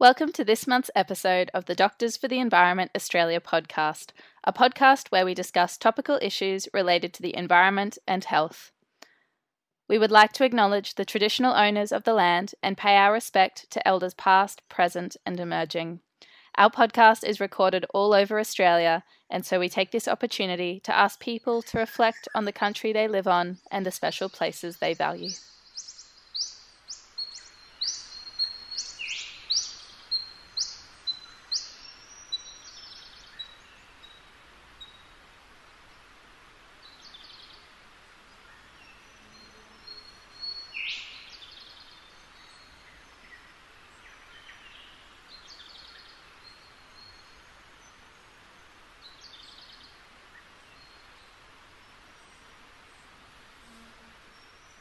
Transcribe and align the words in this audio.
Welcome 0.00 0.32
to 0.32 0.46
this 0.46 0.66
month's 0.66 0.90
episode 0.96 1.50
of 1.52 1.66
the 1.66 1.74
Doctors 1.74 2.16
for 2.16 2.26
the 2.26 2.38
Environment 2.38 2.90
Australia 2.96 3.38
podcast, 3.38 4.12
a 4.42 4.50
podcast 4.50 5.08
where 5.08 5.26
we 5.26 5.34
discuss 5.34 5.76
topical 5.76 6.18
issues 6.22 6.70
related 6.72 7.12
to 7.12 7.22
the 7.22 7.36
environment 7.36 7.98
and 8.08 8.24
health. 8.24 8.72
We 9.90 9.98
would 9.98 10.10
like 10.10 10.32
to 10.32 10.44
acknowledge 10.44 10.94
the 10.94 11.04
traditional 11.04 11.52
owners 11.52 11.92
of 11.92 12.04
the 12.04 12.14
land 12.14 12.54
and 12.62 12.78
pay 12.78 12.96
our 12.96 13.12
respect 13.12 13.70
to 13.72 13.86
elders 13.86 14.14
past, 14.14 14.66
present, 14.70 15.18
and 15.26 15.38
emerging. 15.38 16.00
Our 16.56 16.70
podcast 16.70 17.22
is 17.22 17.38
recorded 17.38 17.84
all 17.92 18.14
over 18.14 18.40
Australia, 18.40 19.04
and 19.28 19.44
so 19.44 19.60
we 19.60 19.68
take 19.68 19.90
this 19.90 20.08
opportunity 20.08 20.80
to 20.84 20.96
ask 20.96 21.20
people 21.20 21.60
to 21.60 21.78
reflect 21.78 22.26
on 22.34 22.46
the 22.46 22.52
country 22.52 22.94
they 22.94 23.06
live 23.06 23.28
on 23.28 23.58
and 23.70 23.84
the 23.84 23.90
special 23.90 24.30
places 24.30 24.78
they 24.78 24.94
value. 24.94 25.32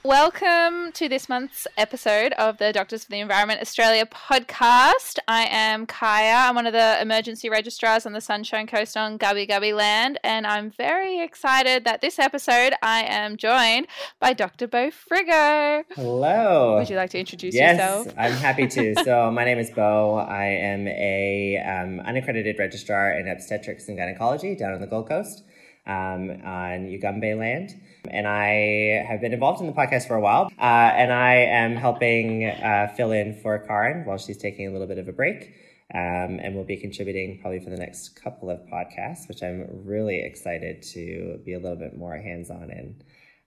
Welcome 0.10 0.92
to 0.94 1.08
this 1.08 1.30
month's 1.30 1.68
episode 1.78 2.34
of 2.34 2.58
the 2.58 2.74
Doctors 2.74 3.04
for 3.04 3.12
the 3.12 3.20
Environment 3.20 3.62
Australia 3.62 4.08
podcast. 4.08 5.20
I 5.28 5.44
am 5.44 5.86
Kaya. 5.86 6.48
I'm 6.50 6.56
one 6.56 6.66
of 6.66 6.74
the 6.74 7.00
emergency 7.00 7.48
registrars 7.48 8.08
on 8.08 8.14
the 8.14 8.20
Sunshine 8.20 8.66
Coast 8.66 8.98
on 8.98 9.20
Gubbi 9.20 9.48
Gubbi 9.48 9.72
land, 9.72 10.18
and 10.24 10.48
I'm 10.48 10.72
very 10.72 11.22
excited 11.22 11.86
that 11.86 12.02
this 12.02 12.18
episode 12.18 12.74
I 12.82 13.04
am 13.04 13.38
joined 13.38 13.86
by 14.20 14.34
Dr. 14.34 14.66
Beau 14.66 14.90
Frigo. 14.90 15.84
Hello. 15.92 16.78
Would 16.80 16.90
you 16.90 16.96
like 16.96 17.12
to 17.12 17.20
introduce 17.20 17.54
yes, 17.54 17.78
yourself? 17.78 18.08
Yes, 18.08 18.16
I'm 18.18 18.32
happy 18.32 18.66
to. 18.66 18.96
so 19.04 19.30
my 19.30 19.46
name 19.46 19.60
is 19.60 19.70
Beau. 19.70 20.16
I 20.16 20.46
am 20.46 20.88
a 20.88 21.62
um, 21.64 22.00
unaccredited 22.00 22.58
registrar 22.58 23.12
in 23.12 23.28
obstetrics 23.28 23.88
and 23.88 23.96
gynecology 23.96 24.56
down 24.56 24.74
on 24.74 24.82
the 24.82 24.88
Gold 24.88 25.08
Coast 25.08 25.44
um, 25.86 26.30
on 26.44 26.88
Yugambeh 26.88 27.38
land. 27.38 27.72
And 28.10 28.28
I 28.28 29.06
have 29.08 29.22
been 29.22 29.34
involved 29.34 29.62
in 29.62 29.68
the 29.68 29.74
podcast 29.74 30.08
for 30.08 30.16
a 30.16 30.22
while. 30.22 30.52
Uh, 30.58 30.92
and 30.96 31.12
I 31.12 31.36
am 31.36 31.76
helping 31.76 32.46
uh, 32.46 32.94
fill 32.96 33.12
in 33.12 33.40
for 33.42 33.60
Karen 33.60 34.06
while 34.06 34.18
she's 34.18 34.38
taking 34.38 34.68
a 34.68 34.72
little 34.72 34.88
bit 34.88 34.98
of 34.98 35.08
a 35.08 35.14
break. 35.14 35.54
Um, 35.94 36.40
and 36.40 36.54
we'll 36.54 36.66
be 36.66 36.78
contributing 36.78 37.40
probably 37.42 37.60
for 37.60 37.72
the 37.72 37.78
next 37.78 38.10
couple 38.10 38.50
of 38.50 38.60
podcasts, 38.72 39.28
which 39.28 39.42
I'm 39.42 39.66
really 39.86 40.22
excited 40.22 40.84
to 40.94 41.40
be 41.44 41.54
a 41.54 41.60
little 41.60 41.78
bit 41.78 41.98
more 41.98 42.16
hands 42.16 42.52
on 42.52 42.70
in. 42.70 43.02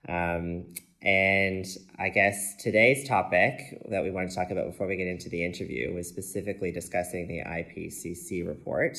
Um, 0.08 0.74
and 1.02 1.64
I 1.98 2.08
guess 2.10 2.56
today's 2.56 3.08
topic 3.08 3.60
that 3.90 4.02
we 4.02 4.10
want 4.10 4.30
to 4.30 4.36
talk 4.36 4.50
about 4.50 4.66
before 4.66 4.86
we 4.86 4.96
get 4.96 5.08
into 5.08 5.28
the 5.28 5.44
interview 5.44 5.94
was 5.94 6.08
specifically 6.08 6.70
discussing 6.70 7.26
the 7.26 7.40
IPCC 7.40 8.46
report 8.46 8.98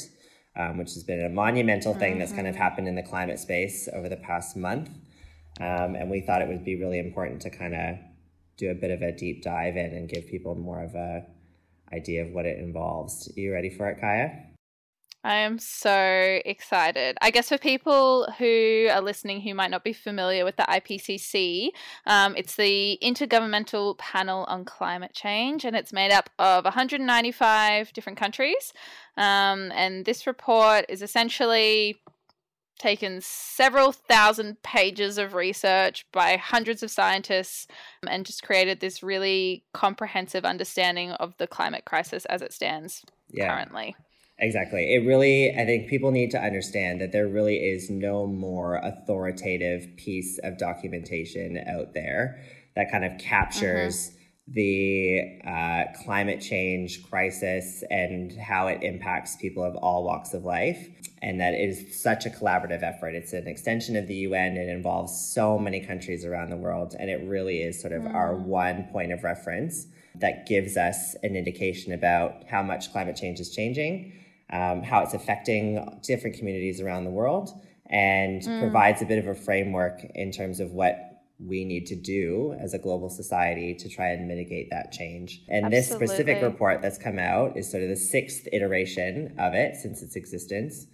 um, 0.56 0.78
which 0.78 0.94
has 0.94 1.04
been 1.04 1.26
a 1.26 1.30
monumental 1.30 1.94
thing 1.94 2.12
mm-hmm. 2.12 2.20
that's 2.20 2.32
kind 2.32 2.48
of 2.48 2.54
mm-hmm. 2.54 2.64
happened 2.64 2.88
in 2.88 2.96
the 2.96 3.04
climate 3.04 3.40
space 3.40 3.90
over 3.94 4.10
the 4.10 4.18
past 4.18 4.56
month. 4.56 4.90
Um, 5.60 5.96
and 5.96 6.10
we 6.10 6.22
thought 6.22 6.42
it 6.42 6.48
would 6.48 6.66
be 6.66 6.76
really 6.76 7.00
important 7.00 7.42
to 7.44 7.50
kind 7.50 7.76
of 7.76 7.98
do 8.58 8.72
a 8.72 8.76
bit 8.76 8.92
of 8.92 9.02
a 9.02 9.12
deep 9.12 9.44
dive 9.44 9.78
in 9.78 9.94
and 9.94 10.10
give 10.10 10.28
people 10.28 10.56
more 10.56 10.84
of 10.84 10.96
a 10.96 11.26
idea 11.92 12.24
of 12.24 12.32
what 12.32 12.46
it 12.46 12.58
involves. 12.58 13.30
Are 13.36 13.40
you 13.40 13.54
ready 13.54 13.70
for 13.70 13.88
it, 13.90 14.00
Kaya? 14.00 14.53
I 15.24 15.36
am 15.36 15.58
so 15.58 16.42
excited. 16.46 17.18
I 17.22 17.32
guess 17.32 17.50
for 17.50 17.58
people 17.58 18.28
who 18.38 18.88
are 18.92 19.02
listening 19.02 19.40
who 19.42 19.54
might 19.54 19.72
not 19.72 19.84
be 19.84 19.94
familiar 19.94 20.44
with 20.44 20.58
the 20.58 20.64
IPCC, 20.64 21.70
um, 22.06 22.36
it's 22.36 22.56
the 22.56 23.00
Intergovernmental 23.02 23.98
Panel 23.98 24.44
on 24.46 24.66
Climate 24.66 25.14
Change, 25.14 25.64
and 25.64 25.78
it's 25.78 25.94
made 25.94 26.12
up 26.12 26.30
of 26.40 26.66
195 26.66 27.94
different 27.94 28.20
countries. 28.20 28.74
Um, 29.16 29.72
and 29.74 30.04
this 30.04 30.28
report 30.28 30.86
is 30.90 31.02
essentially 31.02 32.02
taken 32.80 33.22
several 33.22 33.94
thousand 33.94 34.62
pages 34.62 35.18
of 35.18 35.36
research 35.36 36.06
by 36.12 36.36
hundreds 36.36 36.84
of 36.84 36.92
scientists 36.92 37.66
and 38.10 38.26
just 38.26 38.44
created 38.44 38.82
this 38.82 39.02
really 39.02 39.64
comprehensive 39.74 40.44
understanding 40.44 41.12
of 41.12 41.34
the 41.38 41.48
climate 41.48 41.86
crisis 41.86 42.26
as 42.26 42.42
it 42.42 42.52
stands 42.52 43.06
yeah. 43.30 43.48
currently. 43.48 43.96
Exactly. 44.44 44.94
It 44.94 45.06
really, 45.06 45.52
I 45.52 45.66
think 45.66 45.88
people 45.88 46.12
need 46.12 46.32
to 46.32 46.38
understand 46.38 47.00
that 47.00 47.14
there 47.14 47.30
really 47.30 47.56
is 47.56 47.90
no 47.90 48.28
more 48.28 48.76
authoritative 48.76 49.96
piece 49.96 50.38
of 50.44 50.58
documentation 50.58 51.64
out 51.66 51.94
there 51.94 52.44
that 52.76 52.92
kind 52.92 53.06
of 53.06 53.18
captures 53.20 54.10
uh-huh. 54.10 54.18
the 54.48 55.40
uh, 55.48 55.84
climate 56.04 56.42
change 56.42 57.10
crisis 57.10 57.86
and 57.90 58.34
how 58.38 58.68
it 58.68 58.84
impacts 58.84 59.38
people 59.38 59.64
of 59.64 59.78
all 59.78 60.04
walks 60.04 60.34
of 60.34 60.44
life. 60.44 60.90
And 61.22 61.40
that 61.40 61.54
it 61.54 61.70
is 61.70 62.04
such 62.04 62.26
a 62.26 62.30
collaborative 62.30 62.84
effort. 62.84 63.16
It's 63.16 63.32
an 63.32 63.48
extension 63.48 63.96
of 63.96 64.08
the 64.08 64.16
UN. 64.28 64.58
It 64.58 64.68
involves 64.68 65.34
so 65.34 65.58
many 65.58 65.80
countries 65.80 66.26
around 66.26 66.50
the 66.50 66.58
world. 66.58 66.98
And 67.00 67.10
it 67.10 67.26
really 67.26 67.62
is 67.62 67.80
sort 67.80 67.94
of 67.94 68.02
mm. 68.02 68.14
our 68.14 68.36
one 68.36 68.90
point 68.92 69.14
of 69.14 69.24
reference 69.24 69.88
that 70.16 70.46
gives 70.48 70.76
us 70.76 71.16
an 71.24 71.38
indication 71.38 71.94
about 71.94 72.44
how 72.50 72.62
much 72.62 72.92
climate 72.92 73.16
change 73.16 73.40
is 73.40 73.50
changing 73.50 74.12
um, 74.54 74.84
how 74.84 75.02
it's 75.02 75.14
affecting 75.14 76.00
different 76.04 76.38
communities 76.38 76.80
around 76.80 77.04
the 77.04 77.12
world, 77.12 77.50
and 77.88 78.42
mm. 78.42 78.60
provides 78.62 79.02
a 79.02 79.06
bit 79.06 79.20
of 79.20 79.28
a 79.28 79.36
framework 79.36 80.06
in 80.16 80.32
terms 80.32 80.60
of 80.60 80.72
what 80.72 81.10
we 81.40 81.66
need 81.66 81.88
to 81.88 81.96
do 81.96 82.56
as 82.60 82.74
a 82.74 82.80
global 82.80 83.10
society 83.10 83.74
to 83.74 83.90
try 83.90 84.10
and 84.10 84.28
mitigate 84.28 84.70
that 84.70 84.92
change. 84.92 85.42
And 85.50 85.66
Absolutely. 85.66 85.80
this 85.80 86.16
specific 86.16 86.44
report 86.44 86.82
that's 86.82 86.98
come 86.98 87.20
out 87.20 87.58
is 87.58 87.70
sort 87.70 87.84
of 87.84 87.90
the 87.90 87.96
sixth 87.96 88.48
iteration 88.54 89.36
of 89.38 89.54
it 89.54 89.76
since 89.76 90.02
its 90.02 90.16
existence 90.16 90.86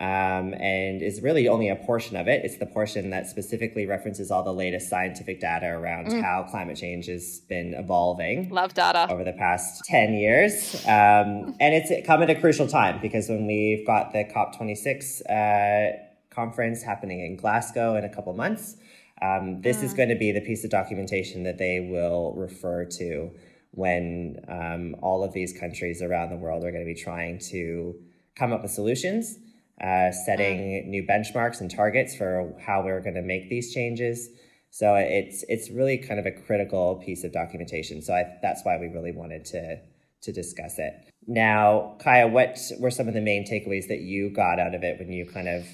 um, 0.00 0.54
and 0.54 1.02
is 1.02 1.22
really 1.22 1.48
only 1.48 1.68
a 1.68 1.76
portion 1.76 2.16
of 2.16 2.28
it. 2.28 2.44
It's 2.44 2.58
the 2.58 2.66
portion 2.66 3.10
that 3.10 3.26
specifically 3.26 3.84
references 3.84 4.30
all 4.30 4.44
the 4.44 4.52
latest 4.52 4.88
scientific 4.88 5.40
data 5.40 5.66
around 5.66 6.06
mm. 6.06 6.22
how 6.22 6.46
climate 6.48 6.76
change 6.76 7.06
has 7.06 7.40
been 7.48 7.74
evolving. 7.74 8.48
Love 8.50 8.74
data. 8.74 9.08
Over 9.10 9.24
the 9.24 9.32
past 9.32 9.82
10 9.86 10.14
years. 10.14 10.76
Um, 10.86 11.56
and 11.58 11.74
it's 11.74 12.06
come 12.06 12.22
at 12.22 12.30
a 12.30 12.36
crucial 12.36 12.68
time 12.68 13.00
because 13.02 13.28
when 13.28 13.46
we've 13.46 13.84
got 13.84 14.12
the 14.12 14.24
COP26 14.24 15.22
uh, 15.28 15.96
conference 16.30 16.82
happening 16.82 17.24
in 17.24 17.36
Glasgow 17.36 17.96
in 17.96 18.04
a 18.04 18.08
couple 18.08 18.32
months, 18.34 18.76
um, 19.20 19.60
this 19.62 19.78
mm. 19.78 19.84
is 19.84 19.94
going 19.94 20.10
to 20.10 20.16
be 20.16 20.30
the 20.30 20.40
piece 20.40 20.62
of 20.62 20.70
documentation 20.70 21.42
that 21.42 21.58
they 21.58 21.80
will 21.80 22.34
refer 22.36 22.84
to 22.84 23.32
when 23.72 24.36
um, 24.46 24.94
all 25.02 25.24
of 25.24 25.32
these 25.32 25.52
countries 25.58 26.02
around 26.02 26.30
the 26.30 26.36
world 26.36 26.64
are 26.64 26.70
going 26.70 26.86
to 26.86 26.94
be 26.94 27.00
trying 27.00 27.40
to 27.40 27.96
come 28.36 28.52
up 28.52 28.62
with 28.62 28.70
solutions 28.70 29.38
uh, 29.80 30.10
setting 30.10 30.58
mm. 30.58 30.86
new 30.86 31.06
benchmarks 31.06 31.60
and 31.60 31.70
targets 31.70 32.14
for 32.16 32.54
how 32.64 32.82
we're 32.82 33.00
going 33.00 33.14
to 33.14 33.22
make 33.22 33.48
these 33.48 33.72
changes. 33.72 34.28
So 34.70 34.94
it's 34.94 35.44
it's 35.48 35.70
really 35.70 35.98
kind 35.98 36.20
of 36.20 36.26
a 36.26 36.32
critical 36.32 36.96
piece 36.96 37.24
of 37.24 37.32
documentation. 37.32 38.02
So 38.02 38.12
I, 38.12 38.24
that's 38.42 38.64
why 38.64 38.76
we 38.78 38.88
really 38.88 39.12
wanted 39.12 39.44
to 39.46 39.78
to 40.22 40.32
discuss 40.32 40.78
it. 40.78 40.92
Now, 41.26 41.96
Kaya, 42.02 42.26
what 42.26 42.58
were 42.80 42.90
some 42.90 43.08
of 43.08 43.14
the 43.14 43.20
main 43.20 43.46
takeaways 43.46 43.88
that 43.88 44.00
you 44.00 44.30
got 44.30 44.58
out 44.58 44.74
of 44.74 44.82
it 44.82 44.98
when 44.98 45.12
you 45.12 45.26
kind 45.26 45.48
of 45.48 45.66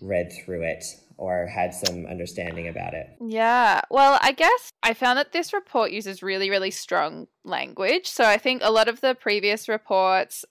read 0.00 0.32
through 0.32 0.62
it 0.62 0.84
or 1.16 1.46
had 1.46 1.72
some 1.72 2.06
understanding 2.06 2.68
about 2.68 2.94
it? 2.94 3.06
Yeah. 3.20 3.82
Well, 3.90 4.18
I 4.20 4.32
guess 4.32 4.70
I 4.82 4.94
found 4.94 5.18
that 5.18 5.32
this 5.32 5.52
report 5.52 5.92
uses 5.92 6.22
really, 6.22 6.50
really 6.50 6.70
strong 6.70 7.28
language. 7.44 8.06
So 8.06 8.24
I 8.24 8.36
think 8.36 8.62
a 8.64 8.72
lot 8.72 8.88
of 8.88 9.00
the 9.00 9.14
previous 9.14 9.68
reports 9.68 10.44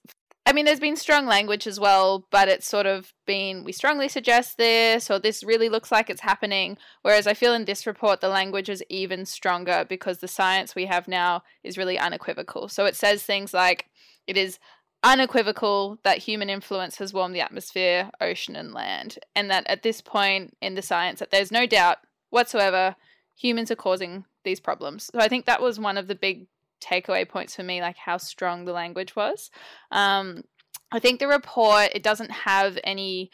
I 0.46 0.52
mean, 0.52 0.66
there's 0.66 0.80
been 0.80 0.98
strong 0.98 1.26
language 1.26 1.68
as 1.68 1.80
well, 1.80 2.28
but 2.30 2.50
it's 2.50 2.68
sort 2.68 2.86
of 2.86 3.14
been, 3.26 3.64
we 3.64 3.72
strongly 3.72 4.10
suggest 4.10 4.58
this, 4.58 5.10
or 5.10 5.18
this 5.18 5.42
really 5.42 5.70
looks 5.70 5.90
like 5.90 6.10
it's 6.10 6.22
happening. 6.22 6.78
Whereas 7.02 7.28
I 7.28 7.34
feel 7.34 7.54
in 7.54 7.64
this 7.64 7.88
report, 7.88 8.20
the 8.20 8.28
language 8.28 8.68
is 8.68 8.84
even 8.90 9.26
stronger 9.26 9.86
because 9.88 10.18
the 10.18 10.28
science 10.28 10.76
we 10.76 10.86
have 10.88 11.08
now 11.08 11.44
is 11.64 11.78
really 11.78 11.98
unequivocal. 11.98 12.68
So 12.68 12.86
it 12.86 12.96
says 12.98 13.24
things 13.24 13.54
like, 13.54 13.86
it 14.28 14.36
is 14.36 14.60
unequivocal 15.02 16.00
that 16.04 16.18
human 16.18 16.50
influence 16.50 16.98
has 16.98 17.14
warmed 17.14 17.36
the 17.36 17.42
atmosphere, 17.42 18.12
ocean, 18.20 18.58
and 18.58 18.74
land. 18.74 19.20
And 19.36 19.50
that 19.50 19.66
at 19.68 19.82
this 19.82 20.02
point 20.02 20.58
in 20.62 20.76
the 20.76 20.82
science, 20.82 21.20
that 21.20 21.32
there's 21.32 21.52
no 21.52 21.66
doubt 21.66 22.00
whatsoever 22.32 22.98
humans 23.36 23.72
are 23.72 23.76
causing 23.76 24.26
these 24.44 24.60
problems. 24.60 25.10
So 25.14 25.20
I 25.20 25.30
think 25.30 25.46
that 25.46 25.62
was 25.62 25.80
one 25.80 25.98
of 25.98 26.08
the 26.08 26.16
big 26.16 26.48
takeaway 26.84 27.28
points 27.28 27.56
for 27.56 27.64
me, 27.64 27.82
like 27.82 27.98
how 27.98 28.18
strong 28.18 28.66
the 28.66 28.74
language 28.74 29.16
was. 29.16 29.50
Um, 29.92 30.44
I 30.92 31.00
think 31.00 31.20
the 31.20 31.28
report 31.28 31.90
it 31.96 32.04
doesn't 32.04 32.32
have 32.32 32.78
any 32.84 33.32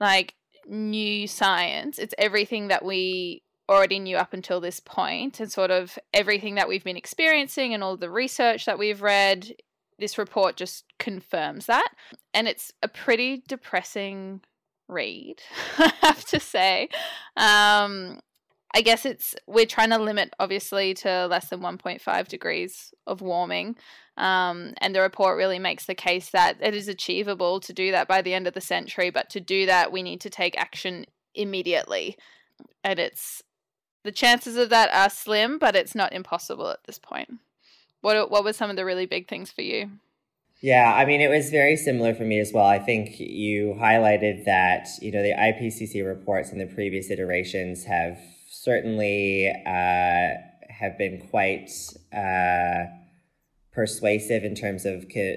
like 0.00 0.34
new 0.66 1.26
science. 1.26 1.98
It's 1.98 2.14
everything 2.18 2.68
that 2.68 2.84
we 2.84 3.42
already 3.68 3.98
knew 3.98 4.16
up 4.16 4.32
until 4.32 4.60
this 4.60 4.80
point 4.80 5.40
and 5.40 5.50
sort 5.50 5.70
of 5.70 5.98
everything 6.12 6.56
that 6.56 6.68
we've 6.68 6.84
been 6.84 6.96
experiencing 6.96 7.72
and 7.72 7.82
all 7.82 7.96
the 7.96 8.10
research 8.10 8.66
that 8.66 8.78
we've 8.78 9.02
read 9.02 9.54
this 9.98 10.18
report 10.18 10.56
just 10.56 10.84
confirms 10.98 11.66
that. 11.66 11.88
And 12.32 12.48
it's 12.48 12.72
a 12.82 12.88
pretty 12.88 13.42
depressing 13.48 14.40
read, 14.88 15.36
I 15.78 15.92
have 16.02 16.24
to 16.26 16.40
say. 16.40 16.88
Um, 17.36 18.20
I 18.74 18.80
guess 18.80 19.06
it's 19.06 19.36
we're 19.46 19.66
trying 19.66 19.90
to 19.90 19.98
limit 19.98 20.34
obviously 20.40 20.94
to 20.94 21.28
less 21.28 21.48
than 21.48 21.60
1.5 21.60 22.28
degrees 22.28 22.92
of 23.06 23.20
warming. 23.20 23.76
Um, 24.16 24.74
and 24.78 24.94
the 24.94 25.00
report 25.00 25.36
really 25.36 25.60
makes 25.60 25.86
the 25.86 25.94
case 25.94 26.30
that 26.30 26.56
it 26.60 26.74
is 26.74 26.88
achievable 26.88 27.60
to 27.60 27.72
do 27.72 27.92
that 27.92 28.08
by 28.08 28.20
the 28.20 28.34
end 28.34 28.48
of 28.48 28.54
the 28.54 28.60
century, 28.60 29.10
but 29.10 29.30
to 29.30 29.40
do 29.40 29.66
that, 29.66 29.92
we 29.92 30.02
need 30.02 30.20
to 30.22 30.30
take 30.30 30.58
action 30.58 31.06
immediately. 31.34 32.16
And 32.82 32.98
it's 32.98 33.42
the 34.02 34.12
chances 34.12 34.56
of 34.56 34.70
that 34.70 34.92
are 34.92 35.10
slim, 35.10 35.58
but 35.58 35.76
it's 35.76 35.94
not 35.94 36.12
impossible 36.12 36.68
at 36.68 36.84
this 36.84 36.98
point. 36.98 37.30
What 38.00 38.30
what 38.30 38.44
were 38.44 38.52
some 38.52 38.70
of 38.70 38.76
the 38.76 38.84
really 38.84 39.06
big 39.06 39.28
things 39.28 39.52
for 39.52 39.62
you? 39.62 39.90
Yeah, 40.60 40.92
I 40.92 41.04
mean, 41.04 41.20
it 41.20 41.28
was 41.28 41.50
very 41.50 41.76
similar 41.76 42.14
for 42.14 42.24
me 42.24 42.40
as 42.40 42.52
well. 42.52 42.66
I 42.66 42.78
think 42.78 43.20
you 43.20 43.76
highlighted 43.78 44.46
that, 44.46 44.88
you 45.00 45.12
know, 45.12 45.22
the 45.22 45.34
IPCC 45.34 46.06
reports 46.06 46.52
in 46.52 46.58
the 46.58 46.66
previous 46.66 47.10
iterations 47.10 47.84
have 47.84 48.18
certainly 48.64 49.52
uh, 49.66 50.28
have 50.70 50.96
been 50.96 51.20
quite 51.30 51.70
uh, 52.16 52.84
persuasive 53.72 54.42
in 54.42 54.54
terms 54.54 54.86
of 54.86 55.06
co- 55.12 55.36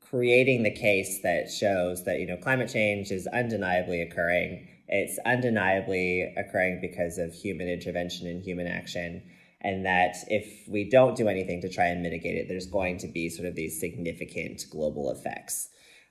creating 0.00 0.62
the 0.62 0.70
case 0.70 1.20
that 1.22 1.50
shows 1.50 2.04
that, 2.04 2.20
you 2.20 2.26
know, 2.26 2.36
climate 2.36 2.70
change 2.70 3.10
is 3.10 3.26
undeniably 3.28 4.02
occurring. 4.02 4.68
It's 4.86 5.18
undeniably 5.24 6.34
occurring 6.36 6.80
because 6.80 7.16
of 7.16 7.32
human 7.32 7.68
intervention 7.68 8.26
and 8.26 8.42
human 8.42 8.66
action 8.66 9.22
and 9.60 9.84
that 9.86 10.16
if 10.28 10.68
we 10.68 10.88
don't 10.88 11.16
do 11.16 11.28
anything 11.28 11.60
to 11.62 11.68
try 11.68 11.86
and 11.86 12.02
mitigate 12.02 12.36
it, 12.36 12.48
there's 12.48 12.66
going 12.66 12.98
to 12.98 13.08
be 13.08 13.28
sort 13.28 13.48
of 13.48 13.54
these 13.54 13.80
significant 13.80 14.62
global 14.70 15.10
effects. 15.10 15.68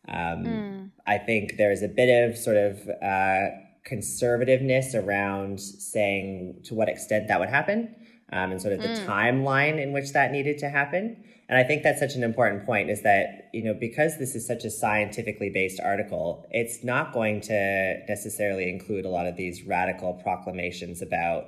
Um, 0.10 0.44
mm. 0.46 0.92
I 1.06 1.18
think 1.18 1.56
there's 1.58 1.82
a 1.82 1.88
bit 1.88 2.30
of 2.30 2.38
sort 2.38 2.58
of 2.58 2.90
uh, 3.02 3.48
conservativeness 3.90 4.94
around 4.94 5.60
saying 5.60 6.62
to 6.66 6.74
what 6.74 6.90
extent 6.90 7.28
that 7.28 7.40
would 7.40 7.50
happen 7.50 7.96
um, 8.32 8.52
and 8.52 8.62
sort 8.62 8.74
of 8.74 8.82
the 8.82 8.90
mm. 8.90 9.06
timeline 9.06 9.82
in 9.82 9.94
which 9.94 10.12
that 10.14 10.32
needed 10.32 10.58
to 10.60 10.70
happen. 10.70 11.24
And 11.50 11.58
I 11.58 11.64
think 11.64 11.84
that's 11.84 12.00
such 12.00 12.16
an 12.16 12.24
important 12.24 12.66
point 12.66 12.90
is 12.90 13.04
that, 13.04 13.50
you 13.54 13.64
know, 13.64 13.74
because 13.74 14.18
this 14.18 14.36
is 14.36 14.46
such 14.46 14.66
a 14.66 14.70
scientifically 14.70 15.50
based 15.50 15.80
article, 15.80 16.46
it's 16.52 16.84
not 16.84 17.14
going 17.14 17.40
to 17.42 18.04
necessarily 18.10 18.70
include 18.70 19.06
a 19.06 19.10
lot 19.10 19.28
of 19.28 19.38
these 19.38 19.64
radical 19.64 20.16
proclamations 20.16 21.02
about 21.02 21.46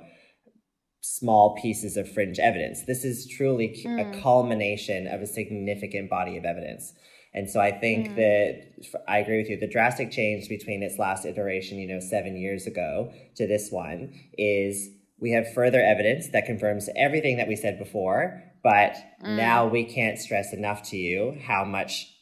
small 1.02 1.56
pieces 1.60 1.98
of 1.98 2.10
fringe 2.10 2.38
evidence. 2.38 2.84
This 2.86 3.04
is 3.04 3.26
truly 3.26 3.82
mm. 3.84 4.00
a 4.00 4.22
culmination 4.22 5.06
of 5.06 5.20
a 5.20 5.26
significant 5.26 6.08
body 6.08 6.38
of 6.38 6.44
evidence. 6.46 6.94
And 7.32 7.48
so 7.48 7.60
I 7.60 7.70
think 7.70 8.08
mm. 8.08 8.16
that 8.16 9.02
I 9.08 9.18
agree 9.18 9.38
with 9.38 9.48
you. 9.48 9.58
The 9.58 9.68
drastic 9.68 10.10
change 10.10 10.48
between 10.48 10.82
its 10.82 10.98
last 10.98 11.24
iteration, 11.24 11.78
you 11.78 11.86
know, 11.86 12.00
seven 12.00 12.36
years 12.36 12.66
ago 12.66 13.12
to 13.36 13.46
this 13.46 13.70
one 13.70 14.12
is 14.36 14.88
we 15.20 15.30
have 15.32 15.52
further 15.52 15.80
evidence 15.80 16.28
that 16.32 16.46
confirms 16.46 16.88
everything 16.96 17.36
that 17.36 17.46
we 17.46 17.54
said 17.54 17.78
before. 17.78 18.42
But 18.62 18.94
mm. 19.22 19.36
now 19.36 19.66
we 19.66 19.84
can't 19.84 20.18
stress 20.18 20.52
enough 20.52 20.82
to 20.90 20.96
you 20.96 21.38
how 21.46 21.64
much 21.64 22.12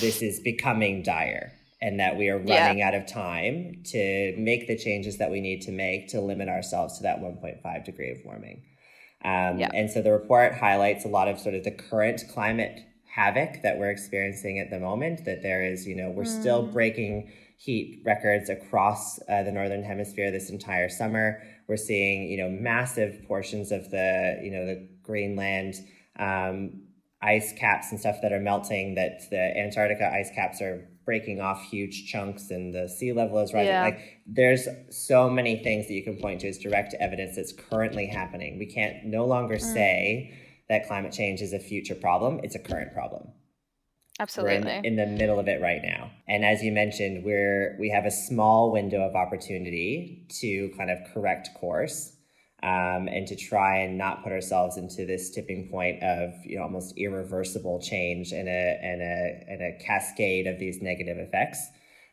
this 0.00 0.22
is 0.22 0.40
becoming 0.40 1.02
dire 1.02 1.52
and 1.80 2.00
that 2.00 2.16
we 2.16 2.28
are 2.28 2.38
running 2.38 2.78
yeah. 2.78 2.88
out 2.88 2.94
of 2.94 3.06
time 3.06 3.82
to 3.84 4.34
make 4.36 4.66
the 4.66 4.76
changes 4.76 5.18
that 5.18 5.30
we 5.30 5.40
need 5.40 5.62
to 5.62 5.72
make 5.72 6.08
to 6.08 6.20
limit 6.20 6.48
ourselves 6.48 6.96
to 6.98 7.04
that 7.04 7.20
1.5 7.20 7.84
degree 7.84 8.10
of 8.10 8.18
warming. 8.24 8.62
Um, 9.24 9.58
yeah. 9.58 9.70
And 9.72 9.90
so 9.90 10.02
the 10.02 10.12
report 10.12 10.54
highlights 10.54 11.04
a 11.04 11.08
lot 11.08 11.28
of 11.28 11.38
sort 11.38 11.54
of 11.54 11.64
the 11.64 11.70
current 11.70 12.22
climate 12.32 12.80
havoc 13.18 13.62
that 13.62 13.78
we're 13.78 13.90
experiencing 13.90 14.60
at 14.60 14.70
the 14.70 14.78
moment. 14.78 15.24
That 15.24 15.42
there 15.42 15.62
is, 15.64 15.86
you 15.86 15.96
know, 15.96 16.10
we're 16.10 16.22
mm. 16.22 16.40
still 16.40 16.62
breaking 16.62 17.32
heat 17.56 18.00
records 18.06 18.48
across 18.48 19.18
uh, 19.28 19.42
the 19.42 19.50
northern 19.50 19.82
hemisphere 19.82 20.30
this 20.30 20.50
entire 20.50 20.88
summer. 20.88 21.42
We're 21.66 21.76
seeing, 21.76 22.30
you 22.30 22.38
know, 22.38 22.48
massive 22.48 23.24
portions 23.26 23.72
of 23.72 23.90
the, 23.90 24.40
you 24.42 24.52
know, 24.52 24.64
the 24.64 24.88
Greenland 25.02 25.74
um, 26.18 26.82
ice 27.20 27.52
caps 27.58 27.90
and 27.90 27.98
stuff 27.98 28.18
that 28.22 28.32
are 28.32 28.40
melting. 28.40 28.94
That 28.94 29.28
the 29.30 29.58
Antarctica 29.58 30.08
ice 30.12 30.30
caps 30.32 30.62
are 30.62 30.88
breaking 31.04 31.40
off 31.40 31.62
huge 31.62 32.06
chunks 32.06 32.50
and 32.50 32.72
the 32.72 32.88
sea 32.88 33.12
level 33.12 33.38
is 33.38 33.52
rising. 33.52 33.72
Yeah. 33.72 33.82
Like 33.82 34.00
there's 34.26 34.68
so 34.90 35.28
many 35.28 35.62
things 35.64 35.88
that 35.88 35.94
you 35.94 36.04
can 36.04 36.18
point 36.18 36.42
to 36.42 36.48
as 36.48 36.58
direct 36.58 36.94
evidence 37.00 37.34
that's 37.34 37.52
currently 37.52 38.06
happening. 38.06 38.58
We 38.58 38.66
can't 38.66 39.06
no 39.06 39.24
longer 39.24 39.56
mm. 39.56 39.72
say 39.72 40.34
that 40.68 40.86
climate 40.86 41.12
change 41.12 41.40
is 41.40 41.52
a 41.52 41.58
future 41.58 41.94
problem. 41.94 42.40
It's 42.42 42.54
a 42.54 42.58
current 42.58 42.92
problem. 42.92 43.28
Absolutely. 44.20 44.58
We're 44.64 44.78
in, 44.78 44.84
in, 44.84 44.96
the 44.96 45.06
middle 45.06 45.38
of 45.38 45.46
it 45.46 45.60
right 45.62 45.80
now. 45.82 46.10
And 46.26 46.44
as 46.44 46.62
you 46.62 46.72
mentioned, 46.72 47.24
we're 47.24 47.76
we 47.78 47.88
have 47.90 48.04
a 48.04 48.10
small 48.10 48.72
window 48.72 49.00
of 49.00 49.14
opportunity 49.14 50.26
to 50.40 50.70
kind 50.76 50.90
of 50.90 50.98
correct 51.14 51.50
course 51.54 52.12
um, 52.62 53.06
and 53.06 53.28
to 53.28 53.36
try 53.36 53.78
and 53.78 53.96
not 53.96 54.24
put 54.24 54.32
ourselves 54.32 54.76
into 54.76 55.06
this 55.06 55.30
tipping 55.30 55.68
point 55.70 56.02
of 56.02 56.34
you 56.44 56.56
know 56.56 56.64
almost 56.64 56.98
irreversible 56.98 57.80
change 57.80 58.32
and 58.32 58.48
a 58.48 58.80
and 58.82 59.00
a 59.00 59.44
and 59.48 59.62
a 59.62 59.84
cascade 59.84 60.48
of 60.48 60.58
these 60.58 60.82
negative 60.82 61.18
effects. 61.18 61.64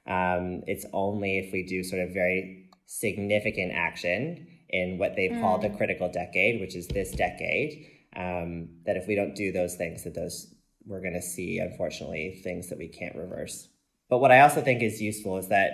Um, 0.06 0.62
it's 0.68 0.86
only 0.94 1.40
if 1.40 1.52
we 1.52 1.66
do 1.66 1.84
sort 1.84 2.04
of 2.04 2.14
very 2.14 2.70
significant 2.86 3.72
action 3.74 4.46
in 4.70 5.00
what 5.00 5.16
they've 5.16 5.32
mm. 5.32 5.42
called 5.42 5.66
a 5.66 5.70
mm. 5.70 5.78
critical 5.78 6.12
decade, 6.12 6.62
which 6.62 6.76
is 6.76 6.88
this 6.88 7.12
decade, 7.12 7.88
um, 8.16 8.70
that 8.86 8.98
if 8.98 9.08
we 9.08 9.16
don't 9.16 9.36
do 9.36 9.52
those 9.52 9.76
things, 9.76 10.04
that 10.04 10.16
those 10.16 10.54
we're 10.86 11.02
going 11.02 11.14
to 11.14 11.22
see 11.22 11.58
unfortunately 11.58 12.40
things 12.44 12.70
that 12.70 12.78
we 12.78 12.88
can't 12.88 13.16
reverse. 13.16 13.68
But 14.10 14.20
what 14.20 14.32
I 14.32 14.42
also 14.42 14.62
think 14.62 14.84
is 14.84 15.02
useful 15.02 15.38
is 15.38 15.48
that 15.50 15.72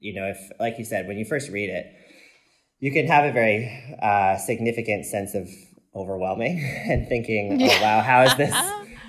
you 0.00 0.14
know 0.14 0.26
if 0.26 0.38
like 0.58 0.78
you 0.78 0.84
said 0.84 1.06
when 1.06 1.18
you 1.18 1.24
first 1.24 1.50
read 1.50 1.70
it 1.70 1.86
you 2.84 2.92
can 2.92 3.06
have 3.06 3.24
a 3.24 3.32
very 3.32 3.96
uh, 4.02 4.36
significant 4.36 5.06
sense 5.06 5.34
of 5.34 5.48
overwhelming 5.94 6.58
and 6.86 7.08
thinking, 7.08 7.62
oh, 7.62 7.80
wow, 7.80 8.02
how 8.02 8.24
is 8.24 8.34
this? 8.36 8.54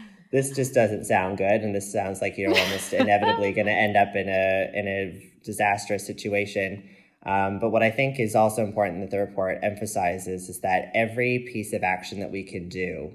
this 0.32 0.56
just 0.56 0.74
doesn't 0.74 1.04
sound 1.04 1.38
good. 1.38 1.62
And 1.62 1.76
this 1.76 1.92
sounds 1.92 2.22
like 2.22 2.38
you're 2.38 2.58
almost 2.58 2.94
inevitably 2.94 3.52
going 3.52 3.68
to 3.68 3.74
end 3.74 3.98
up 3.98 4.16
in 4.16 4.30
a, 4.30 4.72
in 4.74 4.88
a 4.88 5.32
disastrous 5.44 6.08
situation. 6.08 6.90
Um, 7.26 7.60
but 7.60 7.72
what 7.72 7.82
I 7.82 7.90
think 7.90 8.20
is 8.20 8.36
also 8.36 8.64
important 8.64 9.02
that 9.02 9.12
the 9.12 9.20
report 9.20 9.60
emphasizes 9.64 10.48
is 10.48 10.62
that 10.62 10.92
every 10.94 11.50
piece 11.52 11.74
of 11.74 11.84
action 11.84 12.20
that 12.20 12.32
we 12.32 12.44
can 12.44 12.70
do 12.70 13.14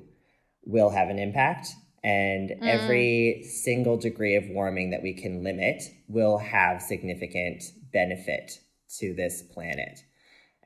will 0.65 0.91
have 0.91 1.09
an 1.09 1.19
impact. 1.19 1.69
And 2.03 2.51
mm. 2.51 2.59
every 2.63 3.45
single 3.45 3.97
degree 3.97 4.35
of 4.35 4.49
warming 4.49 4.91
that 4.91 5.03
we 5.03 5.15
can 5.15 5.45
limit 5.45 5.83
will 6.09 6.39
have 6.39 6.83
significant 6.83 7.63
benefit 7.93 8.53
to 8.99 9.15
this 9.15 9.43
planet. 9.43 10.01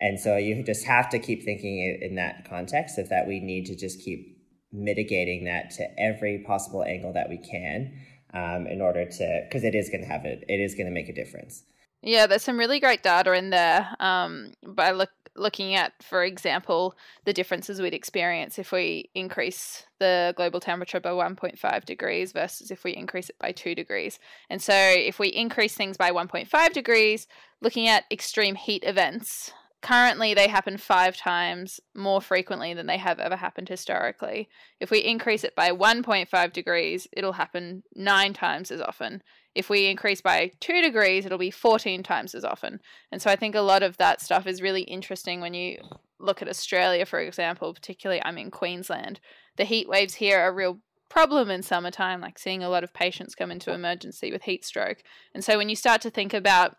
And 0.01 0.19
so 0.19 0.37
you 0.37 0.63
just 0.63 0.85
have 0.87 1.09
to 1.11 1.19
keep 1.19 1.45
thinking 1.45 1.99
in 2.01 2.17
that 2.17 2.49
context 2.49 2.99
of 2.99 3.09
that 3.11 3.27
we 3.27 3.41
need 3.41 3.67
to 3.67 3.77
just 3.77 4.03
keep 4.03 4.39
mitigating 4.73 5.45
that 5.45 5.71
to 5.73 6.01
every 6.01 6.43
possible 6.47 6.83
angle 6.83 7.13
that 7.13 7.29
we 7.29 7.39
can 7.39 7.93
um, 8.33 8.67
in 8.67 8.81
order 8.81 9.05
to, 9.05 9.43
because 9.45 9.65
it 9.65 9.75
is 9.75 9.89
going 9.89 10.03
to 10.03 10.09
have 10.09 10.25
it, 10.25 10.45
it 10.49 10.61
is 10.61 10.75
going 10.75 10.87
to 10.87 10.93
make 10.93 11.09
a 11.09 11.15
difference. 11.15 11.63
Yeah, 12.07 12.27
there's 12.27 12.43
some 12.43 12.59
really 12.59 12.81
great 12.81 13.03
data 13.03 13.33
in 13.33 13.49
there. 13.51 13.89
Um, 13.99 14.53
by 14.63 14.91
look 14.91 15.11
looking 15.37 15.75
at, 15.75 15.93
for 16.01 16.23
example, 16.23 16.95
the 17.25 17.33
differences 17.33 17.81
we'd 17.81 17.95
experience 17.95 18.57
if 18.57 18.71
we 18.71 19.11
increase 19.17 19.85
the 19.99 20.33
global 20.37 20.61
temperature 20.61 21.01
by 21.01 21.11
1.5 21.11 21.85
degrees 21.85 22.31
versus 22.31 22.71
if 22.71 22.85
we 22.85 22.95
increase 22.95 23.31
it 23.31 23.39
by 23.41 23.51
2 23.51 23.75
degrees. 23.75 24.21
And 24.49 24.63
so, 24.63 24.75
if 24.75 25.19
we 25.19 25.29
increase 25.29 25.75
things 25.75 25.97
by 25.97 26.13
1.5 26.13 26.73
degrees, 26.73 27.27
looking 27.61 27.89
at 27.89 28.05
extreme 28.13 28.55
heat 28.55 28.85
events, 28.87 29.53
currently 29.85 30.33
they 30.33 30.49
happen 30.49 30.79
five 30.79 31.15
times 31.15 31.79
more 31.95 32.23
frequently 32.23 32.73
than 32.73 32.87
they 32.87 32.97
have 32.97 33.21
ever 33.21 33.37
happened 33.37 33.69
historically. 33.69 34.49
If 34.81 34.91
we 34.91 35.01
increase 35.01 35.45
it 35.45 35.55
by 35.55 35.73
1.5 35.73 36.53
degrees, 36.55 37.07
it'll 37.13 37.35
happen 37.35 37.83
nine 37.95 38.33
times 38.33 38.71
as 38.71 38.81
often. 38.81 39.23
If 39.55 39.69
we 39.69 39.87
increase 39.87 40.23
by 40.23 40.53
two 40.59 40.81
degrees, 40.81 41.27
it'll 41.27 41.37
be 41.37 41.51
14 41.51 42.03
times 42.03 42.35
as 42.35 42.45
often. 42.45 42.81
And 43.13 43.21
so 43.21 43.31
I 43.31 43.37
think 43.37 43.55
a 43.55 43.61
lot 43.61 43.83
of 43.83 43.99
that 43.99 44.23
stuff 44.23 44.47
is 44.47 44.63
really 44.63 44.83
interesting 44.83 45.43
when 45.43 45.53
you 45.53 45.77
look 46.19 46.41
at 46.41 46.49
Australia, 46.49 47.05
for 47.05 47.21
example, 47.21 47.75
particularly 47.75 48.23
I'm 48.25 48.39
in 48.39 48.51
Queensland. 48.51 49.21
The 49.59 49.65
heat 49.65 49.87
waves 49.87 50.15
here 50.15 50.41
are 50.41 50.49
a 50.49 50.55
real 50.55 50.79
problem 51.11 51.51
in 51.51 51.63
summertime, 51.63 52.23
like 52.23 52.39
seeing 52.39 52.63
a 52.63 52.71
lot 52.71 52.85
of 52.85 52.95
patients 52.95 53.35
come 53.35 53.51
into 53.51 53.71
emergency 53.71 54.33
with 54.33 54.45
heat 54.45 54.65
stroke. 54.65 55.03
And 55.35 55.45
so 55.45 55.59
when 55.59 55.69
you 55.69 55.77
start 55.77 56.01
to 56.01 56.11
think 56.11 56.33
about 56.33 56.79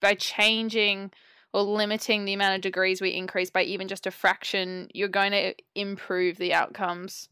by 0.00 0.14
changing 0.14 1.10
or 1.52 1.62
limiting 1.62 2.24
the 2.24 2.34
amount 2.34 2.54
of 2.54 2.60
degrees 2.60 3.00
we 3.00 3.10
increase 3.10 3.50
by 3.50 3.62
even 3.62 3.88
just 3.88 4.06
a 4.06 4.10
fraction, 4.10 4.88
you're 4.94 5.08
going 5.08 5.32
to 5.32 5.54
improve 5.74 6.36
the 6.36 6.54
outcomes 6.54 7.28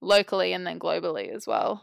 locally 0.00 0.52
and 0.52 0.66
then 0.66 0.78
globally 0.78 1.28
as 1.34 1.46
well. 1.46 1.82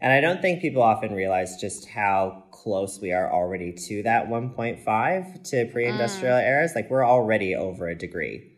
And 0.00 0.12
I 0.12 0.20
don't 0.20 0.40
think 0.40 0.62
people 0.62 0.82
often 0.82 1.14
realize 1.14 1.60
just 1.60 1.86
how 1.88 2.44
close 2.50 2.98
we 3.00 3.12
are 3.12 3.30
already 3.30 3.72
to 3.88 4.02
that 4.04 4.28
1.5 4.28 5.50
to 5.50 5.66
pre 5.70 5.86
industrial 5.86 6.36
mm. 6.36 6.46
eras. 6.46 6.72
Like 6.74 6.90
we're 6.90 7.06
already 7.06 7.54
over 7.54 7.88
a 7.88 7.94
degree 7.94 8.52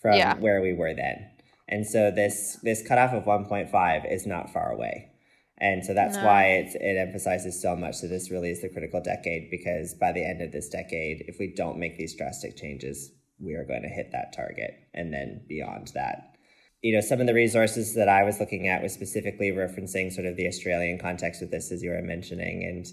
from 0.00 0.14
yeah. 0.14 0.36
where 0.38 0.62
we 0.62 0.72
were 0.72 0.94
then. 0.94 1.28
And 1.68 1.86
so 1.86 2.10
this 2.10 2.58
this 2.62 2.86
cutoff 2.86 3.12
of 3.12 3.24
1.5 3.24 4.12
is 4.12 4.26
not 4.26 4.52
far 4.52 4.72
away. 4.72 5.10
And 5.60 5.84
so 5.84 5.92
that's 5.92 6.16
No. 6.16 6.24
why 6.24 6.46
it's, 6.52 6.74
it 6.74 6.96
emphasizes 6.96 7.60
so 7.60 7.76
much 7.76 8.00
that 8.00 8.08
this 8.08 8.30
really 8.30 8.50
is 8.50 8.62
the 8.62 8.68
critical 8.70 9.00
decade 9.02 9.50
because 9.50 9.94
by 9.94 10.10
the 10.12 10.24
end 10.24 10.40
of 10.40 10.52
this 10.52 10.68
decade, 10.68 11.24
if 11.28 11.38
we 11.38 11.52
don't 11.54 11.78
make 11.78 11.98
these 11.98 12.14
drastic 12.14 12.56
changes, 12.56 13.12
we 13.38 13.54
are 13.54 13.64
going 13.64 13.82
to 13.82 13.88
hit 13.88 14.10
that 14.12 14.32
target 14.34 14.74
and 14.94 15.12
then 15.12 15.42
beyond 15.48 15.88
that. 15.94 16.34
You 16.82 16.94
know, 16.94 17.02
some 17.02 17.20
of 17.20 17.26
the 17.26 17.34
resources 17.34 17.94
that 17.94 18.08
I 18.08 18.22
was 18.22 18.40
looking 18.40 18.68
at 18.68 18.82
was 18.82 18.94
specifically 18.94 19.50
referencing 19.50 20.10
sort 20.10 20.26
of 20.26 20.36
the 20.36 20.46
Australian 20.46 20.98
context 20.98 21.42
with 21.42 21.50
this, 21.50 21.70
as 21.70 21.82
you 21.82 21.90
were 21.90 22.00
mentioning. 22.00 22.64
And, 22.64 22.86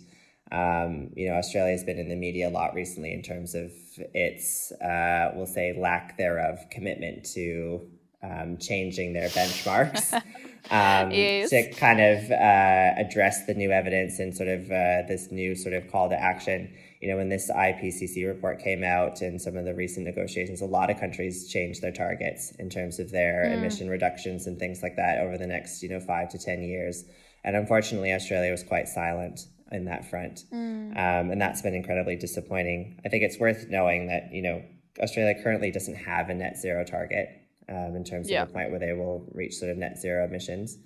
um, 0.52 1.12
you 1.16 1.30
know, 1.30 1.36
Australia 1.36 1.72
has 1.72 1.86
been 1.86 1.98
in 1.98 2.10
the 2.10 2.16
media 2.18 2.50
a 2.50 2.52
lot 2.52 2.74
recently 2.74 3.14
in 3.14 3.22
terms 3.22 3.56
of 3.56 3.72
its, 4.14 4.74
uh, 4.82 5.32
we'll 5.36 5.46
say, 5.46 5.74
lack 5.80 6.18
thereof 6.18 6.60
commitment 6.70 7.26
to 7.34 7.88
um, 8.22 8.58
changing 8.60 9.14
their 9.14 9.30
benchmarks 9.30 10.22
um, 10.72 11.12
Yes. 11.12 11.50
to 11.50 11.72
kind 11.74 12.00
of 12.02 12.32
uh, 12.32 12.94
address 12.98 13.46
the 13.46 13.54
new 13.54 13.72
evidence 13.72 14.20
and 14.20 14.36
sort 14.36 14.50
of 14.50 14.66
uh, 14.72 15.04
this 15.08 15.32
new 15.32 15.56
sort 15.56 15.74
of 15.74 15.92
call 15.92 16.10
to 16.10 16.16
action. 16.20 16.74
You 17.02 17.10
know, 17.10 17.18
when 17.18 17.30
this 17.30 17.52
IPCC 17.52 18.26
report 18.28 18.60
came 18.60 18.84
out 18.84 19.22
and 19.22 19.40
some 19.42 19.56
of 19.56 19.66
the 19.66 19.74
recent 19.76 20.06
negotiations, 20.06 20.62
a 20.62 20.66
lot 20.66 20.90
of 20.90 21.00
countries 21.00 21.48
changed 21.48 21.82
their 21.82 21.92
targets 21.92 22.52
in 22.58 22.70
terms 22.70 23.00
of 23.00 23.12
their 23.12 23.44
emission 23.54 23.88
reductions 23.90 24.48
and 24.48 24.58
things 24.58 24.82
like 24.82 24.96
that 24.96 25.20
over 25.20 25.38
the 25.38 25.46
next, 25.48 25.84
you 25.84 25.90
know, 25.90 26.00
five 26.00 26.30
to 26.30 26.40
10 26.40 26.64
years. 26.64 27.04
And 27.44 27.56
unfortunately, 27.56 28.12
Australia 28.14 28.52
was 28.52 28.64
quite 28.64 28.88
silent 28.88 29.42
in 29.72 29.86
that 29.86 30.10
front. 30.10 30.46
Um, 30.52 31.30
and 31.32 31.40
that's 31.40 31.62
been 31.62 31.76
incredibly 31.76 32.16
disappointing. 32.16 33.00
I 33.06 33.10
think 33.10 33.24
it's 33.24 33.40
worth 33.40 33.68
knowing 33.70 34.08
that, 34.08 34.34
you 34.34 34.42
know, 34.42 34.64
Australia 35.00 35.36
currently 35.44 35.70
doesn't 35.70 35.96
have 35.96 36.30
a 36.30 36.34
net 36.34 36.58
zero 36.58 36.84
target 36.84 37.30
um, 37.70 37.96
in 37.96 38.04
terms 38.04 38.30
Yeah. 38.30 38.44
of 38.44 38.48
the 38.50 38.54
point 38.54 38.72
where 38.72 38.80
they 38.80 38.94
will 38.94 39.28
reach 39.34 39.56
sort 39.56 39.72
of 39.72 39.78
net 39.78 39.98
zero 40.00 40.26
emissions. 40.26 40.78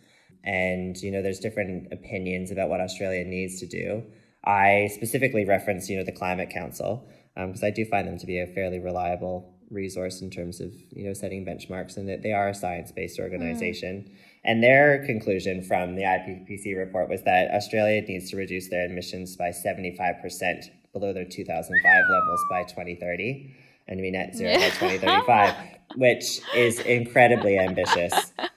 And, 0.44 0.98
you 1.02 1.12
know, 1.12 1.22
there's 1.22 1.40
different 1.40 1.92
opinions 1.94 2.52
about 2.52 2.70
what 2.70 2.80
Australia 2.82 3.24
needs 3.24 3.60
to 3.60 3.68
do. 3.68 4.04
I 4.44 4.90
specifically 4.94 5.46
reference, 5.46 5.88
you 5.90 5.98
know, 5.98 6.04
the 6.04 6.12
Climate 6.12 6.50
Council 6.50 7.08
because 7.36 7.64
I 7.64 7.70
do 7.70 7.86
find 7.86 8.08
them 8.08 8.18
to 8.18 8.26
be 8.26 8.40
a 8.40 8.48
fairly 8.48 8.80
reliable 8.80 9.54
resource 9.70 10.22
in 10.22 10.30
terms 10.30 10.60
of, 10.60 10.74
you 10.92 11.06
know, 11.06 11.14
setting 11.14 11.46
benchmarks 11.46 11.96
and 11.96 12.10
that 12.10 12.24
they 12.24 12.34
are 12.34 12.50
a 12.50 12.54
science-based 12.54 13.20
organization. 13.20 14.12
And 14.44 14.62
their 14.64 15.06
conclusion 15.06 15.62
from 15.62 15.96
the 15.96 16.02
IPCC 16.04 16.76
report 16.76 17.08
was 17.08 17.22
that 17.24 17.52
Australia 17.52 18.02
needs 18.02 18.30
to 18.32 18.36
reduce 18.38 18.68
their 18.70 18.86
emissions 18.86 19.36
by 19.38 19.50
75% 19.52 20.66
below 20.92 21.14
their 21.14 21.24
2005 21.26 22.04
levels 22.10 22.42
by 22.50 22.64
2030 22.64 23.56
and 23.88 23.98
to 23.98 24.02
be 24.02 24.12
net 24.12 24.36
zero 24.36 24.56
by 24.56 24.70
2035, 24.70 25.56
which 25.96 26.42
is 26.56 26.80
incredibly 26.80 27.58
ambitious. 27.58 28.32
Um, 28.38 28.48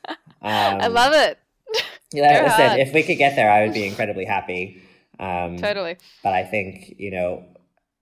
I 0.43 0.87
love 0.89 1.13
it. 1.13 1.39
yeah, 2.13 2.43
listen, 2.43 2.81
if 2.81 2.93
we 2.95 3.03
could 3.03 3.19
get 3.19 3.37
there, 3.37 3.51
I 3.51 3.65
would 3.65 3.75
be 3.75 3.87
incredibly 3.87 4.25
happy. 4.25 4.83
Um, 5.19 5.59
Totally. 5.59 5.97
But 6.23 6.33
I 6.33 6.45
think, 6.45 6.95
you 6.99 7.11
know, 7.11 7.45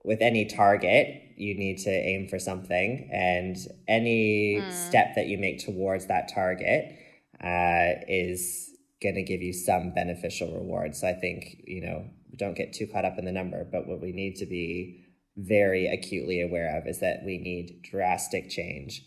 with 0.05 0.21
any 0.21 0.47
target, 0.47 1.23
you 1.37 1.55
need 1.55 1.79
to 1.79 1.91
aim 1.91 2.29
for 2.29 2.39
something. 2.39 3.09
And 3.13 3.57
any 3.89 4.63
Mm. 4.63 4.73
step 4.73 5.15
that 5.15 5.27
you 5.27 5.39
make 5.39 5.59
towards 5.59 6.07
that 6.07 6.29
target 6.33 6.97
uh, 7.43 8.01
is 8.09 8.71
going 9.03 9.15
to 9.17 9.23
give 9.23 9.43
you 9.43 9.53
some 9.53 9.93
beneficial 9.93 10.53
reward. 10.55 10.95
So 10.95 11.09
I 11.09 11.15
think, 11.15 11.63
you 11.67 11.81
know, 11.81 12.05
don't 12.37 12.57
get 12.57 12.73
too 12.73 12.87
caught 12.87 13.05
up 13.05 13.19
in 13.19 13.25
the 13.25 13.33
number. 13.33 13.65
But 13.65 13.87
what 13.89 14.01
we 14.01 14.13
need 14.13 14.37
to 14.37 14.47
be 14.47 15.05
very 15.37 15.87
acutely 15.87 16.41
aware 16.43 16.77
of 16.79 16.87
is 16.87 17.01
that 17.01 17.25
we 17.25 17.39
need 17.39 17.83
drastic 17.83 18.49
change. 18.51 19.05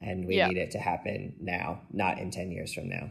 And 0.00 0.26
we 0.26 0.36
Yeah. 0.36 0.48
need 0.48 0.58
it 0.58 0.70
to 0.72 0.78
happen 0.78 1.36
now, 1.40 1.82
not 1.90 2.18
in 2.18 2.30
10 2.30 2.50
years 2.50 2.74
from 2.74 2.88
now. 2.88 3.10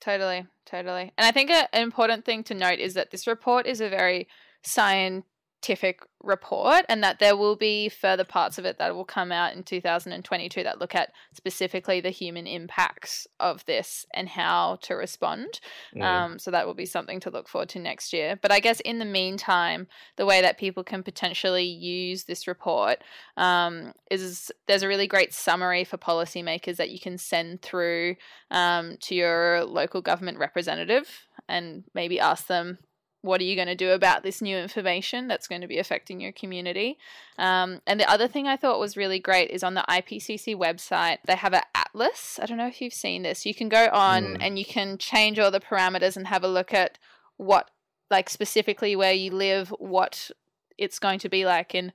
Totally, 0.00 0.46
totally. 0.66 1.12
And 1.16 1.26
I 1.26 1.30
think 1.30 1.50
a, 1.50 1.68
an 1.74 1.82
important 1.82 2.24
thing 2.24 2.42
to 2.44 2.54
note 2.54 2.80
is 2.80 2.94
that 2.94 3.10
this 3.12 3.26
report 3.26 3.66
is 3.66 3.80
a 3.80 3.88
very 3.88 4.26
scientific 4.64 6.00
report 6.22 6.84
and 6.88 7.02
that 7.02 7.18
there 7.18 7.36
will 7.36 7.56
be 7.56 7.88
further 7.88 8.24
parts 8.24 8.58
of 8.58 8.64
it 8.64 8.78
that 8.78 8.94
will 8.94 9.04
come 9.04 9.32
out 9.32 9.54
in 9.54 9.62
2022 9.62 10.62
that 10.62 10.80
look 10.80 10.94
at 10.94 11.12
specifically 11.34 12.00
the 12.00 12.10
human 12.10 12.46
impacts 12.46 13.26
of 13.40 13.64
this 13.66 14.06
and 14.14 14.28
how 14.28 14.78
to 14.82 14.94
respond. 14.94 15.60
Mm. 15.94 16.02
Um, 16.02 16.38
so 16.38 16.50
that 16.50 16.66
will 16.66 16.74
be 16.74 16.86
something 16.86 17.20
to 17.20 17.30
look 17.30 17.48
forward 17.48 17.68
to 17.70 17.78
next 17.78 18.12
year. 18.12 18.38
But 18.40 18.52
I 18.52 18.60
guess 18.60 18.80
in 18.80 18.98
the 18.98 19.04
meantime, 19.04 19.88
the 20.16 20.26
way 20.26 20.40
that 20.40 20.58
people 20.58 20.84
can 20.84 21.02
potentially 21.02 21.64
use 21.64 22.24
this 22.24 22.46
report 22.46 22.98
um, 23.36 23.92
is 24.10 24.50
there's 24.66 24.82
a 24.82 24.88
really 24.88 25.06
great 25.06 25.34
summary 25.34 25.84
for 25.84 25.98
policymakers 25.98 26.76
that 26.76 26.90
you 26.90 27.00
can 27.00 27.18
send 27.18 27.62
through 27.62 28.16
um, 28.50 28.96
to 29.00 29.14
your 29.14 29.64
local 29.64 30.00
government 30.00 30.38
representative 30.38 31.26
and 31.48 31.84
maybe 31.94 32.20
ask 32.20 32.46
them. 32.46 32.78
What 33.22 33.40
are 33.40 33.44
you 33.44 33.54
going 33.56 33.68
to 33.68 33.74
do 33.74 33.90
about 33.90 34.22
this 34.24 34.42
new 34.42 34.56
information 34.58 35.28
that's 35.28 35.46
going 35.48 35.60
to 35.60 35.68
be 35.68 35.78
affecting 35.78 36.20
your 36.20 36.32
community? 36.32 36.98
Um, 37.38 37.80
and 37.86 37.98
the 37.98 38.10
other 38.10 38.28
thing 38.28 38.46
I 38.46 38.56
thought 38.56 38.80
was 38.80 38.96
really 38.96 39.20
great 39.20 39.50
is 39.50 39.62
on 39.62 39.74
the 39.74 39.84
IPCC 39.88 40.54
website, 40.56 41.18
they 41.24 41.36
have 41.36 41.54
an 41.54 41.62
atlas. 41.74 42.38
I 42.42 42.46
don't 42.46 42.58
know 42.58 42.66
if 42.66 42.80
you've 42.80 42.92
seen 42.92 43.22
this. 43.22 43.46
You 43.46 43.54
can 43.54 43.68
go 43.68 43.88
on 43.92 44.24
Mm. 44.24 44.36
and 44.40 44.58
you 44.58 44.64
can 44.64 44.98
change 44.98 45.38
all 45.38 45.50
the 45.50 45.60
parameters 45.60 46.16
and 46.16 46.26
have 46.26 46.44
a 46.44 46.48
look 46.48 46.74
at 46.74 46.98
what, 47.36 47.70
like 48.10 48.28
specifically 48.28 48.94
where 48.96 49.12
you 49.12 49.30
live, 49.30 49.68
what 49.78 50.30
it's 50.76 50.98
going 50.98 51.20
to 51.20 51.28
be 51.28 51.44
like 51.44 51.74
in 51.74 51.92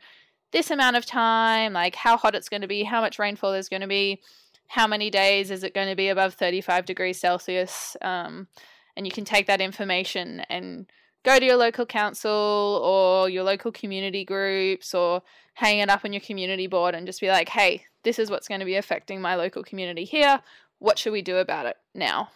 this 0.51 0.71
amount 0.71 0.95
of 0.95 1.05
time, 1.05 1.73
like 1.73 1.95
how 1.95 2.15
hot 2.15 2.35
it's 2.35 2.49
going 2.49 2.61
to 2.61 2.67
be, 2.67 2.83
how 2.83 3.01
much 3.01 3.19
rainfall 3.19 3.51
there's 3.51 3.69
going 3.69 3.81
to 3.81 3.87
be, 3.87 4.21
how 4.67 4.87
many 4.87 5.09
days 5.09 5.51
is 5.51 5.63
it 5.63 5.73
going 5.73 5.89
to 5.89 5.95
be 5.95 6.07
above 6.07 6.33
35 6.35 6.85
degrees 6.85 7.19
Celsius. 7.19 7.97
Um, 8.01 8.47
and 8.95 9.05
you 9.05 9.11
can 9.11 9.25
take 9.25 9.45
that 9.47 9.61
information 9.61 10.39
and 10.49 10.87
go 11.23 11.39
to 11.39 11.45
your 11.45 11.57
local 11.57 11.85
council 11.85 12.81
or 12.83 13.29
your 13.29 13.43
local 13.43 13.71
community 13.71 14.23
groups 14.23 14.93
or 14.93 15.21
hang 15.53 15.79
it 15.79 15.89
up 15.89 16.05
on 16.05 16.13
your 16.13 16.21
community 16.21 16.67
board 16.67 16.95
and 16.95 17.05
just 17.05 17.19
be 17.19 17.27
like, 17.29 17.49
hey, 17.49 17.83
this 18.03 18.19
is 18.19 18.29
what's 18.29 18.47
going 18.47 18.59
to 18.59 18.65
be 18.65 18.75
affecting 18.75 19.19
my 19.19 19.35
local 19.35 19.63
community 19.63 20.05
here. 20.05 20.41
What 20.79 20.99
should 20.99 21.13
we 21.13 21.21
do 21.21 21.37
about 21.37 21.65
it 21.65 21.77
now? 21.95 22.29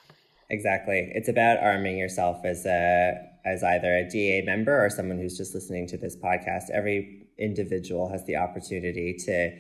Exactly. 0.50 1.10
It's 1.14 1.30
about 1.30 1.60
arming 1.60 1.98
yourself 1.98 2.44
as 2.44 2.66
a 2.66 3.30
as 3.46 3.64
either 3.64 3.96
a 3.96 4.08
DA 4.08 4.42
member 4.42 4.84
or 4.84 4.90
someone 4.90 5.18
who's 5.18 5.38
just 5.38 5.56
listening 5.56 5.88
to 5.88 5.98
this 5.98 6.16
podcast. 6.16 6.70
Every 6.72 7.28
individual 7.38 8.10
has 8.10 8.26
the 8.26 8.36
opportunity 8.36 9.16
to 9.26 9.52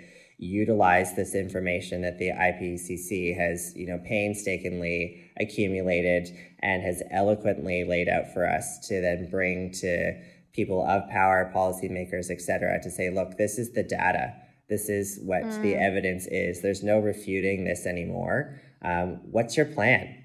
utilize 0.42 1.16
this 1.16 1.36
information 1.36 2.02
that 2.02 2.18
the 2.18 2.30
IPCC 2.30 3.38
has, 3.38 3.74
you 3.76 3.86
know, 3.86 4.00
painstakingly 4.06 5.32
accumulated 5.40 6.30
and 6.60 6.82
has 6.82 7.04
eloquently 7.12 7.84
laid 7.84 8.10
out 8.10 8.34
for 8.34 8.48
us 8.48 8.80
to 8.88 9.00
then 9.02 9.30
bring 9.30 9.72
to 9.72 10.20
people 10.52 10.84
of 10.84 11.08
power, 11.10 11.52
policymakers, 11.56 12.32
et 12.32 12.42
cetera, 12.42 12.82
to 12.82 12.90
say, 12.90 13.12
look, 13.12 13.38
this 13.38 13.60
is 13.60 13.74
the 13.74 13.84
data. 13.84 14.34
This 14.68 14.90
is 14.90 15.20
what 15.24 15.44
the 15.62 15.76
evidence 15.76 16.26
is. 16.28 16.62
There's 16.62 16.82
no 16.82 16.98
refuting 16.98 17.66
this 17.66 17.86
anymore. 17.86 18.60
Um, 18.82 19.20
what's 19.30 19.56
your 19.56 19.68
plan? 19.68 20.24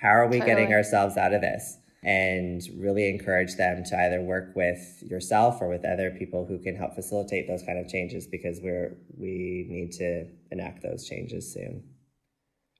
How 0.00 0.10
are 0.10 0.28
we 0.28 0.40
getting 0.40 0.72
ourselves 0.72 1.16
out 1.16 1.34
of 1.34 1.42
this? 1.42 1.76
And 2.04 2.60
really 2.76 3.08
encourage 3.08 3.54
them 3.54 3.84
to 3.84 3.96
either 3.96 4.20
work 4.20 4.56
with 4.56 5.02
yourself 5.02 5.60
or 5.60 5.68
with 5.68 5.84
other 5.84 6.10
people 6.10 6.44
who 6.44 6.58
can 6.58 6.74
help 6.74 6.96
facilitate 6.96 7.46
those 7.46 7.62
kind 7.62 7.78
of 7.78 7.88
changes 7.88 8.26
because 8.26 8.58
we're 8.60 8.96
we 9.16 9.66
need 9.68 9.92
to 9.92 10.26
enact 10.50 10.82
those 10.82 11.08
changes 11.08 11.52
soon. 11.52 11.84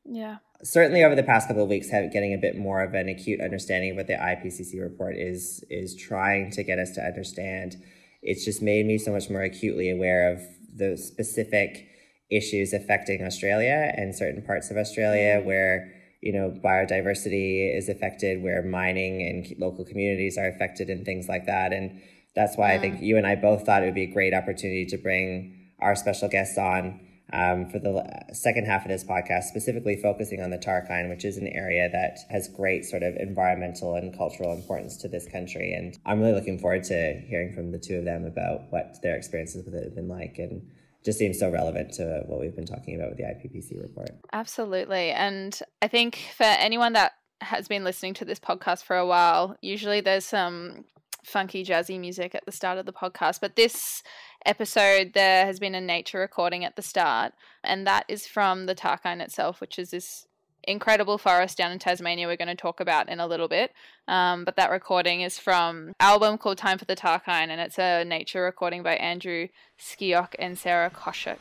Yeah. 0.04 0.38
Certainly, 0.64 1.04
over 1.04 1.14
the 1.14 1.22
past 1.22 1.48
couple 1.48 1.62
of 1.62 1.68
weeks, 1.68 1.88
have, 1.90 2.12
getting 2.12 2.34
a 2.34 2.38
bit 2.38 2.56
more 2.56 2.82
of 2.82 2.94
an 2.94 3.08
acute 3.08 3.40
understanding 3.40 3.92
of 3.92 3.96
what 3.96 4.06
the 4.06 4.14
IPCC 4.14 4.80
report 4.80 5.16
is 5.16 5.64
is 5.70 5.94
trying 5.94 6.50
to 6.52 6.62
get 6.62 6.78
us 6.78 6.90
to 6.92 7.00
understand. 7.00 7.76
It's 8.22 8.44
just 8.44 8.62
made 8.62 8.86
me 8.86 8.98
so 8.98 9.12
much 9.12 9.30
more 9.30 9.42
acutely 9.42 9.90
aware 9.90 10.32
of 10.32 10.40
the 10.74 10.96
specific 10.96 11.88
issues 12.30 12.72
affecting 12.72 13.22
Australia 13.24 13.92
and 13.96 14.14
certain 14.14 14.42
parts 14.42 14.70
of 14.70 14.76
Australia 14.76 15.40
mm. 15.40 15.44
where 15.44 15.92
you 16.22 16.32
know 16.32 16.50
biodiversity 16.64 17.76
is 17.76 17.88
affected, 17.88 18.42
where 18.42 18.62
mining 18.62 19.22
and 19.22 19.58
local 19.58 19.84
communities 19.84 20.38
are 20.38 20.48
affected, 20.48 20.88
and 20.88 21.04
things 21.04 21.28
like 21.28 21.46
that. 21.46 21.72
And 21.72 22.00
that's 22.34 22.56
why 22.56 22.72
I 22.72 22.78
think 22.78 23.02
you 23.02 23.16
and 23.18 23.26
I 23.26 23.34
both 23.34 23.66
thought 23.66 23.82
it 23.82 23.86
would 23.86 23.94
be 23.94 24.04
a 24.04 24.12
great 24.12 24.32
opportunity 24.32 24.86
to 24.86 24.96
bring 24.96 25.58
our 25.80 25.94
special 25.94 26.28
guests 26.28 26.56
on 26.56 27.00
um, 27.32 27.68
for 27.70 27.78
the 27.78 28.04
second 28.32 28.66
half 28.66 28.82
of 28.82 28.88
this 28.88 29.04
podcast, 29.04 29.44
specifically 29.44 29.96
focusing 29.96 30.42
on 30.42 30.50
the 30.50 30.58
Tarkine, 30.58 31.08
which 31.08 31.24
is 31.24 31.38
an 31.38 31.48
area 31.48 31.88
that 31.90 32.18
has 32.30 32.48
great 32.48 32.84
sort 32.84 33.02
of 33.02 33.16
environmental 33.16 33.94
and 33.94 34.16
cultural 34.16 34.52
importance 34.52 34.96
to 34.98 35.08
this 35.08 35.26
country. 35.26 35.72
And 35.72 35.96
I'm 36.04 36.20
really 36.20 36.34
looking 36.34 36.58
forward 36.58 36.84
to 36.84 37.20
hearing 37.26 37.54
from 37.54 37.72
the 37.72 37.78
two 37.78 37.96
of 37.96 38.04
them 38.04 38.24
about 38.26 38.70
what 38.70 39.00
their 39.02 39.16
experiences 39.16 39.64
with 39.64 39.74
it 39.74 39.84
have 39.84 39.94
been 39.94 40.08
like 40.08 40.36
and 40.38 40.62
just 41.04 41.18
seems 41.18 41.38
so 41.38 41.50
relevant 41.50 41.92
to 41.94 42.22
what 42.26 42.40
we've 42.40 42.54
been 42.54 42.66
talking 42.66 42.94
about 42.94 43.10
with 43.10 43.18
the 43.18 43.24
IPCC 43.24 43.80
report. 43.80 44.10
Absolutely. 44.32 45.10
And 45.10 45.58
I 45.80 45.88
think 45.88 46.18
for 46.36 46.44
anyone 46.44 46.92
that 46.92 47.12
has 47.40 47.66
been 47.68 47.84
listening 47.84 48.14
to 48.14 48.24
this 48.24 48.38
podcast 48.38 48.84
for 48.84 48.96
a 48.96 49.06
while, 49.06 49.56
usually 49.60 50.00
there's 50.00 50.24
some 50.24 50.84
funky 51.24 51.64
jazzy 51.64 51.98
music 51.98 52.34
at 52.34 52.44
the 52.46 52.52
start 52.52 52.78
of 52.78 52.86
the 52.86 52.92
podcast, 52.92 53.40
but 53.40 53.56
this 53.56 54.02
episode, 54.44 55.12
there 55.14 55.46
has 55.46 55.60
been 55.60 55.74
a 55.74 55.80
nature 55.80 56.18
recording 56.18 56.64
at 56.64 56.76
the 56.76 56.82
start, 56.82 57.32
and 57.62 57.86
that 57.86 58.04
is 58.08 58.26
from 58.26 58.66
the 58.66 58.74
Tarkine 58.74 59.20
itself, 59.20 59.60
which 59.60 59.78
is 59.78 59.90
this 59.90 60.26
incredible 60.64 61.18
forest 61.18 61.58
down 61.58 61.72
in 61.72 61.78
Tasmania 61.78 62.26
we're 62.26 62.36
going 62.36 62.48
to 62.48 62.54
talk 62.54 62.80
about 62.80 63.08
in 63.08 63.20
a 63.20 63.26
little 63.26 63.48
bit. 63.48 63.72
Um, 64.08 64.44
but 64.44 64.56
that 64.56 64.70
recording 64.70 65.22
is 65.22 65.38
from 65.38 65.92
album 66.00 66.38
called 66.38 66.58
Time 66.58 66.78
for 66.78 66.84
the 66.84 66.96
Tarkine, 66.96 67.48
and 67.48 67.60
it's 67.60 67.78
a 67.78 68.04
nature 68.04 68.42
recording 68.42 68.82
by 68.82 68.96
Andrew 68.96 69.48
Skiok 69.78 70.34
and 70.38 70.58
Sarah 70.58 70.90
Koshuk. 70.90 71.38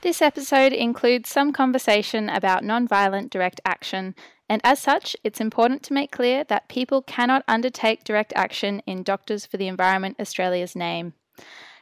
This 0.00 0.22
episode 0.22 0.72
includes 0.72 1.28
some 1.28 1.52
conversation 1.52 2.28
about 2.28 2.62
nonviolent 2.62 3.30
direct 3.30 3.60
action, 3.64 4.14
and 4.48 4.60
as 4.64 4.78
such, 4.78 5.16
it's 5.22 5.40
important 5.40 5.82
to 5.84 5.92
make 5.92 6.10
clear 6.10 6.44
that 6.44 6.68
people 6.68 7.02
cannot 7.02 7.44
undertake 7.46 8.04
direct 8.04 8.32
action 8.34 8.80
in 8.86 9.02
Doctors 9.02 9.44
for 9.44 9.56
the 9.56 9.68
Environment 9.68 10.16
Australia's 10.18 10.74
name. 10.74 11.12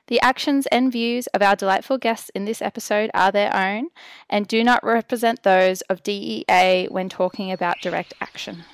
The 0.09 0.21
actions 0.21 0.67
and 0.67 0.93
views 0.93 1.27
of 1.29 1.43
our 1.43 1.57
delightful 1.57 1.99
guests 1.99 2.31
in 2.31 2.45
this 2.45 2.63
episode 2.63 3.11
are 3.13 3.33
their 3.33 3.55
own 3.55 3.89
and 4.31 4.47
do 4.47 4.63
not 4.63 4.85
represent 4.85 5.43
those 5.43 5.81
of 5.83 6.03
DEA 6.03 6.87
when 6.91 7.09
talking 7.09 7.51
about 7.51 7.81
direct 7.81 8.15
action. 8.21 8.65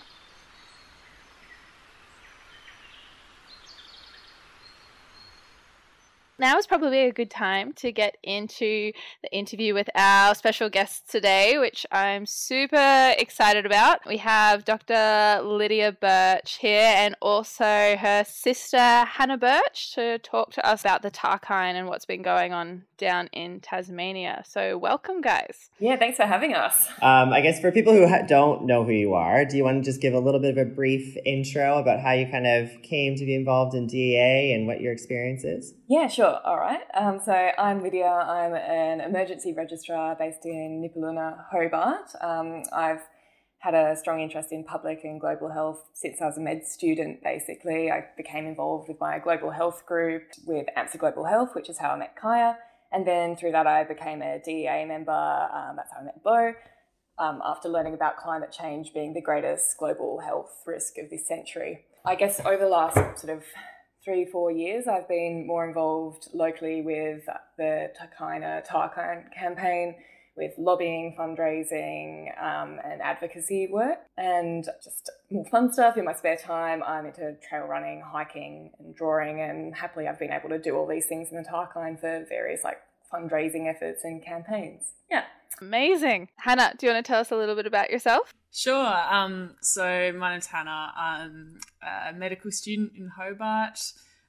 Now 6.38 6.58
is 6.58 6.66
probably 6.66 7.06
a 7.06 7.12
good 7.12 7.30
time 7.30 7.72
to 7.74 7.92
get 7.92 8.16
into 8.22 8.92
the 9.22 9.32
interview 9.32 9.74
with 9.74 9.88
our 9.94 10.34
special 10.34 10.68
guests 10.68 11.10
today, 11.10 11.58
which 11.58 11.86
I'm 11.92 12.26
super 12.26 13.14
excited 13.18 13.66
about. 13.66 14.06
We 14.06 14.18
have 14.18 14.64
Dr. 14.64 15.40
Lydia 15.42 15.92
Birch 15.92 16.58
here 16.60 16.92
and 16.96 17.14
also 17.20 17.96
her 17.96 18.24
sister 18.26 18.78
Hannah 18.78 19.38
Birch 19.38 19.94
to 19.94 20.18
talk 20.18 20.52
to 20.52 20.66
us 20.66 20.80
about 20.80 21.02
the 21.02 21.10
Tarkine 21.10 21.74
and 21.74 21.88
what's 21.88 22.06
been 22.06 22.22
going 22.22 22.52
on 22.52 22.84
down 22.98 23.28
in 23.32 23.60
Tasmania. 23.60 24.44
So, 24.46 24.78
welcome, 24.78 25.20
guys. 25.20 25.70
Yeah, 25.80 25.96
thanks 25.96 26.16
for 26.16 26.24
having 26.24 26.54
us. 26.54 26.88
Um, 27.02 27.32
I 27.32 27.40
guess 27.40 27.60
for 27.60 27.72
people 27.72 27.92
who 27.92 28.06
ha- 28.06 28.22
don't 28.26 28.64
know 28.64 28.84
who 28.84 28.92
you 28.92 29.14
are, 29.14 29.44
do 29.44 29.56
you 29.56 29.64
want 29.64 29.82
to 29.82 29.90
just 29.90 30.00
give 30.00 30.14
a 30.14 30.20
little 30.20 30.40
bit 30.40 30.56
of 30.56 30.58
a 30.58 30.64
brief 30.64 31.16
intro 31.26 31.78
about 31.78 32.00
how 32.00 32.12
you 32.12 32.26
kind 32.26 32.46
of 32.46 32.70
came 32.82 33.16
to 33.16 33.24
be 33.26 33.34
involved 33.34 33.74
in 33.74 33.86
DEA 33.88 34.54
and 34.54 34.66
what 34.66 34.80
your 34.80 34.92
experience 34.92 35.44
is? 35.44 35.74
Yeah, 35.88 36.06
sure. 36.06 36.21
Sure, 36.22 36.38
all 36.44 36.56
right. 36.56 36.82
Um, 36.94 37.18
so 37.18 37.32
I'm 37.32 37.82
Lydia. 37.82 38.06
I'm 38.06 38.54
an 38.54 39.00
emergency 39.00 39.52
registrar 39.52 40.14
based 40.14 40.46
in 40.46 40.80
Nipaluna, 40.80 41.46
Hobart. 41.50 42.12
Um, 42.20 42.62
I've 42.72 43.00
had 43.58 43.74
a 43.74 43.96
strong 43.96 44.20
interest 44.20 44.52
in 44.52 44.62
public 44.62 45.00
and 45.02 45.20
global 45.20 45.50
health 45.50 45.82
since 45.94 46.22
I 46.22 46.26
was 46.26 46.38
a 46.38 46.40
med 46.40 46.64
student, 46.64 47.24
basically. 47.24 47.90
I 47.90 48.04
became 48.16 48.46
involved 48.46 48.88
with 48.88 49.00
my 49.00 49.18
global 49.18 49.50
health 49.50 49.84
group 49.84 50.22
with 50.46 50.68
AMSA 50.78 51.00
Global 51.00 51.24
Health, 51.24 51.56
which 51.56 51.68
is 51.68 51.78
how 51.78 51.90
I 51.90 51.98
met 51.98 52.14
Kaya. 52.14 52.56
And 52.92 53.04
then 53.04 53.34
through 53.34 53.50
that, 53.50 53.66
I 53.66 53.82
became 53.82 54.22
a 54.22 54.40
DEA 54.44 54.84
member. 54.86 55.10
Um, 55.10 55.74
that's 55.74 55.90
how 55.92 56.02
I 56.02 56.04
met 56.04 56.22
Bo. 56.22 56.52
Um, 57.18 57.42
after 57.44 57.68
learning 57.68 57.94
about 57.94 58.16
climate 58.16 58.52
change 58.56 58.94
being 58.94 59.12
the 59.12 59.20
greatest 59.20 59.76
global 59.76 60.20
health 60.20 60.62
risk 60.68 60.98
of 60.98 61.10
this 61.10 61.26
century. 61.26 61.80
I 62.06 62.14
guess 62.14 62.38
over 62.38 62.58
the 62.58 62.68
last 62.68 63.18
sort 63.20 63.36
of 63.36 63.42
three, 64.04 64.24
four 64.24 64.50
years, 64.50 64.86
I've 64.86 65.08
been 65.08 65.46
more 65.46 65.66
involved 65.66 66.28
locally 66.32 66.82
with 66.82 67.24
the 67.56 67.92
Takayna 67.98 68.66
Tarkine 68.66 69.32
campaign, 69.32 69.94
with 70.36 70.52
lobbying, 70.56 71.14
fundraising, 71.18 72.28
um, 72.42 72.80
and 72.84 73.02
advocacy 73.02 73.68
work, 73.70 73.98
and 74.16 74.64
just 74.82 75.10
more 75.30 75.44
fun 75.44 75.72
stuff 75.72 75.96
in 75.96 76.04
my 76.04 76.14
spare 76.14 76.36
time. 76.36 76.82
I'm 76.82 77.06
into 77.06 77.36
trail 77.48 77.66
running, 77.66 78.00
hiking, 78.00 78.70
and 78.78 78.94
drawing, 78.94 79.40
and 79.40 79.74
happily 79.74 80.08
I've 80.08 80.18
been 80.18 80.32
able 80.32 80.48
to 80.48 80.58
do 80.58 80.74
all 80.76 80.86
these 80.86 81.06
things 81.06 81.28
in 81.30 81.36
the 81.36 81.48
Tarkine 81.48 82.00
for 82.00 82.24
various 82.28 82.64
like 82.64 82.78
fundraising 83.12 83.68
efforts 83.68 84.04
and 84.04 84.24
campaigns. 84.24 84.94
Yeah. 85.10 85.24
Amazing. 85.60 86.28
Hannah, 86.36 86.74
do 86.78 86.86
you 86.86 86.92
want 86.92 87.04
to 87.04 87.08
tell 87.10 87.20
us 87.20 87.30
a 87.30 87.36
little 87.36 87.54
bit 87.54 87.66
about 87.66 87.90
yourself? 87.90 88.34
Sure. 88.52 88.94
Um, 89.10 89.56
so 89.62 90.12
my 90.16 90.32
name's 90.32 90.46
Hannah. 90.46 90.92
I'm 90.96 91.60
a 91.82 92.12
medical 92.12 92.50
student 92.50 92.92
in 92.96 93.08
Hobart. 93.08 93.80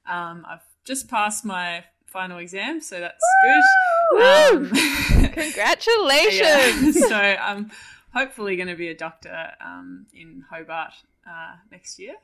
Um, 0.06 0.46
I've 0.48 0.64
just 0.84 1.08
passed 1.08 1.44
my 1.44 1.84
final 2.06 2.38
exam, 2.38 2.80
so 2.80 3.00
that's 3.00 3.24
good. 3.42 4.22
Um, 4.22 4.70
Congratulations! 5.32 6.96
yeah, 6.96 7.08
so 7.08 7.16
I'm 7.16 7.70
hopefully 8.12 8.56
going 8.56 8.68
to 8.68 8.76
be 8.76 8.88
a 8.88 8.96
doctor 8.96 9.50
um, 9.60 10.06
in 10.14 10.44
Hobart 10.50 10.94
uh, 11.28 11.56
next 11.72 11.98
year. 11.98 12.14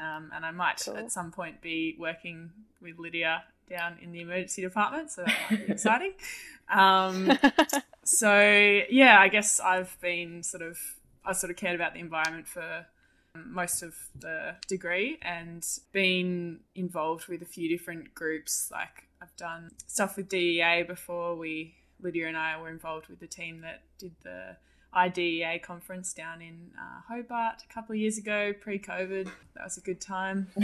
Um, 0.00 0.30
and 0.34 0.46
I 0.46 0.52
might 0.52 0.82
cool. 0.84 0.96
at 0.96 1.12
some 1.12 1.32
point 1.32 1.60
be 1.60 1.96
working 1.98 2.50
with 2.80 2.98
Lydia 2.98 3.42
down 3.68 3.98
in 4.00 4.12
the 4.12 4.20
emergency 4.20 4.62
department, 4.62 5.10
so 5.10 5.24
that 5.24 5.36
might 5.50 5.66
be 5.66 5.72
exciting. 5.72 6.12
So 8.04 8.82
yeah, 8.90 9.20
I 9.20 9.28
guess 9.28 9.60
I've 9.60 9.96
been 10.00 10.42
sort 10.42 10.62
of 10.62 10.78
I 11.24 11.32
sort 11.32 11.50
of 11.50 11.56
cared 11.56 11.74
about 11.74 11.94
the 11.94 12.00
environment 12.00 12.48
for 12.48 12.86
most 13.34 13.82
of 13.82 13.94
the 14.18 14.56
degree 14.68 15.18
and 15.22 15.64
been 15.92 16.60
involved 16.74 17.28
with 17.28 17.42
a 17.42 17.46
few 17.46 17.68
different 17.68 18.14
groups. 18.14 18.68
Like 18.72 19.08
I've 19.20 19.34
done 19.36 19.70
stuff 19.86 20.16
with 20.16 20.28
DEA 20.28 20.84
before. 20.86 21.36
We 21.36 21.74
Lydia 22.00 22.28
and 22.28 22.36
I 22.36 22.60
were 22.60 22.68
involved 22.68 23.08
with 23.08 23.20
the 23.20 23.28
team 23.28 23.60
that 23.60 23.82
did 23.98 24.12
the 24.22 24.56
IDEA 24.94 25.60
conference 25.60 26.12
down 26.12 26.42
in 26.42 26.72
uh, 26.76 27.00
Hobart 27.08 27.62
a 27.68 27.72
couple 27.72 27.94
of 27.94 28.00
years 28.00 28.18
ago, 28.18 28.52
pre-COVID. 28.52 29.24
That 29.54 29.64
was 29.64 29.78
a 29.78 29.80
good 29.80 30.00
time. 30.00 30.48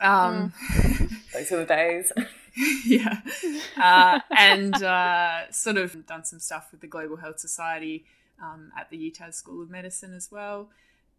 Um. 0.00 0.52
Those 1.32 1.52
were 1.52 1.58
the 1.58 1.66
days. 1.66 2.12
yeah, 2.86 3.20
uh, 3.76 4.20
and 4.36 4.74
uh, 4.82 5.50
sort 5.50 5.76
of 5.76 6.06
done 6.06 6.24
some 6.24 6.38
stuff 6.38 6.68
with 6.70 6.80
the 6.80 6.86
Global 6.86 7.16
Health 7.16 7.40
Society 7.40 8.04
um, 8.42 8.70
at 8.78 8.90
the 8.90 8.96
UTAS 8.96 9.34
School 9.34 9.62
of 9.62 9.70
Medicine 9.70 10.14
as 10.14 10.30
well. 10.30 10.68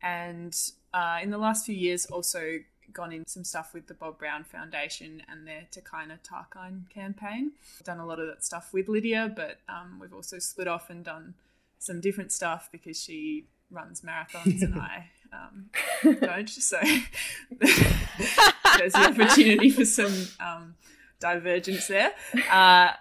And 0.01 0.55
uh, 0.93 1.19
in 1.21 1.31
the 1.31 1.37
last 1.37 1.65
few 1.65 1.75
years, 1.75 2.05
also 2.05 2.59
gone 2.93 3.11
in 3.11 3.25
some 3.25 3.43
stuff 3.43 3.73
with 3.73 3.87
the 3.87 3.93
Bob 3.93 4.19
Brown 4.19 4.43
Foundation 4.43 5.21
and 5.27 5.47
their 5.47 5.67
Takayna 5.71 6.19
Tarkine 6.23 6.89
campaign. 6.89 7.51
Done 7.83 7.99
a 7.99 8.05
lot 8.05 8.19
of 8.19 8.27
that 8.27 8.43
stuff 8.43 8.71
with 8.71 8.87
Lydia, 8.87 9.33
but 9.35 9.59
um, 9.67 9.99
we've 9.99 10.13
also 10.13 10.39
split 10.39 10.67
off 10.67 10.89
and 10.89 11.03
done 11.03 11.33
some 11.79 11.99
different 11.99 12.31
stuff 12.31 12.69
because 12.71 13.01
she 13.01 13.45
runs 13.71 14.01
marathons 14.01 14.61
and 14.61 14.79
I 14.79 15.09
um, 15.33 15.69
don't. 16.21 16.49
So 16.49 16.79
there's 17.49 18.93
the 18.93 19.09
opportunity 19.09 19.69
for 19.69 19.85
some 19.85 20.13
um, 20.39 20.75
divergence 21.25 21.87
there. 21.87 22.11
Uh, 22.51 22.91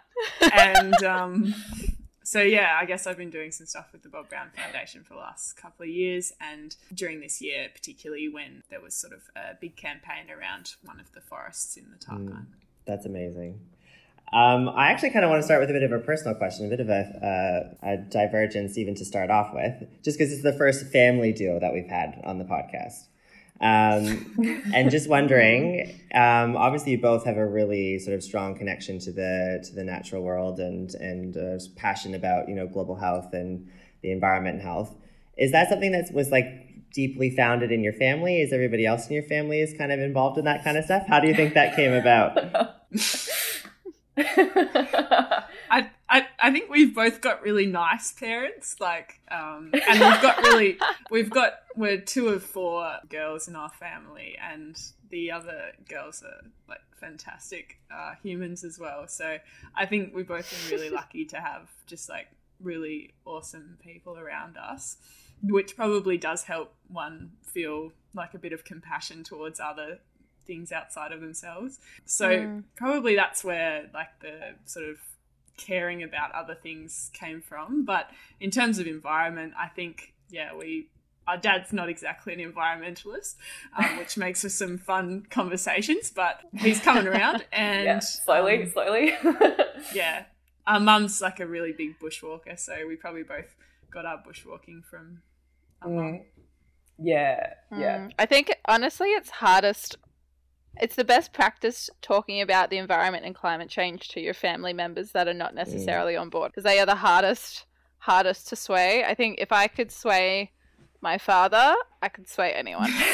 and 0.52 0.94
um, 1.04 1.54
so 2.22 2.40
yeah, 2.40 2.78
I 2.80 2.86
guess 2.86 3.06
I've 3.06 3.18
been 3.18 3.30
doing 3.30 3.52
some 3.52 3.66
stuff 3.66 3.88
with 3.92 4.02
the 4.02 4.08
Bob 4.08 4.28
Brown 4.30 4.48
Foundation 4.56 5.04
for 5.04 5.14
the 5.14 5.20
last 5.20 5.56
couple 5.56 5.84
of 5.84 5.90
years, 5.90 6.32
and 6.40 6.74
during 6.92 7.20
this 7.20 7.40
year, 7.42 7.68
particularly 7.74 8.28
when 8.28 8.62
there 8.70 8.80
was 8.80 8.94
sort 8.94 9.12
of 9.12 9.22
a 9.36 9.54
big 9.60 9.76
campaign 9.76 10.30
around 10.30 10.74
one 10.82 11.00
of 11.00 11.12
the 11.12 11.20
forests 11.20 11.76
in 11.76 11.84
the 11.90 11.98
Tarkine. 11.98 12.28
Mm, 12.30 12.46
that's 12.86 13.06
amazing. 13.06 13.60
Um, 14.32 14.68
I 14.70 14.90
actually 14.90 15.10
kind 15.10 15.24
of 15.24 15.30
want 15.30 15.42
to 15.42 15.44
start 15.44 15.60
with 15.60 15.70
a 15.70 15.74
bit 15.74 15.82
of 15.82 15.92
a 15.92 16.00
personal 16.00 16.34
question, 16.34 16.66
a 16.66 16.68
bit 16.70 16.80
of 16.80 16.88
a, 16.88 17.74
uh, 17.84 17.88
a 17.90 17.96
divergence, 17.98 18.78
even 18.78 18.94
to 18.96 19.04
start 19.04 19.30
off 19.30 19.52
with, 19.52 19.74
just 20.02 20.18
because 20.18 20.32
it's 20.32 20.42
the 20.42 20.54
first 20.54 20.86
family 20.86 21.32
duo 21.32 21.60
that 21.60 21.72
we've 21.72 21.88
had 21.88 22.20
on 22.24 22.38
the 22.38 22.44
podcast. 22.44 23.06
Um, 23.60 24.64
and 24.74 24.90
just 24.90 25.08
wondering, 25.08 26.00
um, 26.14 26.56
obviously, 26.56 26.92
you 26.92 27.00
both 27.00 27.24
have 27.24 27.36
a 27.36 27.46
really 27.46 27.98
sort 27.98 28.14
of 28.14 28.22
strong 28.22 28.56
connection 28.56 28.98
to 29.00 29.12
the 29.12 29.64
to 29.66 29.74
the 29.74 29.84
natural 29.84 30.22
world 30.22 30.58
and 30.58 30.92
and 30.94 31.36
uh, 31.36 31.58
passion 31.76 32.14
about 32.14 32.48
you 32.48 32.54
know 32.54 32.66
global 32.66 32.96
health 32.96 33.32
and 33.32 33.68
the 34.02 34.10
environment 34.10 34.56
and 34.56 34.62
health. 34.62 34.94
Is 35.36 35.52
that 35.52 35.68
something 35.68 35.92
that 35.92 36.12
was 36.12 36.30
like 36.30 36.92
deeply 36.92 37.30
founded 37.30 37.72
in 37.72 37.82
your 37.82 37.92
family? 37.92 38.40
Is 38.40 38.52
everybody 38.52 38.86
else 38.86 39.08
in 39.08 39.14
your 39.14 39.24
family 39.24 39.60
is 39.60 39.74
kind 39.76 39.92
of 39.92 40.00
involved 40.00 40.38
in 40.38 40.44
that 40.44 40.62
kind 40.64 40.76
of 40.76 40.84
stuff? 40.84 41.06
How 41.06 41.20
do 41.20 41.28
you 41.28 41.34
think 41.34 41.54
that 41.54 41.74
came 41.74 41.92
about? 41.92 42.38
I, 45.70 45.90
I 46.14 46.28
I 46.38 46.52
think 46.52 46.70
we've 46.70 46.94
both 46.94 47.20
got 47.20 47.42
really 47.42 47.66
nice 47.66 48.12
parents, 48.12 48.76
like, 48.78 49.20
um, 49.32 49.72
and 49.72 50.00
we've 50.00 50.22
got 50.22 50.38
really 50.38 50.78
we've 51.10 51.28
got 51.28 51.54
we're 51.74 52.00
two 52.00 52.28
of 52.28 52.44
four 52.44 52.98
girls 53.08 53.48
in 53.48 53.56
our 53.56 53.70
family, 53.70 54.38
and 54.40 54.80
the 55.10 55.32
other 55.32 55.72
girls 55.88 56.22
are 56.22 56.48
like 56.68 56.78
fantastic 57.00 57.80
uh, 57.92 58.12
humans 58.22 58.62
as 58.62 58.78
well. 58.78 59.08
So 59.08 59.38
I 59.74 59.86
think 59.86 60.14
we've 60.14 60.28
both 60.28 60.48
been 60.48 60.78
really 60.78 60.90
lucky 61.00 61.24
to 61.26 61.40
have 61.40 61.68
just 61.88 62.08
like 62.08 62.28
really 62.62 63.14
awesome 63.24 63.76
people 63.82 64.16
around 64.16 64.56
us, 64.56 64.98
which 65.42 65.74
probably 65.74 66.16
does 66.16 66.44
help 66.44 66.74
one 66.86 67.32
feel 67.42 67.90
like 68.14 68.34
a 68.34 68.38
bit 68.38 68.52
of 68.52 68.62
compassion 68.62 69.24
towards 69.24 69.58
other 69.58 69.98
things 70.46 70.70
outside 70.70 71.10
of 71.10 71.20
themselves. 71.20 71.80
So 72.04 72.28
mm. 72.28 72.62
probably 72.76 73.16
that's 73.16 73.42
where 73.42 73.90
like 73.92 74.20
the 74.20 74.54
sort 74.64 74.88
of 74.88 74.98
caring 75.56 76.02
about 76.02 76.32
other 76.32 76.54
things 76.54 77.10
came 77.12 77.40
from. 77.40 77.84
But 77.84 78.10
in 78.40 78.50
terms 78.50 78.78
of 78.78 78.86
environment, 78.86 79.54
I 79.58 79.68
think 79.68 80.14
yeah, 80.30 80.54
we 80.54 80.88
our 81.26 81.38
dad's 81.38 81.72
not 81.72 81.88
exactly 81.88 82.32
an 82.34 82.40
environmentalist, 82.40 83.36
um, 83.76 83.96
which 83.98 84.16
makes 84.16 84.42
for 84.42 84.48
some 84.48 84.78
fun 84.78 85.26
conversations, 85.30 86.10
but 86.10 86.40
he's 86.58 86.80
coming 86.80 87.06
around 87.06 87.44
and 87.52 87.84
yeah, 87.84 87.98
slowly, 88.00 88.62
um, 88.64 88.70
slowly. 88.70 89.14
yeah. 89.94 90.24
Our 90.66 90.80
mum's 90.80 91.20
like 91.20 91.40
a 91.40 91.46
really 91.46 91.72
big 91.72 91.98
bushwalker, 91.98 92.58
so 92.58 92.86
we 92.86 92.96
probably 92.96 93.22
both 93.22 93.54
got 93.90 94.06
our 94.06 94.18
bushwalking 94.18 94.84
from 94.84 95.22
our 95.82 95.88
mm. 95.88 95.94
mum. 95.94 96.20
Yeah, 96.98 97.54
yeah. 97.72 97.98
Mm. 97.98 98.12
I 98.18 98.26
think 98.26 98.56
honestly, 98.66 99.08
it's 99.08 99.28
hardest. 99.28 99.96
It's 100.80 100.96
the 100.96 101.04
best 101.04 101.32
practice 101.32 101.88
talking 102.02 102.40
about 102.40 102.70
the 102.70 102.78
environment 102.78 103.24
and 103.24 103.34
climate 103.34 103.68
change 103.68 104.08
to 104.08 104.20
your 104.20 104.34
family 104.34 104.72
members 104.72 105.12
that 105.12 105.28
are 105.28 105.34
not 105.34 105.52
mm. 105.52 105.56
necessarily 105.56 106.14
mm. 106.14 106.20
on 106.20 106.28
board 106.30 106.50
because 106.50 106.64
they 106.64 106.80
are 106.80 106.86
the 106.86 106.96
hardest 106.96 107.66
hardest 107.98 108.48
to 108.48 108.56
sway. 108.56 109.02
I 109.04 109.14
think 109.14 109.38
if 109.40 109.50
I 109.50 109.66
could 109.66 109.90
sway 109.90 110.52
my 111.00 111.16
father, 111.16 111.74
I 112.02 112.08
could 112.08 112.28
sway 112.28 112.52
anyone. 112.52 112.90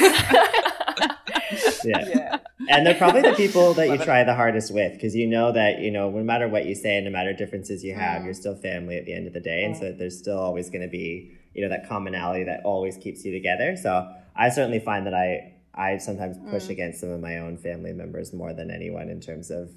yeah. 1.84 2.08
yeah. 2.08 2.38
And 2.68 2.86
they're 2.86 2.94
probably 2.94 3.22
the 3.22 3.34
people 3.34 3.74
that 3.74 3.88
you 3.88 3.98
try 3.98 4.24
the 4.24 4.34
hardest 4.34 4.72
with 4.72 4.92
because 4.94 5.14
you 5.14 5.26
know 5.26 5.52
that, 5.52 5.80
you 5.80 5.90
know, 5.90 6.10
no 6.10 6.22
matter 6.22 6.48
what 6.48 6.66
you 6.66 6.74
say, 6.74 7.00
no 7.00 7.10
matter 7.10 7.32
differences 7.32 7.84
you 7.84 7.94
have, 7.94 8.22
mm. 8.22 8.24
you're 8.26 8.34
still 8.34 8.56
family 8.56 8.96
at 8.96 9.06
the 9.06 9.12
end 9.12 9.26
of 9.26 9.32
the 9.32 9.40
day. 9.40 9.62
Mm. 9.62 9.66
And 9.66 9.76
so 9.76 9.92
there's 9.92 10.18
still 10.18 10.38
always 10.38 10.70
going 10.70 10.82
to 10.82 10.88
be, 10.88 11.32
you 11.54 11.62
know, 11.62 11.68
that 11.68 11.88
commonality 11.88 12.44
that 12.44 12.62
always 12.64 12.96
keeps 12.96 13.24
you 13.24 13.32
together. 13.32 13.76
So 13.76 14.12
I 14.36 14.48
certainly 14.50 14.80
find 14.80 15.06
that 15.06 15.14
I, 15.14 15.54
I 15.74 15.98
sometimes 15.98 16.38
push 16.50 16.64
mm. 16.64 16.70
against 16.70 17.00
some 17.00 17.10
of 17.10 17.20
my 17.20 17.38
own 17.38 17.56
family 17.56 17.92
members 17.92 18.32
more 18.32 18.52
than 18.52 18.70
anyone 18.70 19.08
in 19.08 19.20
terms 19.20 19.50
of 19.50 19.70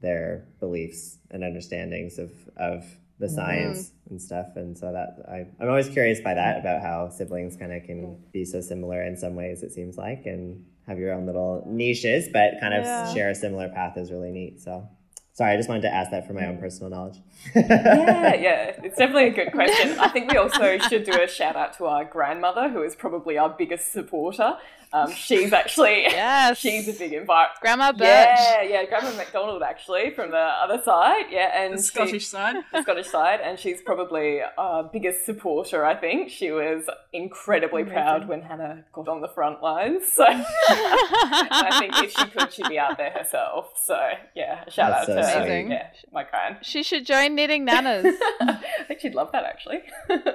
their 0.00 0.46
beliefs 0.58 1.18
and 1.30 1.44
understandings 1.44 2.18
of, 2.18 2.32
of 2.56 2.84
the 3.18 3.26
mm-hmm. 3.26 3.34
science 3.34 3.90
mm. 3.90 4.10
and 4.10 4.22
stuff. 4.22 4.56
And 4.56 4.76
so 4.76 4.92
that 4.92 5.24
I, 5.28 5.46
I'm 5.62 5.68
always 5.68 5.88
curious 5.88 6.20
by 6.20 6.34
that 6.34 6.58
about 6.58 6.82
how 6.82 7.08
siblings 7.08 7.56
kind 7.56 7.72
of 7.72 7.84
can 7.84 8.18
be 8.32 8.44
so 8.44 8.60
similar 8.60 9.02
in 9.02 9.16
some 9.16 9.34
ways, 9.34 9.62
it 9.62 9.72
seems 9.72 9.96
like, 9.96 10.26
and 10.26 10.64
have 10.86 10.98
your 10.98 11.12
own 11.12 11.26
little 11.26 11.62
niches, 11.66 12.28
but 12.32 12.54
kind 12.60 12.74
of 12.74 12.84
yeah. 12.84 13.14
share 13.14 13.30
a 13.30 13.34
similar 13.34 13.68
path 13.68 13.96
is 13.96 14.10
really 14.10 14.32
neat. 14.32 14.60
So 14.60 14.88
sorry, 15.32 15.52
I 15.52 15.56
just 15.56 15.68
wanted 15.68 15.82
to 15.82 15.94
ask 15.94 16.10
that 16.10 16.26
for 16.26 16.32
my 16.32 16.46
own 16.46 16.58
personal 16.58 16.90
knowledge. 16.90 17.18
yeah, 17.54 18.34
yeah, 18.34 18.80
it's 18.82 18.98
definitely 18.98 19.28
a 19.28 19.32
good 19.32 19.52
question. 19.52 19.98
I 19.98 20.08
think 20.08 20.30
we 20.30 20.38
also 20.38 20.78
should 20.78 21.04
do 21.04 21.20
a 21.20 21.28
shout 21.28 21.56
out 21.56 21.76
to 21.78 21.86
our 21.86 22.04
grandmother, 22.04 22.68
who 22.68 22.82
is 22.82 22.94
probably 22.94 23.38
our 23.38 23.50
biggest 23.50 23.92
supporter. 23.92 24.56
Um, 24.94 25.10
she's 25.12 25.52
actually 25.54 26.02
yes. 26.02 26.58
she's 26.58 26.86
a 26.86 26.92
big 26.92 27.14
environment. 27.14 27.58
Grandma 27.62 27.92
Birch. 27.92 28.00
Yeah, 28.02 28.62
yeah, 28.62 28.84
Grandma 28.84 29.16
McDonald 29.16 29.62
actually 29.62 30.10
from 30.10 30.30
the 30.30 30.36
other 30.36 30.82
side. 30.82 31.26
Yeah, 31.30 31.50
and 31.54 31.78
the 31.78 31.82
Scottish 31.82 32.24
she, 32.24 32.28
side. 32.28 32.56
The 32.72 32.82
Scottish 32.82 33.08
side, 33.08 33.40
and 33.42 33.58
she's 33.58 33.80
probably 33.80 34.40
our 34.58 34.84
biggest 34.84 35.24
supporter. 35.24 35.84
I 35.84 35.94
think 35.94 36.30
she 36.30 36.50
was 36.50 36.84
incredibly 37.12 37.82
Amazing. 37.82 37.94
proud 37.94 38.28
when 38.28 38.42
Hannah 38.42 38.84
got 38.92 39.08
on 39.08 39.22
the 39.22 39.28
front 39.28 39.62
lines. 39.62 40.12
So 40.12 40.24
I 40.28 41.76
think 41.78 41.94
if 42.02 42.12
she 42.12 42.26
could, 42.26 42.52
she'd 42.52 42.68
be 42.68 42.78
out 42.78 42.98
there 42.98 43.10
herself. 43.10 43.70
So 43.82 43.98
yeah, 44.34 44.68
shout 44.68 45.06
That's 45.06 45.08
out 45.08 45.24
so 45.24 45.30
to 45.32 45.44
Amazing. 45.44 45.70
yeah, 45.70 45.88
my 46.12 46.24
grand. 46.24 46.58
She 46.62 46.82
should 46.82 47.06
join 47.06 47.34
knitting 47.34 47.64
nanas. 47.66 48.14
I 48.40 48.58
think 48.88 49.00
she'd 49.00 49.14
love 49.14 49.32
that 49.32 49.44
actually. 49.44 49.82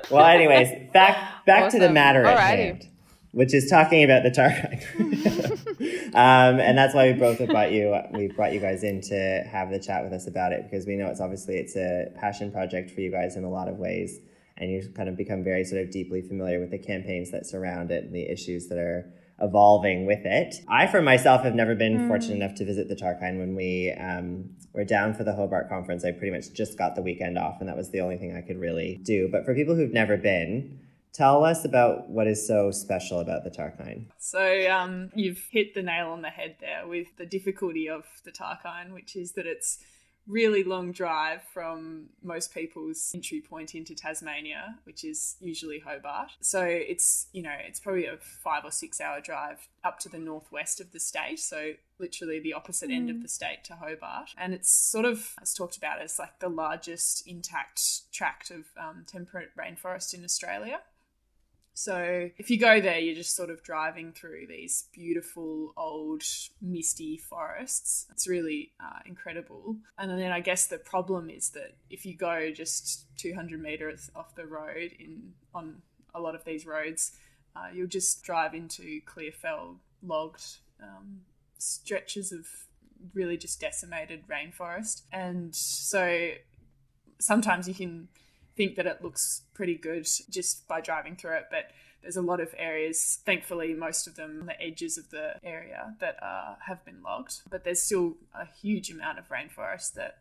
well, 0.10 0.26
anyways, 0.26 0.92
back 0.94 1.46
back 1.46 1.66
awesome. 1.66 1.80
to 1.80 1.88
the 1.88 1.94
matter 1.94 2.26
at 2.26 2.40
hand 2.40 2.90
which 3.32 3.54
is 3.54 3.70
talking 3.70 4.04
about 4.04 4.24
the 4.24 4.32
Tarkine. 4.32 4.82
um, 6.16 6.60
and 6.60 6.78
that's 6.78 6.94
why 6.94 7.12
we 7.12 7.14
both 7.14 7.40
have 7.40 7.50
brought 7.50 7.72
you 7.72 7.96
we 8.14 8.28
brought 8.28 8.54
you 8.54 8.60
guys 8.60 8.84
in 8.84 9.02
to 9.02 9.44
have 9.52 9.70
the 9.70 9.80
chat 9.80 10.04
with 10.04 10.14
us 10.14 10.28
about 10.28 10.52
it 10.52 10.64
because 10.70 10.86
we 10.86 10.96
know 10.96 11.08
it's 11.08 11.22
obviously 11.22 11.56
it's 11.56 11.76
a 11.76 12.12
passion 12.20 12.52
project 12.52 12.92
for 12.92 13.02
you 13.02 13.12
guys 13.12 13.36
in 13.36 13.44
a 13.44 13.50
lot 13.50 13.68
of 13.68 13.78
ways 13.78 14.20
and 14.58 14.72
you 14.72 14.82
kind 14.96 15.10
of 15.10 15.16
become 15.16 15.44
very 15.44 15.64
sort 15.64 15.82
of 15.82 15.92
deeply 15.92 16.22
familiar 16.22 16.60
with 16.60 16.72
the 16.72 16.80
campaigns 16.80 17.32
that 17.32 17.46
surround 17.46 17.92
it 17.92 18.06
and 18.06 18.14
the 18.14 18.30
issues 18.30 18.68
that 18.68 18.78
are 18.78 19.12
evolving 19.40 20.06
with 20.06 20.26
it. 20.26 20.56
I, 20.68 20.88
for 20.88 21.02
myself, 21.02 21.44
have 21.44 21.54
never 21.54 21.76
been 21.76 21.98
mm. 22.00 22.08
fortunate 22.08 22.36
enough 22.36 22.56
to 22.56 22.66
visit 22.66 22.88
the 22.88 22.96
Tarkine 22.96 23.38
when 23.38 23.56
we 23.56 23.94
um, 24.00 24.50
were 24.74 24.84
down 24.84 25.14
for 25.14 25.24
the 25.24 25.34
Hobart 25.34 25.70
conference. 25.70 26.04
I 26.04 26.12
pretty 26.12 26.32
much 26.32 26.54
just 26.54 26.78
got 26.78 26.96
the 26.96 27.02
weekend 27.02 27.38
off, 27.38 27.58
and 27.60 27.70
that 27.70 27.78
was 27.78 27.92
the 27.92 28.02
only 28.02 28.18
thing 28.18 28.36
I 28.36 28.42
could 28.42 28.60
really 28.60 29.00
do. 29.04 29.30
But 29.32 29.46
for 29.46 29.54
people 29.54 29.76
who've 29.76 29.94
never 29.94 30.18
been, 30.18 30.80
Tell 31.14 31.44
us 31.44 31.66
about 31.66 32.10
what 32.10 32.28
is 32.28 32.46
so 32.46 32.72
special 32.72 33.20
about 33.20 33.44
the 33.44 33.50
Tarkine. 33.50 34.06
So, 34.20 34.70
um, 34.70 35.12
you've 35.16 35.48
hit 35.52 35.74
the 35.74 35.82
nail 35.82 36.10
on 36.10 36.22
the 36.22 36.30
head 36.30 36.58
there 36.60 36.88
with 36.88 37.08
the 37.18 37.26
difficulty 37.26 37.90
of 37.90 38.06
the 38.24 38.32
Tarkine, 38.32 38.94
which 38.94 39.16
is 39.16 39.32
that 39.34 39.48
it's 39.48 39.80
really 40.28 40.64
long 40.64 40.92
drive 40.92 41.42
from 41.54 42.10
most 42.22 42.54
people's 42.54 43.12
entry 43.16 43.42
point 43.42 43.74
into 43.74 43.96
Tasmania, 43.96 44.78
which 44.84 45.04
is 45.04 45.38
usually 45.40 45.80
Hobart. 45.80 46.32
So 46.42 46.64
it's, 46.64 47.28
you 47.32 47.42
know, 47.42 47.56
it's 47.66 47.80
probably 47.80 48.06
a 48.06 48.18
five 48.18 48.66
or 48.66 48.72
six 48.72 49.00
hour 49.00 49.22
drive 49.22 49.70
up 49.84 50.00
to 50.00 50.10
the 50.10 50.20
northwest 50.20 50.82
of 50.82 50.92
the 50.92 51.00
state. 51.00 51.40
So 51.40 51.74
literally 51.98 52.40
the 52.40 52.54
opposite 52.54 52.90
mm. 52.90 52.96
end 52.96 53.10
of 53.10 53.18
mm. 53.18 53.22
the 53.22 53.30
state 53.30 53.64
to 53.66 53.76
Hobart. 53.76 54.32
And 54.38 54.54
it's 54.54 54.70
sort 54.70 55.06
of, 55.06 55.34
it's 55.42 55.54
talked 55.54 55.78
about 55.78 56.02
as 56.02 56.20
like 56.20 56.40
the 56.40 56.50
largest 56.50 57.26
intact 57.26 58.12
tract 58.12 58.52
of 58.52 58.66
um, 58.78 59.06
temperate 59.08 59.50
rainforest 59.58 60.14
in 60.14 60.26
Australia. 60.26 60.82
So 61.78 62.32
if 62.40 62.50
you 62.50 62.58
go 62.58 62.82
there, 62.82 62.98
you're 62.98 63.14
just 63.14 63.36
sort 63.36 63.52
of 63.52 63.62
driving 63.62 64.12
through 64.12 64.48
these 64.48 64.86
beautiful 64.92 65.74
old 65.78 66.24
misty 66.60 67.18
forests. 67.18 68.08
It's 68.10 68.28
really 68.28 68.72
uh, 68.84 69.02
incredible. 69.06 69.78
And 69.96 70.10
then 70.10 70.32
I 70.32 70.40
guess 70.40 70.66
the 70.66 70.80
problem 70.80 71.30
is 71.30 71.52
that 71.52 71.76
if 71.92 72.04
you 72.04 72.18
go 72.18 72.50
just 72.50 73.06
200 73.18 73.62
meters 73.62 74.10
off 74.16 74.34
the 74.34 74.48
road 74.48 74.94
in 74.98 75.34
on 75.54 75.84
a 76.16 76.20
lot 76.20 76.34
of 76.34 76.44
these 76.46 76.66
roads, 76.66 77.12
uh, 77.56 77.68
you'll 77.72 77.86
just 77.86 78.24
drive 78.24 78.56
into 78.56 79.00
clear 79.06 79.32
fell 79.32 79.80
logged 80.02 80.58
um, 80.82 81.22
stretches 81.60 82.32
of 82.32 82.48
really 83.14 83.38
just 83.38 83.62
decimated 83.62 84.24
rainforest. 84.28 85.04
And 85.12 85.54
so 85.54 86.32
sometimes 87.20 87.68
you 87.68 87.76
can 87.76 88.08
think 88.58 88.76
that 88.76 88.88
it 88.88 89.04
looks 89.04 89.44
pretty 89.54 89.76
good 89.76 90.08
just 90.30 90.68
by 90.68 90.82
driving 90.82 91.16
through 91.16 91.36
it, 91.36 91.46
but 91.50 91.72
there's 92.02 92.18
a 92.18 92.22
lot 92.22 92.40
of 92.40 92.54
areas, 92.58 93.20
thankfully, 93.26 93.74
most 93.74 94.08
of 94.08 94.16
them 94.16 94.40
on 94.42 94.46
the 94.48 94.62
edges 94.62 94.98
of 94.98 95.10
the 95.10 95.36
area 95.44 95.96
that 96.00 96.22
uh, 96.22 96.56
have 96.66 96.84
been 96.84 97.02
logged, 97.04 97.42
but 97.50 97.64
there's 97.64 97.82
still 97.82 98.16
a 98.34 98.46
huge 98.62 98.90
amount 98.90 99.20
of 99.20 99.30
rainforest 99.30 99.94
that 99.94 100.20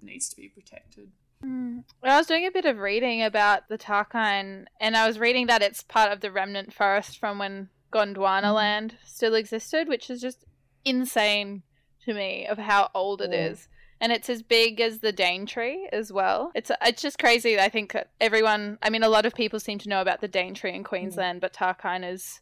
needs 0.00 0.28
to 0.28 0.36
be 0.36 0.48
protected. 0.48 1.10
Mm. 1.44 1.84
Well, 2.02 2.14
I 2.14 2.18
was 2.18 2.26
doing 2.26 2.46
a 2.46 2.50
bit 2.50 2.64
of 2.64 2.78
reading 2.78 3.22
about 3.22 3.68
the 3.68 3.78
Tarkine, 3.78 4.66
and 4.80 4.96
I 4.96 5.06
was 5.06 5.18
reading 5.18 5.46
that 5.46 5.62
it's 5.62 5.82
part 5.82 6.12
of 6.12 6.20
the 6.20 6.30
remnant 6.30 6.72
forest 6.72 7.18
from 7.18 7.38
when 7.38 7.68
Gondwana 7.92 8.44
mm. 8.44 8.54
land 8.54 8.96
still 9.04 9.34
existed, 9.34 9.88
which 9.88 10.10
is 10.10 10.20
just 10.20 10.44
insane 10.84 11.62
to 12.04 12.14
me 12.14 12.46
of 12.46 12.58
how 12.58 12.90
old 12.94 13.22
it 13.22 13.32
yeah. 13.32 13.46
is 13.46 13.68
and 14.02 14.10
it's 14.10 14.28
as 14.28 14.42
big 14.42 14.80
as 14.80 14.98
the 14.98 15.12
Daintree 15.12 15.86
as 15.92 16.12
well. 16.12 16.50
It's 16.56 16.72
it's 16.84 17.00
just 17.00 17.20
crazy. 17.20 17.58
I 17.58 17.68
think 17.68 17.96
everyone, 18.20 18.76
I 18.82 18.90
mean, 18.90 19.04
a 19.04 19.08
lot 19.08 19.24
of 19.24 19.34
people 19.34 19.60
seem 19.60 19.78
to 19.78 19.88
know 19.88 20.02
about 20.02 20.20
the 20.20 20.28
Daintree 20.28 20.74
in 20.74 20.82
Queensland, 20.82 21.38
mm. 21.38 21.40
but 21.40 21.54
Tarkine 21.54 22.12
is 22.12 22.40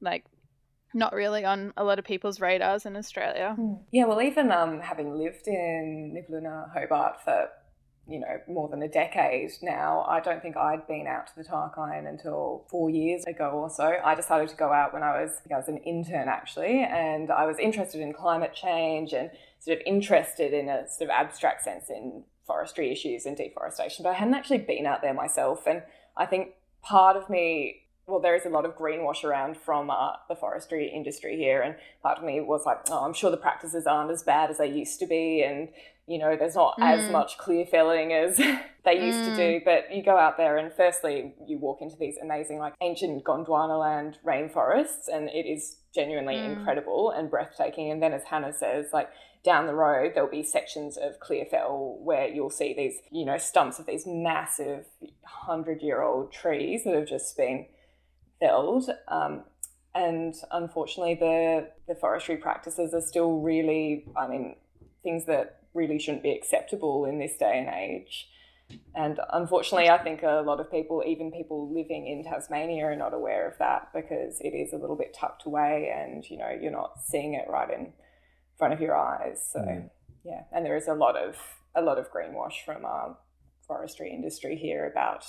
like 0.00 0.24
not 0.94 1.12
really 1.12 1.44
on 1.44 1.74
a 1.76 1.84
lot 1.84 1.98
of 1.98 2.06
people's 2.06 2.40
radars 2.40 2.86
in 2.86 2.96
Australia. 2.96 3.52
Hmm. 3.56 3.74
Yeah, 3.92 4.06
well, 4.06 4.22
even 4.22 4.50
um, 4.50 4.80
having 4.80 5.14
lived 5.14 5.46
in 5.46 6.14
Nipaluna, 6.16 6.72
Hobart 6.72 7.22
for 7.22 7.48
you 8.08 8.18
know 8.18 8.40
more 8.48 8.68
than 8.68 8.82
a 8.82 8.88
decade 8.88 9.52
now, 9.62 10.04
I 10.08 10.20
don't 10.20 10.42
think 10.42 10.56
I'd 10.56 10.86
been 10.86 11.06
out 11.06 11.28
to 11.28 11.36
the 11.36 11.44
Tarkine 11.44 12.08
until 12.08 12.64
four 12.68 12.90
years 12.90 13.24
ago 13.24 13.50
or 13.50 13.70
so. 13.70 13.96
I 14.04 14.14
decided 14.14 14.48
to 14.48 14.56
go 14.56 14.72
out 14.72 14.92
when 14.92 15.02
I 15.02 15.22
was 15.22 15.40
I 15.50 15.56
was 15.56 15.68
an 15.68 15.78
intern 15.78 16.28
actually, 16.28 16.82
and 16.82 17.30
I 17.30 17.46
was 17.46 17.58
interested 17.58 18.00
in 18.00 18.12
climate 18.12 18.54
change 18.54 19.12
and 19.12 19.30
sort 19.60 19.78
of 19.78 19.82
interested 19.86 20.52
in 20.52 20.68
a 20.68 20.88
sort 20.88 21.10
of 21.10 21.14
abstract 21.14 21.62
sense 21.62 21.90
in 21.90 22.24
forestry 22.46 22.90
issues 22.90 23.26
and 23.26 23.36
deforestation, 23.36 24.02
but 24.02 24.10
I 24.10 24.14
hadn't 24.14 24.34
actually 24.34 24.58
been 24.58 24.86
out 24.86 25.02
there 25.02 25.14
myself. 25.14 25.66
And 25.66 25.82
I 26.16 26.26
think 26.26 26.54
part 26.82 27.16
of 27.16 27.30
me, 27.30 27.81
well, 28.12 28.20
there 28.20 28.36
is 28.36 28.44
a 28.44 28.50
lot 28.50 28.66
of 28.66 28.76
greenwash 28.76 29.24
around 29.24 29.56
from 29.56 29.88
uh, 29.88 30.12
the 30.28 30.36
forestry 30.36 30.92
industry 30.94 31.38
here, 31.38 31.62
and 31.62 31.76
part 32.02 32.18
of 32.18 32.24
me 32.24 32.42
was 32.42 32.66
like, 32.66 32.80
oh, 32.90 33.06
I'm 33.06 33.14
sure 33.14 33.30
the 33.30 33.38
practices 33.38 33.86
aren't 33.86 34.10
as 34.10 34.22
bad 34.22 34.50
as 34.50 34.58
they 34.58 34.70
used 34.70 35.00
to 35.00 35.06
be, 35.06 35.42
and 35.42 35.70
you 36.06 36.18
know, 36.18 36.36
there's 36.36 36.54
not 36.54 36.76
mm. 36.78 36.84
as 36.84 37.10
much 37.10 37.38
clear 37.38 37.64
felling 37.64 38.12
as 38.12 38.36
they 38.84 39.02
used 39.02 39.20
mm. 39.20 39.24
to 39.24 39.36
do. 39.36 39.60
But 39.64 39.94
you 39.94 40.02
go 40.02 40.18
out 40.18 40.36
there, 40.36 40.58
and 40.58 40.70
firstly, 40.74 41.34
you 41.46 41.56
walk 41.56 41.80
into 41.80 41.96
these 41.96 42.16
amazing, 42.22 42.58
like 42.58 42.74
ancient 42.82 43.24
Gondwana 43.24 43.80
land 43.80 44.18
rainforests, 44.26 45.08
and 45.10 45.30
it 45.30 45.46
is 45.46 45.78
genuinely 45.94 46.34
mm. 46.34 46.58
incredible 46.58 47.12
and 47.12 47.30
breathtaking. 47.30 47.90
And 47.90 48.02
then, 48.02 48.12
as 48.12 48.24
Hannah 48.24 48.52
says, 48.52 48.88
like 48.92 49.08
down 49.42 49.66
the 49.66 49.74
road, 49.74 50.12
there'll 50.14 50.30
be 50.30 50.42
sections 50.42 50.98
of 50.98 51.18
Clearfell 51.18 51.98
where 52.00 52.28
you'll 52.28 52.50
see 52.50 52.74
these, 52.74 52.96
you 53.10 53.24
know, 53.24 53.38
stumps 53.38 53.78
of 53.78 53.86
these 53.86 54.04
massive 54.06 54.84
hundred 55.24 55.80
year 55.80 56.02
old 56.02 56.30
trees 56.30 56.84
that 56.84 56.94
have 56.94 57.08
just 57.08 57.34
been 57.38 57.64
Um, 59.08 59.44
and 59.94 60.34
unfortunately, 60.50 61.14
the, 61.14 61.68
the 61.86 61.94
forestry 61.94 62.36
practices 62.36 62.94
are 62.94 63.00
still 63.00 63.40
really, 63.40 64.06
I 64.16 64.26
mean, 64.26 64.56
things 65.02 65.26
that 65.26 65.60
really 65.74 65.98
shouldn't 65.98 66.22
be 66.22 66.32
acceptable 66.32 67.04
in 67.04 67.18
this 67.18 67.36
day 67.36 67.58
and 67.58 67.68
age. 67.68 68.28
And 68.94 69.20
unfortunately, 69.32 69.90
I 69.90 69.98
think 70.02 70.22
a 70.22 70.42
lot 70.46 70.60
of 70.60 70.70
people, 70.70 71.02
even 71.06 71.30
people 71.30 71.72
living 71.72 72.06
in 72.06 72.24
Tasmania, 72.24 72.84
are 72.86 72.96
not 72.96 73.12
aware 73.12 73.46
of 73.48 73.58
that 73.58 73.88
because 73.94 74.40
it 74.40 74.54
is 74.54 74.72
a 74.72 74.78
little 74.78 74.96
bit 74.96 75.14
tucked 75.18 75.44
away 75.44 75.92
and, 75.94 76.24
you 76.28 76.38
know, 76.38 76.50
you're 76.58 76.72
not 76.72 77.02
seeing 77.04 77.34
it 77.34 77.44
right 77.50 77.70
in 77.70 77.92
front 78.56 78.72
of 78.72 78.80
your 78.80 78.96
eyes. 78.96 79.46
So, 79.52 79.60
mm. 79.60 79.90
yeah. 80.24 80.44
And 80.52 80.64
there 80.64 80.76
is 80.76 80.88
a 80.88 80.94
lot 80.94 81.16
of, 81.16 81.36
a 81.74 81.82
lot 81.82 81.98
of 81.98 82.10
greenwash 82.10 82.64
from 82.64 82.84
our 82.86 83.18
forestry 83.66 84.10
industry 84.10 84.56
here 84.56 84.90
about 84.90 85.24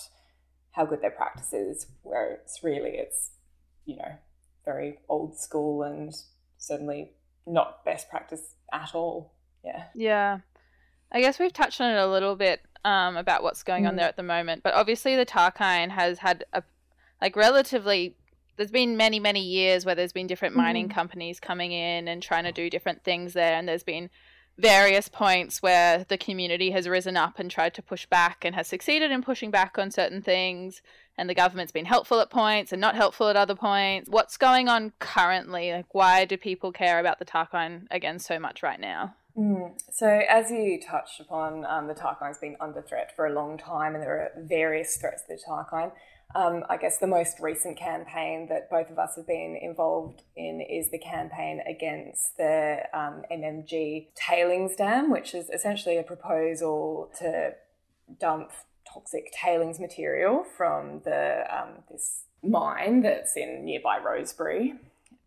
how 0.74 0.86
good 0.86 1.02
their 1.02 1.12
practice 1.12 1.54
is, 1.54 1.88
where 2.04 2.32
it's 2.32 2.64
really, 2.64 2.92
it's, 2.92 3.32
you 3.86 3.96
know, 3.96 4.18
very 4.66 5.00
old 5.10 5.38
school 5.38 5.84
and 5.84 6.14
certainly 6.58 7.12
not 7.46 7.84
best 7.86 8.10
practice 8.10 8.56
at 8.72 8.94
all. 8.94 9.34
Yeah. 9.64 9.86
Yeah. 9.96 10.40
I 11.12 11.22
guess 11.22 11.40
we've 11.40 11.54
touched 11.54 11.80
on 11.80 11.92
it 11.92 12.00
a 12.00 12.08
little 12.08 12.36
bit 12.36 12.62
um, 12.86 13.18
about 13.18 13.44
what's 13.44 13.64
going 13.64 13.84
mm. 13.84 13.90
on 13.90 13.96
there 13.96 14.08
at 14.08 14.18
the 14.18 14.24
moment, 14.24 14.64
but 14.64 14.74
obviously 14.74 15.16
the 15.16 15.26
Tarkine 15.26 15.92
has 15.92 16.20
had 16.20 16.44
a 16.54 16.64
like 17.22 17.36
relatively. 17.36 18.18
There's 18.58 18.72
been 18.72 18.98
many 18.98 19.20
many 19.20 19.42
years 19.42 19.86
where 19.86 19.96
there's 19.96 20.12
been 20.12 20.28
different 20.28 20.56
mining 20.56 20.90
mm. 20.90 20.94
companies 20.94 21.40
coming 21.40 21.72
in 21.72 22.08
and 22.08 22.22
trying 22.22 22.44
to 22.44 22.52
do 22.52 22.70
different 22.70 23.04
things 23.04 23.34
there, 23.34 23.56
and 23.56 23.68
there's 23.68 23.84
been 23.84 24.10
various 24.58 25.10
points 25.10 25.62
where 25.62 26.06
the 26.08 26.18
community 26.18 26.72
has 26.72 26.88
risen 26.88 27.18
up 27.18 27.40
and 27.40 27.50
tried 27.50 27.74
to 27.74 27.82
push 27.82 28.06
back 28.06 28.46
and 28.46 28.56
has 28.56 28.68
succeeded 28.68 29.12
in 29.12 29.24
pushing 29.24 29.50
back 29.50 29.78
on 29.78 29.90
certain 29.90 30.22
things 30.22 30.82
and 31.18 31.30
the 31.30 31.34
government's 31.34 31.72
been 31.72 31.86
helpful 31.86 32.20
at 32.20 32.30
points 32.30 32.72
and 32.72 32.80
not 32.80 32.96
helpful 32.96 33.28
at 33.28 33.36
other 33.36 33.56
points 33.56 34.10
what's 34.10 34.38
going 34.38 34.70
on 34.70 34.94
currently 35.00 35.72
like 35.72 35.94
why 35.94 36.24
do 36.24 36.38
people 36.38 36.72
care 36.72 37.00
about 37.00 37.18
the 37.18 37.26
tarkine 37.26 37.88
again 37.90 38.20
so 38.20 38.40
much 38.40 38.62
right 38.62 38.80
now 38.80 39.16
Mm. 39.38 39.72
So, 39.92 40.08
as 40.08 40.52
you 40.52 40.80
touched 40.80 41.20
upon, 41.20 41.66
um, 41.66 41.88
the 41.88 41.96
Tarkine's 41.96 42.38
been 42.38 42.56
under 42.60 42.82
threat 42.82 43.16
for 43.16 43.26
a 43.26 43.34
long 43.34 43.58
time, 43.58 43.96
and 43.96 44.04
there 44.04 44.16
are 44.16 44.32
various 44.44 44.96
threats 44.98 45.24
to 45.24 45.36
the 45.36 45.42
Tarkine. 45.48 45.92
Um, 46.36 46.64
I 46.68 46.78
guess 46.78 46.98
the 46.98 47.08
most 47.08 47.40
recent 47.40 47.78
campaign 47.78 48.48
that 48.50 48.70
both 48.70 48.90
of 48.90 48.98
us 48.98 49.16
have 49.18 49.28
been 49.28 49.56
involved 49.62 50.24
in 50.36 50.62
is 50.62 50.90
the 50.90 50.98
campaign 50.98 51.62
against 51.68 52.38
the 52.38 52.80
um, 52.92 53.22
MMG 53.32 54.08
tailings 54.16 54.76
dam, 54.76 55.12
which 55.12 55.36
is 55.36 55.50
essentially 55.50 55.98
a 55.98 56.04
proposal 56.04 57.12
to 57.20 57.52
dump 58.20 58.52
toxic 58.92 59.32
tailings 59.32 59.80
material 59.80 60.44
from 60.58 61.02
the 61.06 61.44
um, 61.50 61.84
this 61.92 62.24
mine 62.44 63.02
that's 63.02 63.38
in 63.38 63.64
nearby 63.64 64.00
Rosebery. 64.00 64.78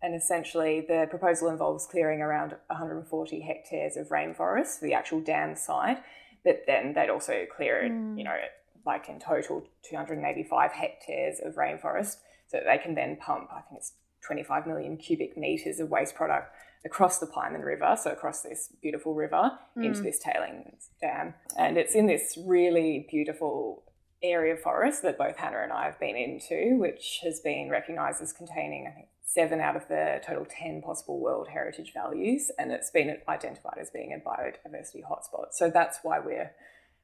And 0.02 0.14
essentially, 0.14 0.84
the 0.86 1.06
proposal 1.08 1.48
involves 1.48 1.86
clearing 1.86 2.20
around 2.20 2.54
140 2.66 3.40
hectares 3.40 3.96
of 3.96 4.08
rainforest 4.08 4.78
for 4.78 4.84
the 4.84 4.92
actual 4.92 5.20
dam 5.20 5.56
site, 5.56 6.02
but 6.44 6.64
then 6.66 6.92
they'd 6.92 7.10
also 7.10 7.46
clear, 7.54 7.88
mm. 7.90 8.18
you 8.18 8.24
know, 8.24 8.36
like 8.86 9.08
in 9.08 9.18
total 9.18 9.66
285 9.82 10.72
hectares 10.72 11.40
of 11.44 11.54
rainforest 11.54 12.16
so 12.48 12.60
they 12.64 12.78
can 12.78 12.94
then 12.94 13.16
pump, 13.16 13.48
I 13.52 13.60
think 13.62 13.78
it's 13.78 13.92
25 14.26 14.66
million 14.66 14.96
cubic 14.96 15.36
meters 15.36 15.80
of 15.80 15.90
waste 15.90 16.14
product 16.14 16.54
across 16.84 17.18
the 17.18 17.26
Pieman 17.26 17.64
River, 17.64 17.96
so 18.00 18.12
across 18.12 18.42
this 18.42 18.72
beautiful 18.80 19.14
river 19.14 19.50
mm. 19.76 19.84
into 19.84 20.02
this 20.02 20.18
tailings 20.18 20.90
dam. 21.00 21.34
And 21.58 21.76
it's 21.76 21.94
in 21.94 22.06
this 22.06 22.38
really 22.46 23.06
beautiful 23.10 23.82
area 24.22 24.54
of 24.54 24.60
forest 24.60 25.02
that 25.02 25.18
both 25.18 25.36
Hannah 25.36 25.62
and 25.62 25.72
I 25.72 25.84
have 25.84 25.98
been 26.00 26.16
into, 26.16 26.78
which 26.78 27.20
has 27.22 27.40
been 27.40 27.68
recognised 27.68 28.22
as 28.22 28.32
containing, 28.32 28.86
I 28.86 28.90
think, 28.90 29.08
seven 29.24 29.60
out 29.60 29.76
of 29.76 29.88
the 29.88 30.20
total 30.24 30.46
10 30.48 30.82
possible 30.82 31.20
World 31.20 31.48
Heritage 31.48 31.92
values, 31.92 32.50
and 32.58 32.72
it's 32.72 32.90
been 32.90 33.18
identified 33.28 33.78
as 33.78 33.90
being 33.90 34.12
a 34.14 34.28
biodiversity 34.28 35.02
hotspot. 35.02 35.52
So 35.52 35.68
that's 35.68 35.98
why 36.02 36.20
we're 36.20 36.52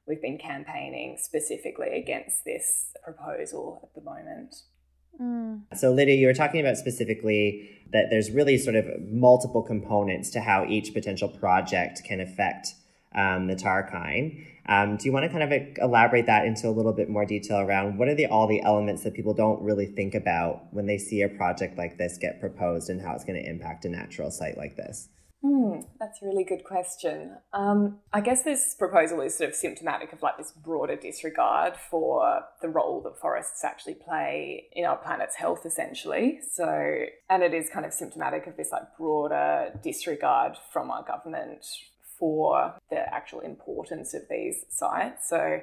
we've 0.06 0.22
been 0.22 0.38
campaigning 0.38 1.16
specifically 1.18 1.88
against 1.88 2.44
this 2.44 2.86
proposal 3.04 3.80
at 3.82 3.94
the 3.94 4.02
moment. 4.02 4.54
Mm. 5.20 5.62
So, 5.76 5.92
Lydia, 5.92 6.16
you 6.16 6.26
were 6.26 6.34
talking 6.34 6.60
about 6.60 6.76
specifically 6.76 7.68
that 7.92 8.06
there's 8.10 8.30
really 8.30 8.58
sort 8.58 8.76
of 8.76 8.86
multiple 9.10 9.62
components 9.62 10.30
to 10.30 10.40
how 10.40 10.64
each 10.66 10.92
potential 10.94 11.28
project 11.28 12.02
can 12.04 12.20
affect 12.20 12.74
um, 13.14 13.46
the 13.46 13.54
Tarkine. 13.54 14.46
Um, 14.66 14.96
do 14.96 15.04
you 15.04 15.12
want 15.12 15.24
to 15.24 15.28
kind 15.28 15.52
of 15.52 15.76
elaborate 15.78 16.26
that 16.26 16.46
into 16.46 16.68
a 16.68 16.70
little 16.70 16.92
bit 16.92 17.10
more 17.10 17.26
detail 17.26 17.58
around 17.58 17.98
what 17.98 18.08
are 18.08 18.14
the 18.14 18.26
all 18.26 18.46
the 18.46 18.62
elements 18.62 19.02
that 19.02 19.12
people 19.12 19.34
don't 19.34 19.60
really 19.60 19.86
think 19.86 20.14
about 20.14 20.72
when 20.72 20.86
they 20.86 20.98
see 20.98 21.22
a 21.22 21.28
project 21.28 21.76
like 21.76 21.98
this 21.98 22.16
get 22.16 22.40
proposed 22.40 22.88
and 22.88 23.02
how 23.02 23.12
it's 23.12 23.24
going 23.24 23.40
to 23.42 23.48
impact 23.48 23.84
a 23.84 23.88
natural 23.88 24.30
site 24.30 24.56
like 24.56 24.76
this? 24.76 25.08
Hmm, 25.42 25.80
that's 25.98 26.22
a 26.22 26.26
really 26.26 26.44
good 26.44 26.62
question. 26.62 27.36
Um, 27.52 27.98
I 28.12 28.20
guess 28.20 28.44
this 28.44 28.76
proposal 28.78 29.20
is 29.20 29.36
sort 29.36 29.50
of 29.50 29.56
symptomatic 29.56 30.12
of 30.12 30.22
like 30.22 30.38
this 30.38 30.52
broader 30.52 30.94
disregard 30.94 31.74
for 31.90 32.44
the 32.60 32.68
role 32.68 33.00
that 33.02 33.18
forests 33.20 33.64
actually 33.64 33.94
play 33.94 34.68
in 34.72 34.84
our 34.84 34.96
planet's 34.96 35.34
health, 35.34 35.66
essentially. 35.66 36.38
So, 36.48 37.04
and 37.28 37.42
it 37.42 37.54
is 37.54 37.68
kind 37.70 37.84
of 37.84 37.92
symptomatic 37.92 38.46
of 38.46 38.56
this 38.56 38.70
like 38.70 38.96
broader 38.96 39.72
disregard 39.82 40.56
from 40.72 40.92
our 40.92 41.02
government 41.02 41.66
for 42.20 42.76
the 42.90 43.12
actual 43.12 43.40
importance 43.40 44.14
of 44.14 44.22
these 44.30 44.64
sites. 44.68 45.28
So 45.28 45.60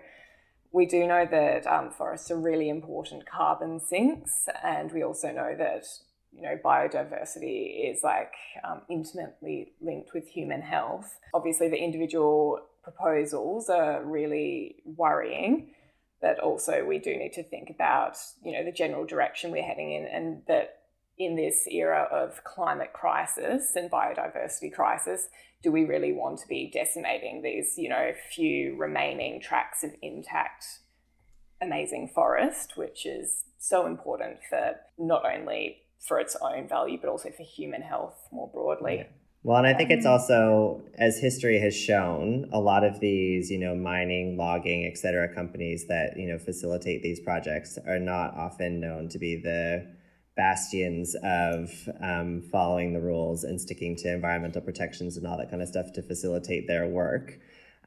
we 0.74 0.88
do 0.88 1.08
know 1.08 1.26
that 1.26 1.66
um, 1.66 1.92
forests 1.92 2.30
are 2.30 2.38
really 2.38 2.68
important 2.68 3.26
carbon 3.26 3.80
sinks, 3.80 4.50
and 4.62 4.92
we 4.92 5.04
also 5.04 5.32
know 5.32 5.56
that 5.58 5.86
you 6.32 6.42
know 6.42 6.58
biodiversity 6.64 7.92
is 7.92 8.04
like 8.04 8.34
um, 8.64 8.82
intimately 8.90 9.74
linked 9.82 10.14
with 10.14 10.28
human 10.28 10.62
health. 10.62 11.20
Obviously, 11.34 11.70
the 11.70 11.82
individual 11.82 12.60
proposals 12.84 13.70
are 13.70 14.04
really 14.04 14.78
worrying, 14.86 15.72
but 16.22 16.40
also 16.40 16.86
we 16.86 17.00
do 17.00 17.16
need 17.16 17.34
to 17.34 17.44
think 17.44 17.70
about 17.70 18.18
you 18.44 18.52
know 18.52 18.64
the 18.64 18.72
general 18.72 19.06
direction 19.06 19.52
we're 19.52 19.64
heading 19.64 19.92
in, 19.92 20.06
and 20.06 20.42
that 20.48 20.80
in 21.20 21.36
this 21.36 21.68
era 21.70 22.08
of 22.12 22.44
climate 22.46 22.94
crisis 22.94 23.76
and 23.76 23.92
biodiversity 23.92 24.74
crisis, 24.74 25.28
do 25.62 25.72
we 25.72 25.84
really 25.84 26.14
want 26.14 26.40
to 26.40 26.48
be 26.48 26.72
decimating 26.74 27.42
these, 27.42 27.78
you 27.78 27.90
know, 27.90 28.14
few 28.32 28.76
remaining 28.78 29.42
tracts 29.42 29.84
of 29.84 29.92
intact, 30.02 30.66
amazing 31.62 32.08
forest, 32.08 32.78
which 32.78 33.06
is 33.06 33.44
so 33.58 33.86
important 33.86 34.38
for 34.50 34.76
not 34.98 35.24
only 35.26 35.80
for 36.00 36.20
its 36.20 36.36
own 36.42 36.68
value, 36.68 36.98
but 37.00 37.10
also 37.10 37.30
for 37.30 37.44
human 37.44 37.82
health 37.82 38.28
more 38.32 38.50
broadly. 38.54 39.06
Well, 39.42 39.58
and 39.58 39.68
I 39.68 39.74
think 39.74 39.90
it's 39.90 40.06
also, 40.06 40.82
as 40.98 41.18
history 41.18 41.60
has 41.60 41.74
shown, 41.74 42.50
a 42.52 42.60
lot 42.60 42.84
of 42.84 43.00
these, 43.00 43.50
you 43.50 43.58
know, 43.58 43.74
mining, 43.74 44.36
logging, 44.36 44.86
et 44.86 44.98
cetera, 44.98 45.34
companies 45.34 45.88
that, 45.88 46.18
you 46.18 46.28
know, 46.28 46.38
facilitate 46.38 47.04
these 47.04 47.22
projects 47.22 47.78
are 47.88 48.00
not 48.00 48.34
often 48.36 48.82
known 48.82 49.08
to 49.10 49.18
be 49.18 49.42
the 49.42 49.88
bastions 50.36 51.16
of 51.24 51.70
um, 52.02 52.42
following 52.52 52.94
the 52.94 53.00
rules 53.00 53.46
and 53.46 53.60
sticking 53.60 53.96
to 53.96 54.12
environmental 54.12 54.62
protections 54.62 55.16
and 55.16 55.26
all 55.26 55.38
that 55.38 55.50
kind 55.50 55.62
of 55.62 55.68
stuff 55.70 55.94
to 55.94 56.02
facilitate 56.02 56.68
their 56.68 56.88
work, 56.88 57.40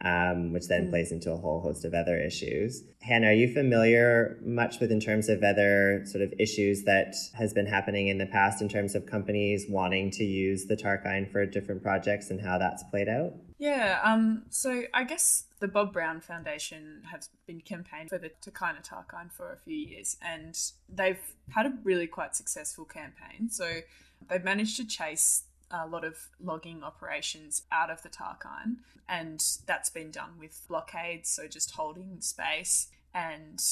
um, 0.02 0.52
which 0.52 0.68
then 0.68 0.86
mm. 0.86 0.90
plays 0.90 1.12
into 1.12 1.30
a 1.30 1.36
whole 1.36 1.60
host 1.60 1.84
of 1.84 1.94
other 1.94 2.20
issues. 2.20 2.82
Hannah, 3.00 3.28
are 3.28 3.32
you 3.32 3.52
familiar 3.52 4.38
much 4.44 4.80
with 4.80 4.90
in 4.90 5.00
terms 5.00 5.28
of 5.28 5.42
other 5.42 6.02
sort 6.06 6.22
of 6.22 6.32
issues 6.38 6.84
that 6.84 7.14
has 7.34 7.52
been 7.52 7.66
happening 7.66 8.08
in 8.08 8.18
the 8.18 8.26
past 8.26 8.60
in 8.60 8.68
terms 8.68 8.94
of 8.94 9.06
companies 9.06 9.66
wanting 9.68 10.10
to 10.12 10.24
use 10.24 10.66
the 10.66 10.76
Tarkine 10.76 11.30
for 11.30 11.46
different 11.46 11.82
projects 11.82 12.30
and 12.30 12.40
how 12.40 12.58
that's 12.58 12.82
played 12.84 13.08
out? 13.08 13.34
Yeah, 13.58 14.00
um, 14.02 14.42
so 14.50 14.82
I 14.92 15.04
guess 15.04 15.44
the 15.60 15.68
Bob 15.68 15.92
Brown 15.92 16.20
Foundation 16.20 17.02
has 17.12 17.30
been 17.46 17.60
campaigning 17.60 18.08
for 18.08 18.18
the 18.18 18.30
Takayna 18.44 18.84
Tarkine 18.84 19.30
for 19.30 19.52
a 19.52 19.56
few 19.56 19.76
years, 19.76 20.16
and 20.20 20.58
they've 20.88 21.20
had 21.50 21.66
a 21.66 21.72
really 21.84 22.08
quite 22.08 22.34
successful 22.34 22.84
campaign. 22.84 23.48
So 23.50 23.82
they've 24.28 24.42
managed 24.42 24.76
to 24.78 24.84
chase 24.84 25.44
a 25.72 25.86
lot 25.86 26.04
of 26.04 26.28
logging 26.40 26.82
operations 26.82 27.62
out 27.72 27.90
of 27.90 28.02
the 28.02 28.08
Tarkine, 28.08 28.76
and 29.08 29.42
that's 29.66 29.90
been 29.90 30.10
done 30.10 30.38
with 30.38 30.62
blockades, 30.68 31.28
so 31.28 31.48
just 31.48 31.72
holding 31.72 32.20
space, 32.20 32.88
and 33.14 33.62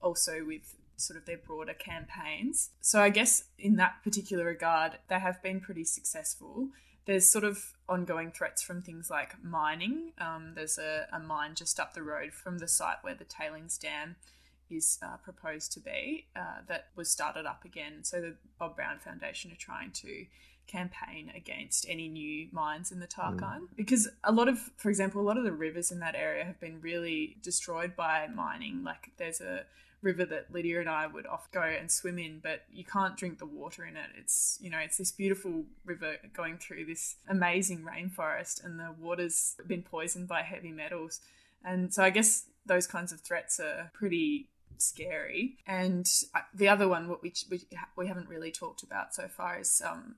also 0.00 0.44
with 0.46 0.74
sort 0.96 1.18
of 1.18 1.26
their 1.26 1.38
broader 1.38 1.74
campaigns. 1.74 2.70
So 2.80 3.00
I 3.00 3.10
guess 3.10 3.44
in 3.58 3.76
that 3.76 4.02
particular 4.02 4.44
regard, 4.44 4.98
they 5.08 5.18
have 5.18 5.42
been 5.42 5.60
pretty 5.60 5.84
successful 5.84 6.68
there's 7.06 7.26
sort 7.26 7.44
of 7.44 7.72
ongoing 7.88 8.32
threats 8.32 8.62
from 8.62 8.82
things 8.82 9.08
like 9.10 9.42
mining. 9.42 10.12
Um, 10.18 10.52
there's 10.54 10.76
a, 10.76 11.06
a, 11.12 11.20
mine 11.20 11.54
just 11.54 11.80
up 11.80 11.94
the 11.94 12.02
road 12.02 12.32
from 12.32 12.58
the 12.58 12.68
site 12.68 12.98
where 13.02 13.14
the 13.14 13.24
tailings 13.24 13.78
dam 13.78 14.16
is 14.68 14.98
uh, 15.02 15.16
proposed 15.18 15.72
to 15.72 15.80
be 15.80 16.26
uh, 16.34 16.62
that 16.66 16.88
was 16.96 17.08
started 17.08 17.46
up 17.46 17.64
again. 17.64 18.02
So 18.02 18.20
the 18.20 18.34
Bob 18.58 18.74
Brown 18.74 18.98
Foundation 18.98 19.52
are 19.52 19.56
trying 19.56 19.92
to 19.92 20.26
campaign 20.66 21.30
against 21.34 21.86
any 21.88 22.08
new 22.08 22.48
mines 22.52 22.90
in 22.90 23.00
the 23.00 23.06
Tarkine 23.06 23.60
mm. 23.60 23.76
because 23.76 24.08
a 24.24 24.32
lot 24.32 24.48
of, 24.48 24.58
for 24.76 24.88
example, 24.88 25.20
a 25.20 25.22
lot 25.22 25.38
of 25.38 25.44
the 25.44 25.52
rivers 25.52 25.90
in 25.90 26.00
that 26.00 26.14
area 26.14 26.44
have 26.44 26.60
been 26.60 26.80
really 26.80 27.36
destroyed 27.42 27.94
by 27.96 28.26
mining. 28.26 28.82
Like 28.82 29.12
there's 29.16 29.40
a 29.40 29.64
river 30.02 30.24
that 30.24 30.52
Lydia 30.52 30.80
and 30.80 30.88
I 30.88 31.06
would 31.06 31.26
often 31.26 31.50
go 31.52 31.62
and 31.62 31.90
swim 31.90 32.18
in, 32.18 32.40
but 32.42 32.62
you 32.72 32.84
can't 32.84 33.16
drink 33.16 33.38
the 33.38 33.46
water 33.46 33.84
in 33.84 33.96
it. 33.96 34.10
It's 34.16 34.58
you 34.60 34.70
know 34.70 34.78
it's 34.78 34.98
this 34.98 35.12
beautiful 35.12 35.64
river 35.84 36.16
going 36.34 36.58
through 36.58 36.86
this 36.86 37.16
amazing 37.28 37.84
rainforest, 37.84 38.64
and 38.64 38.78
the 38.78 38.94
water's 38.98 39.56
been 39.66 39.82
poisoned 39.82 40.28
by 40.28 40.42
heavy 40.42 40.72
metals. 40.72 41.20
And 41.64 41.92
so 41.92 42.02
I 42.04 42.10
guess 42.10 42.46
those 42.64 42.86
kinds 42.86 43.12
of 43.12 43.20
threats 43.20 43.58
are 43.58 43.90
pretty 43.94 44.48
scary. 44.78 45.56
And 45.66 46.08
uh, 46.34 46.40
the 46.54 46.68
other 46.68 46.88
one, 46.88 47.06
which 47.20 47.44
we, 47.50 47.62
we 47.96 48.06
haven't 48.06 48.28
really 48.28 48.52
talked 48.52 48.82
about 48.82 49.14
so 49.14 49.28
far, 49.28 49.58
is 49.58 49.82
um, 49.84 50.16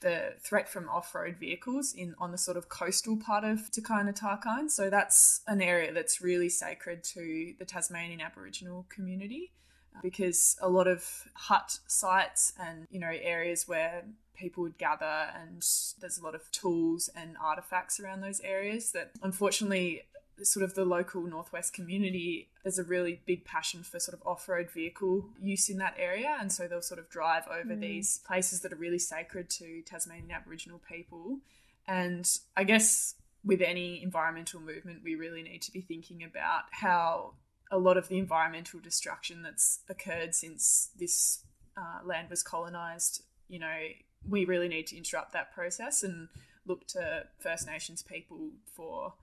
the 0.00 0.34
threat 0.40 0.68
from 0.68 0.88
off-road 0.88 1.36
vehicles 1.38 1.92
in 1.92 2.14
on 2.18 2.32
the 2.32 2.38
sort 2.38 2.56
of 2.56 2.68
coastal 2.68 3.16
part 3.16 3.44
of 3.44 3.70
Takayna 3.70 4.18
Tarkine. 4.18 4.70
So 4.70 4.90
that's 4.90 5.40
an 5.46 5.60
area 5.60 5.92
that's 5.92 6.20
really 6.20 6.48
sacred 6.48 7.04
to 7.04 7.54
the 7.58 7.64
Tasmanian 7.64 8.20
Aboriginal 8.20 8.86
community 8.88 9.52
uh, 9.94 10.00
because 10.02 10.56
a 10.60 10.68
lot 10.68 10.86
of 10.86 11.28
hut 11.34 11.78
sites 11.86 12.52
and 12.58 12.86
you 12.90 13.00
know 13.00 13.12
areas 13.12 13.66
where 13.66 14.04
people 14.34 14.62
would 14.62 14.78
gather 14.78 15.30
and 15.34 15.64
there's 16.00 16.18
a 16.18 16.24
lot 16.24 16.34
of 16.34 16.50
tools 16.50 17.08
and 17.16 17.36
artifacts 17.42 17.98
around 17.98 18.20
those 18.20 18.40
areas 18.40 18.92
that 18.92 19.10
unfortunately 19.22 20.02
sort 20.42 20.64
of 20.64 20.74
the 20.74 20.84
local 20.84 21.22
northwest 21.22 21.72
community 21.72 22.48
there's 22.62 22.78
a 22.78 22.84
really 22.84 23.20
big 23.26 23.44
passion 23.44 23.82
for 23.82 23.98
sort 23.98 24.18
of 24.18 24.26
off-road 24.26 24.70
vehicle 24.70 25.24
use 25.40 25.68
in 25.68 25.78
that 25.78 25.94
area 25.98 26.36
and 26.40 26.52
so 26.52 26.66
they'll 26.66 26.82
sort 26.82 27.00
of 27.00 27.08
drive 27.08 27.44
over 27.48 27.74
mm. 27.74 27.80
these 27.80 28.20
places 28.26 28.60
that 28.60 28.72
are 28.72 28.76
really 28.76 28.98
sacred 28.98 29.48
to 29.48 29.82
tasmanian 29.82 30.30
aboriginal 30.30 30.80
people 30.88 31.38
and 31.86 32.38
i 32.56 32.64
guess 32.64 33.14
with 33.44 33.62
any 33.62 34.02
environmental 34.02 34.60
movement 34.60 35.00
we 35.04 35.14
really 35.14 35.42
need 35.42 35.62
to 35.62 35.72
be 35.72 35.80
thinking 35.80 36.22
about 36.22 36.64
how 36.70 37.32
a 37.70 37.78
lot 37.78 37.96
of 37.96 38.08
the 38.08 38.18
environmental 38.18 38.78
destruction 38.80 39.42
that's 39.42 39.80
occurred 39.88 40.34
since 40.34 40.90
this 40.98 41.44
uh, 41.76 42.04
land 42.04 42.28
was 42.28 42.42
colonized 42.42 43.22
you 43.48 43.58
know 43.58 43.78
we 44.28 44.44
really 44.44 44.68
need 44.68 44.86
to 44.86 44.96
interrupt 44.96 45.32
that 45.32 45.54
process 45.54 46.02
and 46.02 46.28
look 46.66 46.86
to 46.88 47.24
first 47.38 47.66
nations 47.66 48.02
people 48.02 48.50
for 48.74 49.14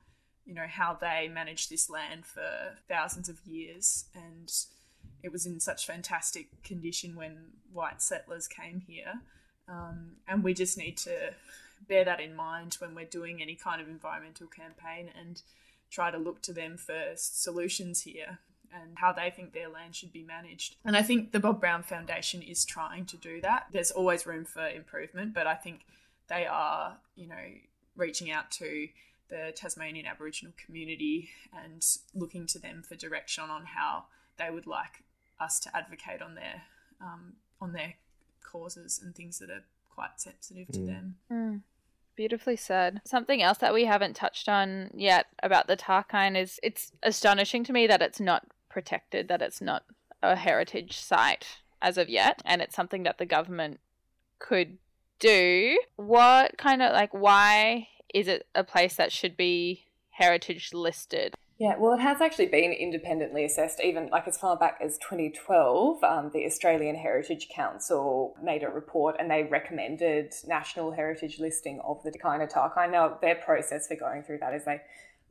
you 0.45 0.53
know 0.53 0.67
how 0.67 0.97
they 0.99 1.29
managed 1.31 1.69
this 1.69 1.89
land 1.89 2.25
for 2.25 2.77
thousands 2.87 3.29
of 3.29 3.39
years 3.45 4.05
and 4.13 4.51
it 5.23 5.31
was 5.31 5.45
in 5.45 5.59
such 5.59 5.87
fantastic 5.87 6.47
condition 6.63 7.15
when 7.15 7.37
white 7.71 8.01
settlers 8.01 8.47
came 8.47 8.81
here 8.87 9.21
um, 9.67 10.17
and 10.27 10.43
we 10.43 10.53
just 10.53 10.77
need 10.77 10.97
to 10.97 11.33
bear 11.87 12.03
that 12.05 12.19
in 12.19 12.35
mind 12.35 12.75
when 12.79 12.95
we're 12.95 13.05
doing 13.05 13.41
any 13.41 13.55
kind 13.55 13.81
of 13.81 13.87
environmental 13.87 14.47
campaign 14.47 15.09
and 15.19 15.41
try 15.89 16.11
to 16.11 16.17
look 16.17 16.41
to 16.41 16.53
them 16.53 16.77
for 16.77 17.11
solutions 17.15 18.01
here 18.01 18.39
and 18.73 18.97
how 18.97 19.11
they 19.11 19.29
think 19.29 19.53
their 19.53 19.69
land 19.69 19.95
should 19.95 20.11
be 20.11 20.23
managed. 20.23 20.75
And 20.83 20.97
I 20.97 21.03
think 21.03 21.31
the 21.31 21.39
Bob 21.39 21.59
Brown 21.59 21.83
Foundation 21.83 22.41
is 22.41 22.65
trying 22.65 23.05
to 23.05 23.17
do 23.17 23.39
that. 23.41 23.67
There's 23.71 23.91
always 23.91 24.25
room 24.25 24.45
for 24.45 24.67
improvement, 24.67 25.33
but 25.33 25.45
I 25.45 25.53
think 25.53 25.81
they 26.27 26.47
are, 26.47 26.97
you 27.15 27.27
know, 27.27 27.35
reaching 27.95 28.31
out 28.31 28.49
to 28.51 28.87
the 29.33 29.51
Tasmanian 29.51 30.05
Aboriginal 30.05 30.53
community 30.63 31.29
and 31.51 31.83
looking 32.13 32.45
to 32.47 32.59
them 32.59 32.83
for 32.87 32.95
direction 32.95 33.45
on 33.45 33.65
how 33.65 34.05
they 34.37 34.51
would 34.51 34.67
like 34.67 35.03
us 35.39 35.59
to 35.61 35.75
advocate 35.75 36.21
on 36.21 36.35
their 36.35 36.61
um, 37.01 37.33
on 37.59 37.73
their 37.73 37.95
causes 38.43 39.01
and 39.03 39.15
things 39.15 39.39
that 39.39 39.49
are 39.49 39.63
quite 39.89 40.11
sensitive 40.17 40.67
to 40.67 40.79
mm. 40.79 40.85
them. 40.85 41.15
Mm. 41.31 41.61
Beautifully 42.15 42.55
said. 42.55 43.01
Something 43.05 43.41
else 43.41 43.57
that 43.57 43.73
we 43.73 43.85
haven't 43.85 44.15
touched 44.15 44.47
on 44.47 44.91
yet 44.93 45.25
about 45.41 45.65
the 45.65 45.75
Tarkine 45.75 46.39
is 46.39 46.59
it's 46.61 46.91
astonishing 47.01 47.63
to 47.63 47.73
me 47.73 47.87
that 47.87 48.03
it's 48.03 48.19
not 48.19 48.45
protected, 48.69 49.27
that 49.29 49.41
it's 49.41 49.61
not 49.61 49.83
a 50.21 50.35
heritage 50.35 50.95
site 50.99 51.47
as 51.81 51.97
of 51.97 52.07
yet, 52.07 52.43
and 52.45 52.61
it's 52.61 52.75
something 52.75 53.01
that 53.03 53.17
the 53.17 53.25
government 53.25 53.79
could 54.37 54.77
do. 55.17 55.79
What 55.95 56.55
kind 56.59 56.83
of 56.83 56.93
like 56.93 57.13
why 57.13 57.87
is 58.13 58.27
it 58.27 58.47
a 58.55 58.63
place 58.63 58.95
that 58.95 59.11
should 59.11 59.35
be 59.35 59.85
heritage 60.11 60.73
listed? 60.73 61.33
Yeah, 61.59 61.77
well, 61.77 61.93
it 61.93 62.01
has 62.01 62.19
actually 62.19 62.47
been 62.47 62.71
independently 62.71 63.45
assessed, 63.45 63.79
even 63.81 64.09
like 64.09 64.27
as 64.27 64.37
far 64.37 64.57
back 64.57 64.79
as 64.83 64.97
2012. 64.97 66.03
Um, 66.03 66.31
the 66.33 66.45
Australian 66.45 66.95
Heritage 66.95 67.47
Council 67.53 68.35
made 68.41 68.63
a 68.63 68.69
report 68.69 69.15
and 69.19 69.29
they 69.29 69.43
recommended 69.43 70.33
national 70.47 70.91
heritage 70.91 71.39
listing 71.39 71.79
of 71.85 72.01
the 72.03 72.11
Takayna 72.11 72.49
I 72.75 72.87
know 72.87 73.17
their 73.21 73.35
process 73.35 73.87
for 73.87 73.95
going 73.95 74.23
through 74.23 74.39
that 74.39 74.53
is 74.53 74.65
they 74.65 74.81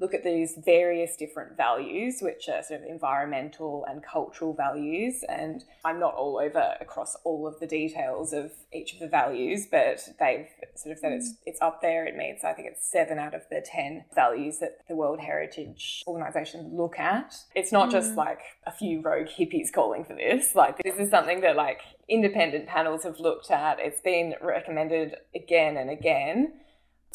look 0.03 0.13
at 0.15 0.25
these 0.25 0.59
various 0.63 1.15
different 1.17 1.57
values, 1.57 2.19
which 2.21 2.49
are 2.49 2.61
sort 2.61 2.81
of 2.83 2.87
environmental 2.87 3.87
and 3.89 4.03
cultural 4.03 4.53
values. 4.53 5.25
And 5.29 5.65
I'm 5.85 6.01
not 6.01 6.15
all 6.15 6.39
over 6.39 6.75
across 6.81 7.17
all 7.23 7.47
of 7.47 7.61
the 7.61 7.69
details 7.69 8.33
of 8.33 8.51
each 8.73 8.95
of 8.95 8.99
the 8.99 9.07
values, 9.07 9.69
but 9.71 10.01
they've 10.19 10.49
sort 10.75 10.93
of 10.93 10.99
said 10.99 11.13
it's 11.13 11.35
it's 11.47 11.63
up 11.63 11.81
there. 11.81 12.05
It 12.05 12.17
means 12.17 12.43
I 12.43 12.53
think 12.53 12.67
it's 12.69 12.91
seven 12.91 13.19
out 13.19 13.33
of 13.33 13.43
the 13.49 13.65
ten 13.65 14.05
values 14.13 14.59
that 14.59 14.79
the 14.89 14.97
World 14.97 15.21
Heritage 15.21 16.03
Organization 16.07 16.73
look 16.75 16.99
at. 16.99 17.37
It's 17.55 17.71
not 17.71 17.89
mm. 17.89 17.93
just 17.93 18.17
like 18.17 18.41
a 18.67 18.73
few 18.73 19.01
rogue 19.01 19.29
hippies 19.29 19.73
calling 19.73 20.05
for 20.05 20.15
this. 20.15 20.53
Like 20.63 20.81
this 20.83 20.97
is 20.97 21.11
something 21.11 21.41
that 21.41 21.57
like 21.57 21.81
independent 22.09 22.69
panels 22.69 23.03
have 23.03 23.19
looked 23.19 23.51
at. 23.51 23.81
It's 23.81 24.01
been 24.01 24.35
recommended 24.41 25.17
again 25.35 25.77
and 25.77 25.91
again. 25.91 26.53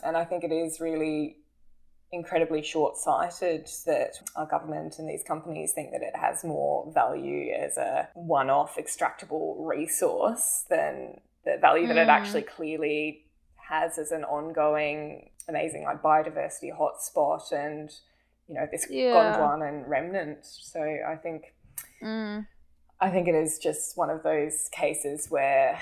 And 0.04 0.18
I 0.18 0.26
think 0.26 0.44
it 0.44 0.52
is 0.52 0.82
really 0.82 1.38
incredibly 2.12 2.64
short 2.64 2.96
sighted 2.96 3.70
that 3.86 4.14
our 4.36 4.46
government 4.46 4.98
and 4.98 5.10
these 5.10 5.24
companies 5.24 5.74
think 5.74 5.92
that 5.92 6.02
it 6.02 6.16
has 6.16 6.44
more 6.44 6.90
value 6.94 7.52
as 7.52 7.78
a 7.78 8.08
one 8.14 8.50
off 8.50 8.78
extractable 8.78 9.56
resource 9.60 10.64
than 10.70 11.20
the 11.44 11.58
value 11.60 11.86
mm. 11.86 11.90
that 11.90 11.98
it 11.98 12.08
actually 12.08 12.44
mm. 12.44 12.48
clearly 12.48 13.26
has 13.56 13.98
as 13.98 14.12
an 14.12 14.24
ongoing 14.24 15.30
amazing 15.50 15.84
like 15.84 16.02
biodiversity 16.02 16.72
hotspot 16.78 17.52
and 17.52 17.92
you 18.48 18.56
know 18.56 18.68
this 18.72 18.88
yeah. 18.90 19.14
Gondwanan 19.14 19.88
remnant. 19.88 20.40
So 20.44 20.80
I 20.82 21.16
think 21.16 21.54
mm. 22.02 22.46
I 23.00 23.10
think 23.10 23.28
it 23.28 23.36
is 23.36 23.60
just 23.60 23.98
one 23.98 24.10
of 24.10 24.24
those 24.24 24.70
cases 24.72 25.28
where 25.30 25.80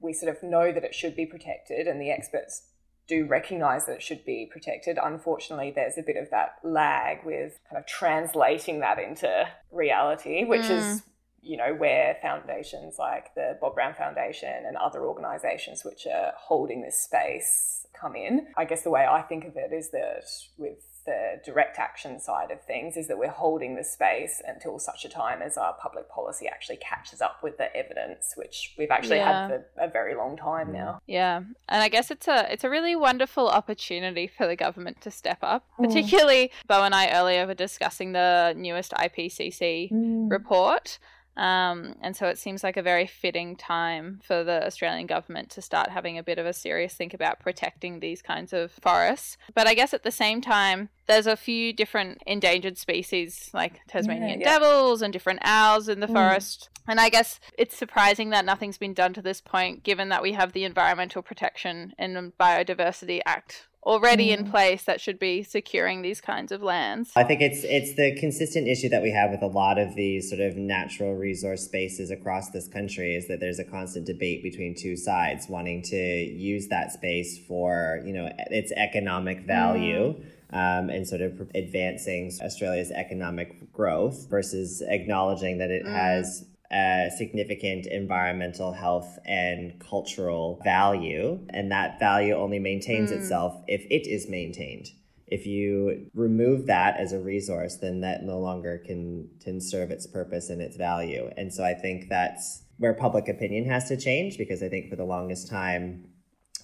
we 0.00 0.12
sort 0.12 0.36
of 0.36 0.42
know 0.42 0.72
that 0.72 0.84
it 0.84 0.94
should 0.94 1.16
be 1.16 1.26
protected 1.26 1.86
and 1.86 2.00
the 2.00 2.10
experts 2.10 2.62
do 3.08 3.24
recognize 3.26 3.86
that 3.86 3.96
it 3.96 4.02
should 4.02 4.24
be 4.24 4.48
protected. 4.50 4.98
Unfortunately, 5.02 5.72
there's 5.74 5.98
a 5.98 6.02
bit 6.02 6.16
of 6.16 6.30
that 6.30 6.56
lag 6.62 7.24
with 7.24 7.58
kind 7.68 7.80
of 7.80 7.86
translating 7.86 8.80
that 8.80 8.98
into 8.98 9.48
reality, 9.72 10.44
which 10.44 10.62
mm. 10.62 10.70
is 10.70 11.02
you 11.40 11.56
know 11.56 11.74
where 11.74 12.16
foundations 12.20 12.96
like 12.98 13.34
the 13.34 13.56
Bob 13.60 13.74
Brown 13.74 13.94
Foundation 13.94 14.64
and 14.66 14.76
other 14.76 15.04
organizations 15.04 15.84
which 15.84 16.06
are 16.06 16.32
holding 16.36 16.82
this 16.82 17.00
space 17.00 17.86
come 17.98 18.14
in. 18.14 18.48
I 18.56 18.64
guess 18.64 18.82
the 18.82 18.90
way 18.90 19.06
I 19.06 19.22
think 19.22 19.44
of 19.44 19.56
it 19.56 19.72
is 19.72 19.90
that 19.90 20.24
with 20.56 20.78
the 21.08 21.40
direct 21.42 21.78
action 21.78 22.20
side 22.20 22.50
of 22.50 22.60
things 22.60 22.94
is 22.94 23.08
that 23.08 23.18
we're 23.18 23.30
holding 23.30 23.76
the 23.76 23.82
space 23.82 24.42
until 24.46 24.78
such 24.78 25.06
a 25.06 25.08
time 25.08 25.40
as 25.40 25.56
our 25.56 25.72
public 25.80 26.06
policy 26.10 26.46
actually 26.46 26.76
catches 26.76 27.22
up 27.22 27.42
with 27.42 27.56
the 27.56 27.74
evidence, 27.74 28.34
which 28.36 28.74
we've 28.76 28.90
actually 28.90 29.16
yeah. 29.16 29.48
had 29.48 29.64
for 29.74 29.84
a 29.84 29.88
very 29.88 30.14
long 30.14 30.36
time 30.36 30.70
now. 30.70 31.00
Yeah, 31.06 31.38
and 31.38 31.82
I 31.82 31.88
guess 31.88 32.10
it's 32.10 32.28
a 32.28 32.52
it's 32.52 32.62
a 32.62 32.68
really 32.68 32.94
wonderful 32.94 33.48
opportunity 33.48 34.26
for 34.26 34.46
the 34.46 34.54
government 34.54 35.00
to 35.00 35.10
step 35.10 35.38
up. 35.40 35.64
Mm. 35.78 35.86
Particularly, 35.86 36.50
Bo 36.66 36.82
and 36.84 36.94
I 36.94 37.10
earlier 37.10 37.46
were 37.46 37.54
discussing 37.54 38.12
the 38.12 38.52
newest 38.54 38.92
IPCC 38.92 39.90
mm. 39.90 40.30
report. 40.30 40.98
Um, 41.38 41.94
and 42.02 42.16
so 42.16 42.26
it 42.26 42.36
seems 42.36 42.64
like 42.64 42.76
a 42.76 42.82
very 42.82 43.06
fitting 43.06 43.54
time 43.54 44.20
for 44.24 44.42
the 44.42 44.66
Australian 44.66 45.06
government 45.06 45.50
to 45.50 45.62
start 45.62 45.90
having 45.90 46.18
a 46.18 46.22
bit 46.22 46.38
of 46.38 46.46
a 46.46 46.52
serious 46.52 46.94
think 46.94 47.14
about 47.14 47.38
protecting 47.38 48.00
these 48.00 48.20
kinds 48.20 48.52
of 48.52 48.72
forests. 48.72 49.38
But 49.54 49.68
I 49.68 49.74
guess 49.74 49.94
at 49.94 50.02
the 50.02 50.10
same 50.10 50.40
time, 50.40 50.88
there's 51.06 51.28
a 51.28 51.36
few 51.36 51.72
different 51.72 52.22
endangered 52.26 52.76
species 52.76 53.50
like 53.54 53.80
Tasmanian 53.86 54.40
yeah, 54.40 54.46
yeah. 54.46 54.58
devils 54.58 55.00
and 55.00 55.12
different 55.12 55.38
owls 55.42 55.88
in 55.88 56.00
the 56.00 56.08
mm. 56.08 56.12
forest. 56.12 56.70
And 56.88 56.98
I 56.98 57.08
guess 57.08 57.38
it's 57.56 57.76
surprising 57.76 58.30
that 58.30 58.44
nothing's 58.44 58.78
been 58.78 58.94
done 58.94 59.12
to 59.14 59.22
this 59.22 59.40
point, 59.40 59.84
given 59.84 60.08
that 60.08 60.22
we 60.22 60.32
have 60.32 60.52
the 60.52 60.64
Environmental 60.64 61.22
Protection 61.22 61.94
and 61.98 62.36
Biodiversity 62.36 63.20
Act 63.24 63.68
already 63.88 64.30
in 64.30 64.48
place 64.48 64.84
that 64.84 65.00
should 65.00 65.18
be 65.18 65.42
securing 65.42 66.02
these 66.02 66.20
kinds 66.20 66.52
of 66.52 66.62
lands. 66.62 67.10
I 67.16 67.24
think 67.24 67.40
it's 67.40 67.64
it's 67.64 67.94
the 67.94 68.14
consistent 68.20 68.68
issue 68.68 68.90
that 68.90 69.02
we 69.02 69.10
have 69.10 69.30
with 69.30 69.42
a 69.42 69.46
lot 69.46 69.78
of 69.78 69.96
these 69.96 70.28
sort 70.28 70.42
of 70.42 70.56
natural 70.56 71.16
resource 71.16 71.64
spaces 71.64 72.10
across 72.10 72.50
this 72.50 72.68
country 72.68 73.16
is 73.16 73.26
that 73.28 73.40
there's 73.40 73.58
a 73.58 73.64
constant 73.64 74.06
debate 74.06 74.42
between 74.42 74.74
two 74.74 74.94
sides 74.94 75.48
wanting 75.48 75.82
to 75.82 75.96
use 75.96 76.68
that 76.68 76.92
space 76.92 77.38
for, 77.48 78.02
you 78.04 78.12
know, 78.12 78.30
its 78.50 78.70
economic 78.72 79.46
value. 79.46 80.14
Mm. 80.14 80.24
Um, 80.50 80.88
and 80.88 81.06
sort 81.06 81.20
of 81.20 81.42
advancing 81.54 82.32
Australia's 82.40 82.90
economic 82.90 83.70
growth 83.70 84.28
versus 84.30 84.80
acknowledging 84.80 85.58
that 85.58 85.70
it 85.70 85.84
mm. 85.84 85.92
has 85.92 86.46
a 86.70 87.10
significant 87.16 87.86
environmental 87.86 88.72
health 88.72 89.18
and 89.24 89.80
cultural 89.80 90.60
value. 90.64 91.38
And 91.50 91.72
that 91.72 91.98
value 91.98 92.34
only 92.34 92.58
maintains 92.58 93.10
mm. 93.10 93.16
itself 93.16 93.54
if 93.66 93.82
it 93.90 94.06
is 94.06 94.28
maintained. 94.28 94.88
If 95.26 95.46
you 95.46 96.10
remove 96.14 96.66
that 96.66 96.98
as 96.98 97.12
a 97.12 97.20
resource, 97.20 97.76
then 97.76 98.00
that 98.00 98.22
no 98.22 98.38
longer 98.38 98.82
can, 98.84 99.28
can 99.42 99.60
serve 99.60 99.90
its 99.90 100.06
purpose 100.06 100.48
and 100.48 100.60
its 100.60 100.76
value. 100.76 101.30
And 101.36 101.52
so 101.52 101.64
I 101.64 101.74
think 101.74 102.08
that's 102.08 102.62
where 102.78 102.94
public 102.94 103.28
opinion 103.28 103.68
has 103.68 103.88
to 103.88 103.96
change 103.96 104.38
because 104.38 104.62
I 104.62 104.68
think 104.68 104.88
for 104.88 104.96
the 104.96 105.04
longest 105.04 105.50
time, 105.50 106.08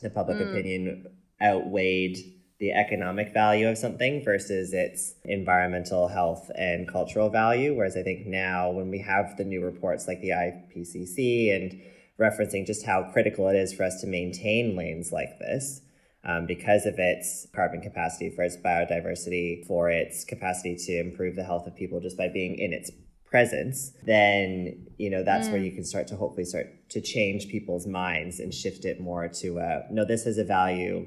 the 0.00 0.10
public 0.10 0.38
mm. 0.38 0.50
opinion 0.50 1.06
outweighed 1.42 2.18
the 2.64 2.72
economic 2.72 3.30
value 3.34 3.68
of 3.68 3.76
something 3.76 4.24
versus 4.24 4.72
its 4.72 5.16
environmental 5.26 6.08
health 6.08 6.50
and 6.56 6.88
cultural 6.88 7.28
value. 7.28 7.74
Whereas 7.74 7.94
I 7.94 8.02
think 8.02 8.26
now, 8.26 8.70
when 8.70 8.90
we 8.90 9.00
have 9.00 9.36
the 9.36 9.44
new 9.44 9.62
reports 9.62 10.08
like 10.08 10.22
the 10.22 10.30
IPCC 10.30 11.54
and 11.54 11.78
referencing 12.18 12.66
just 12.66 12.86
how 12.86 13.10
critical 13.12 13.50
it 13.50 13.54
is 13.54 13.74
for 13.74 13.82
us 13.82 14.00
to 14.00 14.06
maintain 14.06 14.76
lanes 14.76 15.12
like 15.12 15.38
this, 15.38 15.82
um, 16.24 16.46
because 16.46 16.86
of 16.86 16.94
its 16.96 17.46
carbon 17.54 17.82
capacity, 17.82 18.30
for 18.30 18.42
its 18.44 18.56
biodiversity, 18.56 19.66
for 19.66 19.90
its 19.90 20.24
capacity 20.24 20.74
to 20.86 20.98
improve 20.98 21.36
the 21.36 21.44
health 21.44 21.66
of 21.66 21.76
people 21.76 22.00
just 22.00 22.16
by 22.16 22.28
being 22.28 22.58
in 22.58 22.72
its 22.72 22.90
presence, 23.26 23.92
then 24.06 24.86
you 24.96 25.10
know 25.10 25.22
that's 25.22 25.48
mm. 25.48 25.52
where 25.52 25.60
you 25.60 25.72
can 25.72 25.84
start 25.84 26.06
to 26.06 26.16
hopefully 26.16 26.46
start 26.46 26.88
to 26.88 27.02
change 27.02 27.48
people's 27.48 27.86
minds 27.86 28.40
and 28.40 28.54
shift 28.54 28.86
it 28.86 29.02
more 29.02 29.28
to 29.28 29.60
uh, 29.60 29.82
no, 29.90 30.02
this 30.06 30.24
has 30.24 30.38
a 30.38 30.44
value 30.44 31.06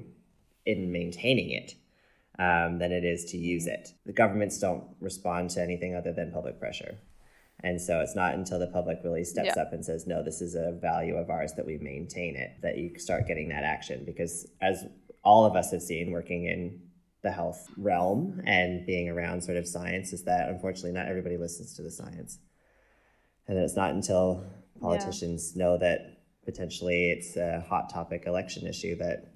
in 0.67 0.91
maintaining 0.91 1.49
it 1.49 1.73
um, 2.37 2.77
than 2.77 2.91
it 2.91 3.05
is 3.05 3.25
to 3.31 3.37
use 3.37 3.65
it. 3.65 3.89
The 4.05 4.13
governments 4.13 4.59
don't 4.59 4.83
respond 4.99 5.49
to 5.51 5.61
anything 5.61 5.95
other 5.95 6.13
than 6.13 6.31
public 6.31 6.59
pressure. 6.59 6.99
And 7.61 7.81
so 7.81 8.01
it's 8.01 8.15
not 8.15 8.35
until 8.35 8.59
the 8.59 8.67
public 8.67 8.99
really 9.03 9.23
steps 9.23 9.53
yeah. 9.55 9.61
up 9.63 9.73
and 9.73 9.83
says, 9.83 10.05
no, 10.05 10.21
this 10.21 10.41
is 10.41 10.53
a 10.53 10.77
value 10.79 11.15
of 11.15 11.29
ours 11.31 11.53
that 11.53 11.65
we 11.65 11.77
maintain 11.79 12.35
it, 12.35 12.51
that 12.61 12.77
you 12.77 12.99
start 12.99 13.27
getting 13.27 13.49
that 13.49 13.63
action. 13.63 14.03
Because 14.05 14.45
as 14.61 14.85
all 15.23 15.45
of 15.45 15.55
us 15.55 15.71
have 15.71 15.81
seen 15.81 16.11
working 16.11 16.45
in 16.45 16.81
the 17.23 17.31
health 17.31 17.67
realm 17.77 18.41
and 18.45 18.85
being 18.85 19.09
around 19.09 19.41
sort 19.41 19.57
of 19.57 19.65
science, 19.65 20.13
is 20.13 20.23
that 20.25 20.49
unfortunately 20.49 20.91
not 20.91 21.07
everybody 21.07 21.37
listens 21.37 21.73
to 21.75 21.81
the 21.81 21.89
science. 21.89 22.37
And 23.47 23.57
then 23.57 23.63
it's 23.63 23.75
not 23.77 23.91
until 23.91 24.45
politicians 24.81 25.53
yeah. 25.55 25.63
know 25.63 25.77
that 25.79 26.19
potentially 26.45 27.09
it's 27.09 27.37
a 27.37 27.65
hot 27.67 27.89
topic 27.89 28.23
election 28.27 28.67
issue 28.67 28.97
that 28.97 29.33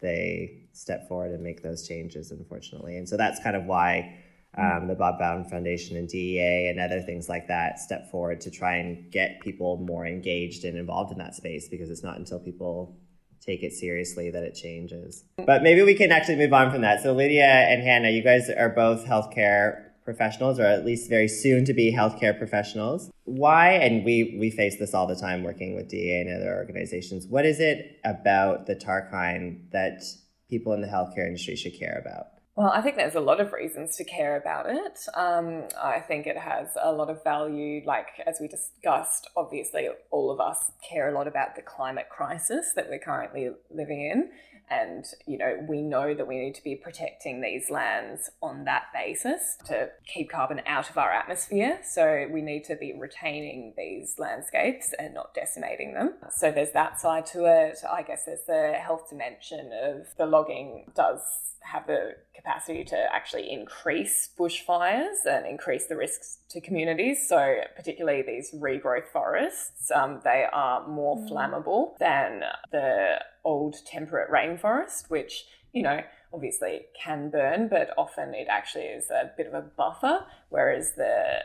they 0.00 0.61
step 0.72 1.08
forward 1.08 1.32
and 1.32 1.42
make 1.42 1.62
those 1.62 1.86
changes, 1.86 2.30
unfortunately. 2.30 2.96
And 2.96 3.08
so 3.08 3.16
that's 3.16 3.42
kind 3.42 3.56
of 3.56 3.64
why 3.64 4.18
um, 4.56 4.86
the 4.86 4.94
Bob 4.94 5.18
Brown 5.18 5.44
Foundation 5.44 5.96
and 5.96 6.08
DEA 6.08 6.68
and 6.68 6.78
other 6.78 7.00
things 7.00 7.28
like 7.28 7.48
that 7.48 7.78
step 7.78 8.10
forward 8.10 8.40
to 8.42 8.50
try 8.50 8.76
and 8.76 9.10
get 9.10 9.40
people 9.40 9.78
more 9.78 10.06
engaged 10.06 10.64
and 10.64 10.76
involved 10.76 11.10
in 11.10 11.18
that 11.18 11.34
space 11.34 11.68
because 11.68 11.90
it's 11.90 12.02
not 12.02 12.18
until 12.18 12.38
people 12.38 12.98
take 13.40 13.62
it 13.62 13.72
seriously 13.72 14.30
that 14.30 14.42
it 14.42 14.54
changes. 14.54 15.24
But 15.36 15.62
maybe 15.62 15.82
we 15.82 15.94
can 15.94 16.12
actually 16.12 16.36
move 16.36 16.52
on 16.52 16.70
from 16.70 16.82
that. 16.82 17.02
So 17.02 17.12
Lydia 17.12 17.46
and 17.46 17.82
Hannah, 17.82 18.10
you 18.10 18.22
guys 18.22 18.48
are 18.50 18.68
both 18.68 19.04
healthcare 19.06 19.86
professionals 20.04 20.58
or 20.58 20.64
at 20.64 20.84
least 20.84 21.08
very 21.08 21.28
soon 21.28 21.64
to 21.64 21.72
be 21.72 21.92
healthcare 21.92 22.36
professionals. 22.36 23.10
Why 23.24 23.72
and 23.72 24.04
we 24.04 24.36
we 24.38 24.50
face 24.50 24.78
this 24.78 24.94
all 24.94 25.06
the 25.06 25.16
time 25.16 25.44
working 25.44 25.74
with 25.74 25.88
DEA 25.88 26.22
and 26.22 26.42
other 26.42 26.54
organizations. 26.54 27.26
What 27.26 27.46
is 27.46 27.60
it 27.60 28.00
about 28.04 28.66
the 28.66 28.74
Tarkine 28.74 29.70
that 29.70 30.02
people 30.52 30.74
in 30.74 30.82
the 30.82 30.86
healthcare 30.86 31.26
industry 31.26 31.56
should 31.56 31.78
care 31.78 31.98
about? 32.04 32.26
Well, 32.54 32.70
I 32.70 32.82
think 32.82 32.96
there's 32.96 33.14
a 33.14 33.20
lot 33.20 33.40
of 33.40 33.54
reasons 33.54 33.96
to 33.96 34.04
care 34.04 34.36
about 34.36 34.66
it. 34.68 34.98
Um, 35.14 35.68
I 35.82 36.00
think 36.00 36.26
it 36.26 36.36
has 36.36 36.68
a 36.80 36.92
lot 36.92 37.08
of 37.08 37.24
value. 37.24 37.80
Like, 37.86 38.08
as 38.26 38.36
we 38.42 38.46
discussed, 38.46 39.30
obviously, 39.38 39.88
all 40.10 40.30
of 40.30 40.38
us 40.38 40.70
care 40.86 41.08
a 41.08 41.14
lot 41.14 41.26
about 41.26 41.56
the 41.56 41.62
climate 41.62 42.10
crisis 42.10 42.74
that 42.76 42.90
we're 42.90 42.98
currently 42.98 43.48
living 43.70 44.02
in. 44.02 44.30
And, 44.72 45.04
you 45.26 45.38
know, 45.38 45.64
we 45.68 45.82
know 45.82 46.14
that 46.14 46.26
we 46.26 46.38
need 46.38 46.54
to 46.54 46.64
be 46.64 46.76
protecting 46.76 47.40
these 47.40 47.68
lands 47.70 48.30
on 48.42 48.64
that 48.64 48.84
basis 48.94 49.56
to 49.66 49.90
keep 50.06 50.30
carbon 50.30 50.62
out 50.66 50.88
of 50.88 50.96
our 50.96 51.10
atmosphere. 51.10 51.80
So 51.84 52.26
we 52.30 52.40
need 52.40 52.64
to 52.64 52.76
be 52.76 52.94
retaining 52.98 53.74
these 53.76 54.14
landscapes 54.18 54.94
and 54.98 55.14
not 55.14 55.34
decimating 55.34 55.94
them. 55.94 56.14
So 56.30 56.50
there's 56.50 56.72
that 56.72 57.00
side 57.00 57.26
to 57.26 57.44
it. 57.44 57.78
I 57.90 58.02
guess 58.02 58.24
there's 58.24 58.46
the 58.46 58.74
health 58.78 59.10
dimension 59.10 59.70
of 59.72 60.06
the 60.16 60.26
logging 60.26 60.90
does 60.94 61.20
have 61.64 61.86
the 61.86 62.16
capacity 62.34 62.84
to 62.84 63.14
actually 63.14 63.50
increase 63.50 64.30
bushfires 64.38 65.24
and 65.26 65.46
increase 65.46 65.86
the 65.86 65.96
risks 65.96 66.38
to 66.50 66.60
communities. 66.60 67.28
So, 67.28 67.60
particularly 67.76 68.22
these 68.22 68.52
regrowth 68.52 69.06
forests, 69.12 69.90
um, 69.94 70.20
they 70.24 70.46
are 70.52 70.86
more 70.88 71.16
mm. 71.16 71.30
flammable 71.30 71.98
than 71.98 72.42
the 72.70 73.20
old 73.44 73.76
temperate 73.86 74.30
rainforest, 74.30 75.10
which, 75.10 75.44
you 75.72 75.82
know, 75.82 76.00
obviously 76.32 76.82
can 77.02 77.30
burn, 77.30 77.68
but 77.68 77.90
often 77.96 78.34
it 78.34 78.46
actually 78.48 78.84
is 78.84 79.10
a 79.10 79.30
bit 79.36 79.46
of 79.46 79.54
a 79.54 79.62
buffer, 79.62 80.24
whereas 80.48 80.92
the 80.92 81.40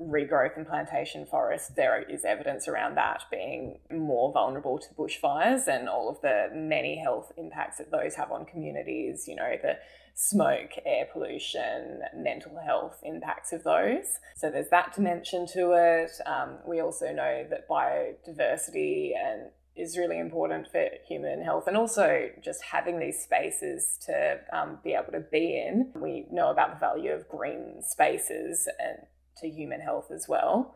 regrowth 0.00 0.56
and 0.56 0.66
plantation 0.66 1.26
forest, 1.26 1.74
there 1.74 2.02
is 2.02 2.24
evidence 2.24 2.68
around 2.68 2.96
that 2.96 3.24
being 3.30 3.80
more 3.90 4.32
vulnerable 4.32 4.78
to 4.78 4.94
bushfires 4.94 5.66
and 5.66 5.88
all 5.88 6.08
of 6.08 6.20
the 6.20 6.48
many 6.54 6.96
health 6.96 7.32
impacts 7.36 7.78
that 7.78 7.90
those 7.90 8.14
have 8.14 8.30
on 8.30 8.44
communities, 8.44 9.26
you 9.26 9.34
know, 9.34 9.56
the 9.60 9.76
smoke, 10.14 10.70
air 10.86 11.06
pollution, 11.12 12.00
mental 12.14 12.60
health 12.64 13.00
impacts 13.02 13.52
of 13.52 13.64
those. 13.64 14.20
So 14.36 14.50
there's 14.50 14.68
that 14.70 14.94
dimension 14.94 15.46
to 15.54 15.72
it. 15.72 16.12
Um, 16.26 16.58
we 16.66 16.80
also 16.80 17.12
know 17.12 17.44
that 17.50 17.68
biodiversity 17.68 19.12
and 19.16 19.50
is 19.78 19.96
really 19.96 20.18
important 20.18 20.66
for 20.70 20.88
human 21.06 21.42
health 21.42 21.66
and 21.66 21.76
also 21.76 22.28
just 22.42 22.62
having 22.62 22.98
these 22.98 23.22
spaces 23.22 23.98
to 24.06 24.40
um, 24.52 24.78
be 24.82 24.92
able 24.94 25.12
to 25.12 25.20
be 25.20 25.56
in. 25.56 25.92
We 25.94 26.26
know 26.30 26.50
about 26.50 26.74
the 26.74 26.80
value 26.80 27.12
of 27.12 27.28
green 27.28 27.82
spaces 27.82 28.68
and 28.78 29.06
to 29.38 29.48
human 29.48 29.80
health 29.80 30.10
as 30.10 30.26
well. 30.28 30.74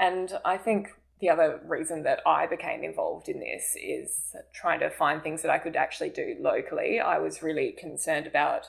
And 0.00 0.32
I 0.44 0.56
think 0.56 0.88
the 1.20 1.30
other 1.30 1.60
reason 1.66 2.04
that 2.04 2.20
I 2.26 2.46
became 2.46 2.84
involved 2.84 3.28
in 3.28 3.40
this 3.40 3.76
is 3.76 4.36
trying 4.54 4.80
to 4.80 4.90
find 4.90 5.22
things 5.22 5.42
that 5.42 5.50
I 5.50 5.58
could 5.58 5.76
actually 5.76 6.10
do 6.10 6.36
locally. 6.40 7.00
I 7.00 7.18
was 7.18 7.42
really 7.42 7.72
concerned 7.72 8.26
about 8.26 8.66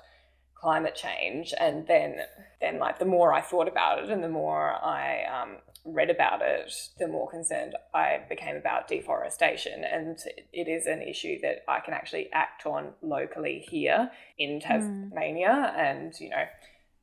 climate 0.56 0.96
change, 0.96 1.54
and 1.60 1.88
then 1.88 2.18
then 2.60 2.80
like 2.80 3.00
the 3.00 3.06
more 3.06 3.34
I 3.34 3.42
thought 3.42 3.68
about 3.68 4.04
it 4.04 4.10
and 4.10 4.24
the 4.24 4.30
more 4.30 4.72
I 4.72 5.24
um, 5.26 5.58
read 5.86 6.10
about 6.10 6.42
it, 6.42 6.74
the 7.00 7.08
more 7.08 7.30
concerned 7.30 7.76
I 7.94 8.22
became 8.30 8.56
about 8.56 8.88
deforestation. 8.88 9.84
And 9.84 10.18
it 10.54 10.68
is 10.68 10.86
an 10.86 11.02
issue 11.02 11.40
that 11.42 11.64
I 11.68 11.80
can 11.80 11.94
actually 11.94 12.30
act 12.34 12.66
on 12.66 12.94
locally 13.02 13.66
here 13.70 14.12
in 14.38 14.60
hmm. 14.62 14.68
Tasmania, 14.68 15.74
mm. 15.76 15.80
and 15.80 16.14
you 16.20 16.30
know 16.30 16.46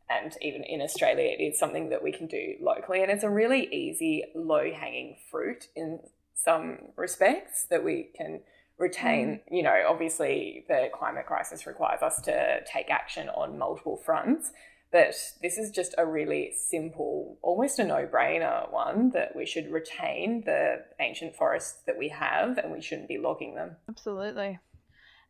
and 0.09 0.37
even 0.41 0.62
in 0.62 0.81
Australia, 0.81 1.35
it 1.37 1.43
is 1.43 1.59
something 1.59 1.89
that 1.91 2.03
we 2.03 2.12
can 2.12 2.27
do 2.27 2.55
locally. 2.61 3.03
And 3.03 3.11
it's 3.11 3.24
a 3.24 3.31
really 3.31 3.66
easy, 3.74 4.24
low 4.35 4.70
hanging 4.72 5.16
fruit 5.31 5.66
in 5.74 5.99
some 6.35 6.79
respects 6.97 7.64
that 7.70 7.85
we 7.85 8.11
can 8.16 8.41
retain. 8.79 9.41
Mm. 9.51 9.57
You 9.57 9.62
know, 9.64 9.83
obviously, 9.89 10.64
the 10.68 10.91
climate 10.95 11.27
crisis 11.27 11.66
requires 11.66 12.03
us 12.03 12.20
to 12.22 12.61
take 12.64 12.91
action 12.91 13.29
on 13.31 13.59
multiple 13.59 13.97
fronts. 13.97 14.53
But 14.93 15.14
this 15.43 15.59
is 15.59 15.70
just 15.70 15.95
a 15.99 16.07
really 16.07 16.55
simple, 16.57 17.39
almost 17.43 17.78
a 17.78 17.84
no 17.84 18.07
brainer 18.07 18.70
one 18.72 19.11
that 19.11 19.34
we 19.34 19.45
should 19.45 19.70
retain 19.70 20.43
the 20.47 20.84
ancient 21.01 21.37
forests 21.37 21.80
that 21.87 21.99
we 21.99 22.09
have 22.09 22.59
and 22.59 22.72
we 22.72 22.80
shouldn't 22.80 23.09
be 23.09 23.18
logging 23.18 23.57
them. 23.57 23.76
Absolutely. 23.89 24.59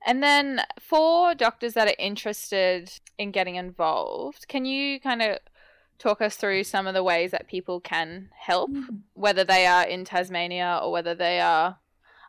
And 0.06 0.22
then 0.22 0.60
for 0.78 1.34
doctors 1.34 1.72
that 1.72 1.88
are 1.88 1.96
interested 1.98 2.92
in 3.18 3.30
getting 3.30 3.56
involved, 3.56 4.46
can 4.46 4.64
you 4.64 5.00
kind 5.00 5.22
of 5.22 5.38
talk 5.98 6.20
us 6.20 6.36
through 6.36 6.64
some 6.64 6.86
of 6.86 6.94
the 6.94 7.02
ways 7.02 7.30
that 7.30 7.48
people 7.48 7.80
can 7.80 8.28
help, 8.38 8.70
mm. 8.70 9.00
whether 9.14 9.42
they 9.42 9.66
are 9.66 9.84
in 9.84 10.04
Tasmania 10.04 10.80
or 10.82 10.92
whether 10.92 11.14
they 11.14 11.40
are 11.40 11.78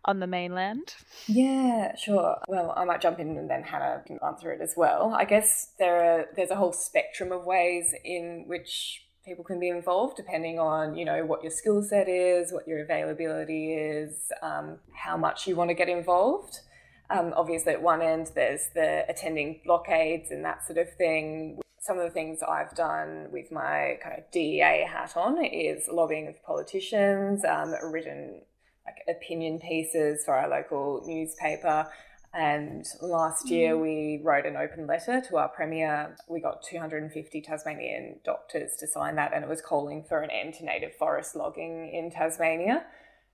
on 0.08 0.20
the 0.20 0.28
mainland? 0.28 0.96
Yeah, 1.28 1.96
sure. 1.96 2.38
Well, 2.48 2.74
I 2.76 2.86
might 2.86 3.02
jump 3.02 3.20
in 3.20 3.38
and 3.38 3.50
then 3.50 3.64
Hannah 3.64 4.02
can 4.06 4.20
answer 4.26 4.52
it 4.52 4.62
as 4.62 4.74
well. 4.76 5.14
I 5.18 5.26
guess 5.26 5.74
there 5.78 6.04
are 6.04 6.26
there's 6.36 6.52
a 6.52 6.56
whole 6.56 6.74
spectrum 6.74 7.32
of 7.32 7.46
ways 7.46 7.94
in 8.04 8.46
which 8.48 9.04
people 9.26 9.44
can 9.44 9.60
be 9.60 9.68
involved 9.68 10.16
depending 10.16 10.58
on 10.58 10.96
you 10.96 11.04
know 11.04 11.26
what 11.26 11.44
your 11.44 11.52
skill 11.52 11.84
set 11.84 12.08
is 12.08 12.54
what 12.54 12.66
your 12.66 12.82
availability 12.82 13.74
is 13.74 14.32
um, 14.42 14.78
how 14.96 15.18
much 15.18 15.46
you 15.46 15.54
want 15.54 15.70
to 15.70 15.74
get 15.74 15.90
involved 15.90 16.62
um, 17.10 17.34
obviously, 17.36 17.74
at 17.74 17.82
one 17.82 18.02
end, 18.02 18.32
there's 18.36 18.70
the 18.74 19.06
attending 19.10 19.62
blockades 19.66 20.32
and 20.32 20.44
that 20.44 20.66
sort 20.66 20.78
of 20.78 20.92
thing. 20.94 21.60
Some 21.80 21.98
of 21.98 22.04
the 22.04 22.12
things 22.12 22.40
I've 22.44 22.76
done 22.76 23.28
with 23.32 23.52
my 23.52 23.98
kind 24.04 24.18
of 24.18 24.30
DEA 24.32 24.86
hat 24.90 25.14
on 25.16 25.44
is 25.44 25.88
lobbying 25.88 26.28
of 26.28 26.44
politicians, 26.44 27.46
um, 27.46 27.74
written 27.92 28.42
like 28.88 29.16
opinion 29.16 29.60
pieces 29.60 30.24
for 30.26 30.34
our 30.34 30.50
local 30.50 31.04
newspaper. 31.06 31.88
And 32.34 32.86
last 33.02 33.50
year, 33.50 33.76
mm. 33.76 33.82
we 33.82 34.22
wrote 34.24 34.46
an 34.46 34.58
open 34.58 34.86
letter 34.86 35.22
to 35.30 35.38
our 35.38 35.50
Premier. 35.50 36.16
We 36.28 36.40
got 36.40 36.64
250 36.64 37.42
Tasmanian 37.42 38.20
doctors 38.24 38.76
to 38.80 38.88
sign 38.88 39.16
that, 39.16 39.34
and 39.34 39.44
it 39.44 39.50
was 39.50 39.62
calling 39.62 40.04
for 40.08 40.22
an 40.22 40.30
end 40.30 40.56
to 40.56 40.66
native 40.66 40.96
forest 40.96 41.36
logging 41.36 41.92
in 41.94 42.12
Tasmania. 42.12 42.86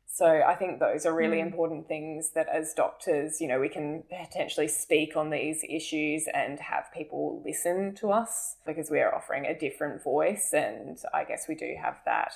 So 0.08 0.28
I 0.28 0.54
think 0.54 0.80
those 0.80 1.08
are 1.08 1.14
really 1.14 1.38
mm. 1.38 1.48
important 1.48 1.88
things 1.88 2.32
that 2.36 2.48
as 2.48 2.74
doctors, 2.76 3.42
you 3.42 3.48
know, 3.48 3.60
we 3.60 3.68
can 3.68 4.04
potentially 4.10 4.68
speak 4.68 5.18
on 5.18 5.32
these 5.32 5.66
issues 5.68 6.28
and 6.34 6.60
have 6.60 6.86
people 6.94 7.42
listen 7.44 7.96
to 7.96 8.12
us 8.12 8.58
because 8.66 8.92
we 8.92 9.00
are 9.00 9.14
offering 9.14 9.48
a 9.48 9.58
different 9.58 10.04
voice. 10.04 10.54
And 10.54 11.00
I 11.14 11.24
guess 11.24 11.48
we 11.50 11.56
do 11.56 11.76
have 11.82 11.96
that 12.06 12.34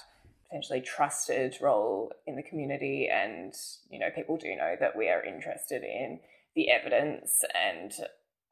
potentially 0.50 0.82
trusted 0.82 1.58
role 1.62 2.12
in 2.26 2.36
the 2.36 2.43
community. 2.43 3.10
And, 3.12 3.54
you 3.89 4.00
know, 4.00 4.10
people 4.14 4.38
do 4.38 4.56
know 4.56 4.76
that 4.80 4.95
we 4.95 5.10
are 5.10 5.24
interested 5.24 5.84
in 5.84 6.20
the 6.56 6.70
evidence 6.70 7.43
and 7.54 7.91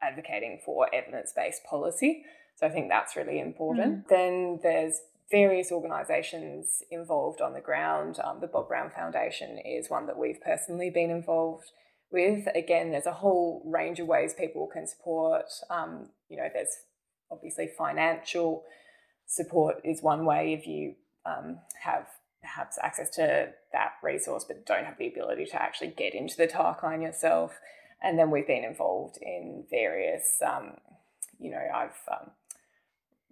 advocating 0.01 0.59
for 0.63 0.93
evidence 0.93 1.33
based 1.35 1.63
policy. 1.63 2.23
So 2.55 2.67
I 2.67 2.69
think 2.69 2.89
that's 2.89 3.15
really 3.15 3.39
important. 3.39 4.05
Mm. 4.05 4.09
Then 4.09 4.59
there's 4.61 5.01
various 5.31 5.71
organisations 5.71 6.83
involved 6.91 7.41
on 7.41 7.53
the 7.53 7.61
ground. 7.61 8.17
Um, 8.23 8.39
the 8.41 8.47
Bob 8.47 8.67
Brown 8.67 8.91
Foundation 8.91 9.57
is 9.57 9.89
one 9.89 10.05
that 10.07 10.17
we've 10.17 10.41
personally 10.41 10.89
been 10.89 11.09
involved 11.09 11.71
with. 12.11 12.47
Again, 12.55 12.91
there's 12.91 13.07
a 13.07 13.13
whole 13.13 13.63
range 13.65 13.99
of 13.99 14.07
ways 14.07 14.33
people 14.33 14.67
can 14.71 14.87
support. 14.87 15.45
Um, 15.69 16.09
you 16.29 16.37
know, 16.37 16.47
there's 16.53 16.75
obviously 17.31 17.69
financial 17.77 18.63
support 19.27 19.77
is 19.83 20.03
one 20.03 20.25
way 20.25 20.53
if 20.53 20.67
you 20.67 20.95
um, 21.25 21.59
have 21.81 22.07
perhaps 22.41 22.77
access 22.81 23.09
to 23.09 23.49
that 23.71 23.93
resource 24.03 24.45
but 24.47 24.65
don't 24.65 24.85
have 24.85 24.97
the 24.97 25.07
ability 25.07 25.45
to 25.45 25.61
actually 25.61 25.87
get 25.89 26.13
into 26.13 26.37
the 26.37 26.47
Tarkine 26.47 27.01
yourself. 27.01 27.59
And 28.03 28.19
then 28.19 28.29
we've 28.29 28.47
been 28.47 28.63
involved 28.63 29.17
in 29.21 29.65
various, 29.69 30.41
um, 30.45 30.73
you 31.39 31.49
know, 31.49 31.61
I've 31.73 31.97
um, 32.11 32.31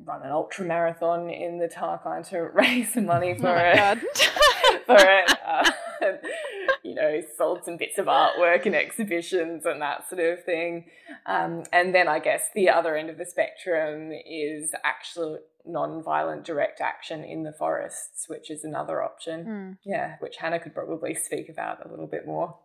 run 0.03 0.23
an 0.23 0.31
ultra 0.31 0.65
marathon 0.65 1.29
in 1.29 1.59
the 1.59 1.67
Tarkine 1.67 2.27
to 2.29 2.41
raise 2.53 2.93
some 2.93 3.05
money 3.05 3.35
for 3.37 3.49
oh 3.49 3.57
it. 3.57 3.99
for 4.85 4.97
it. 4.97 5.37
Uh, 5.45 5.71
you 6.83 6.95
know, 6.95 7.21
sold 7.37 7.63
some 7.63 7.77
bits 7.77 7.97
of 7.97 8.07
artwork 8.07 8.65
and 8.65 8.75
exhibitions 8.75 9.65
and 9.65 9.81
that 9.81 10.07
sort 10.09 10.21
of 10.21 10.43
thing. 10.43 10.85
Um, 11.25 11.63
and 11.71 11.93
then 11.93 12.07
I 12.07 12.19
guess 12.19 12.49
the 12.53 12.69
other 12.69 12.95
end 12.95 13.09
of 13.09 13.17
the 13.17 13.25
spectrum 13.25 14.11
is 14.11 14.71
actual 14.83 15.39
non-violent 15.65 16.43
direct 16.43 16.81
action 16.81 17.23
in 17.23 17.43
the 17.43 17.53
forests, 17.53 18.27
which 18.27 18.51
is 18.51 18.63
another 18.63 19.01
option. 19.01 19.45
Mm. 19.45 19.77
Yeah, 19.85 20.15
which 20.19 20.37
Hannah 20.37 20.59
could 20.59 20.73
probably 20.73 21.15
speak 21.15 21.49
about 21.49 21.85
a 21.85 21.89
little 21.89 22.07
bit 22.07 22.25
more. 22.25 22.57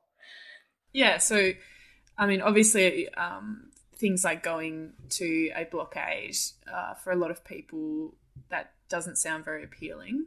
Yeah, 0.93 1.19
so 1.19 1.53
I 2.17 2.27
mean, 2.27 2.43
obviously, 2.43 3.09
um, 3.15 3.71
things 3.97 4.25
like 4.25 4.43
going 4.43 4.93
to 5.11 5.51
a 5.55 5.65
blockade 5.65 6.37
uh, 6.73 6.95
for 6.95 7.13
a 7.13 7.17
lot 7.17 7.31
of 7.31 7.45
people 7.45 8.15
that 8.51 8.73
doesn't 8.89 9.17
sound 9.17 9.45
very 9.45 9.65
appealing. 9.65 10.27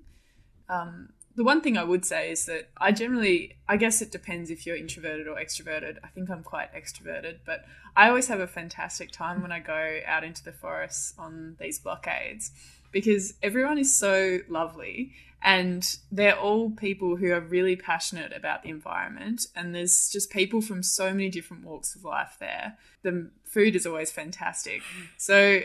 Um, 0.69 1.09
the 1.35 1.43
one 1.43 1.61
thing 1.61 1.77
I 1.77 1.83
would 1.83 2.05
say 2.05 2.31
is 2.31 2.45
that 2.45 2.69
I 2.77 2.91
generally, 2.91 3.55
I 3.67 3.77
guess 3.77 4.01
it 4.01 4.11
depends 4.11 4.49
if 4.49 4.65
you're 4.65 4.75
introverted 4.75 5.27
or 5.27 5.35
extroverted. 5.35 5.97
I 6.03 6.07
think 6.07 6.29
I'm 6.29 6.43
quite 6.43 6.73
extroverted, 6.73 7.39
but 7.45 7.65
I 7.95 8.09
always 8.09 8.27
have 8.27 8.39
a 8.39 8.47
fantastic 8.47 9.11
time 9.11 9.41
when 9.41 9.51
I 9.51 9.59
go 9.59 9.99
out 10.05 10.23
into 10.23 10.43
the 10.43 10.51
forests 10.51 11.13
on 11.17 11.55
these 11.59 11.79
blockades 11.79 12.51
because 12.91 13.35
everyone 13.41 13.77
is 13.77 13.95
so 13.95 14.39
lovely 14.49 15.13
and 15.43 15.97
they're 16.11 16.37
all 16.37 16.69
people 16.69 17.15
who 17.15 17.31
are 17.31 17.39
really 17.39 17.75
passionate 17.75 18.31
about 18.35 18.63
the 18.63 18.69
environment 18.69 19.47
and 19.55 19.73
there's 19.73 20.09
just 20.11 20.29
people 20.29 20.61
from 20.61 20.83
so 20.83 21.11
many 21.11 21.29
different 21.29 21.65
walks 21.65 21.95
of 21.95 22.03
life 22.03 22.37
there 22.39 22.77
the 23.01 23.29
food 23.43 23.75
is 23.75 23.87
always 23.87 24.11
fantastic 24.11 24.81
so 25.17 25.61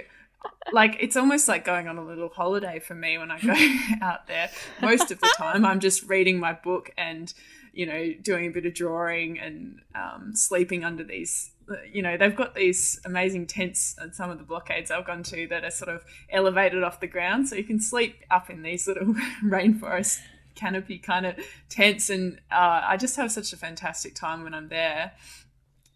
like 0.73 0.97
it's 1.01 1.17
almost 1.17 1.49
like 1.49 1.65
going 1.65 1.89
on 1.89 1.99
a 1.99 2.05
little 2.05 2.29
holiday 2.29 2.79
for 2.79 2.95
me 2.95 3.19
when 3.19 3.31
i 3.31 3.41
go 3.41 3.55
out 4.07 4.27
there 4.27 4.49
most 4.81 5.11
of 5.11 5.21
the 5.21 5.35
time 5.37 5.65
i'm 5.65 5.81
just 5.81 6.09
reading 6.09 6.39
my 6.39 6.53
book 6.53 6.91
and 6.97 7.35
you 7.73 7.87
know 7.87 8.13
doing 8.23 8.47
a 8.47 8.51
bit 8.51 8.67
of 8.67 8.75
drawing 8.75 9.39
and 9.39 9.81
um, 9.95 10.33
sleeping 10.35 10.85
under 10.85 11.05
these 11.05 11.51
you 11.93 12.03
know, 12.03 12.17
they've 12.17 12.37
got 12.37 12.55
these 12.55 13.01
amazing 13.05 13.47
tents 13.47 13.97
at 14.03 14.15
some 14.15 14.31
of 14.31 14.39
the 14.39 14.45
blockades 14.45 14.91
I've 14.91 15.07
gone 15.07 15.23
to 15.25 15.47
that 15.49 15.65
are 15.65 15.71
sort 15.71 15.95
of 15.95 16.05
elevated 16.31 16.83
off 16.83 17.01
the 17.01 17.07
ground. 17.07 17.49
So 17.49 17.57
you 17.57 17.65
can 17.65 17.81
sleep 17.81 18.23
up 18.31 18.51
in 18.51 18.63
these 18.63 18.87
little 18.87 19.15
rainforest 19.45 20.19
canopy 20.55 20.99
kind 20.99 21.27
of 21.27 21.37
tents. 21.69 22.11
And 22.11 22.41
uh, 22.51 22.83
I 22.85 22.97
just 22.97 23.17
have 23.17 23.33
such 23.33 23.53
a 23.53 23.57
fantastic 23.57 24.15
time 24.15 24.45
when 24.45 24.55
I'm 24.55 24.69
there. 24.69 25.13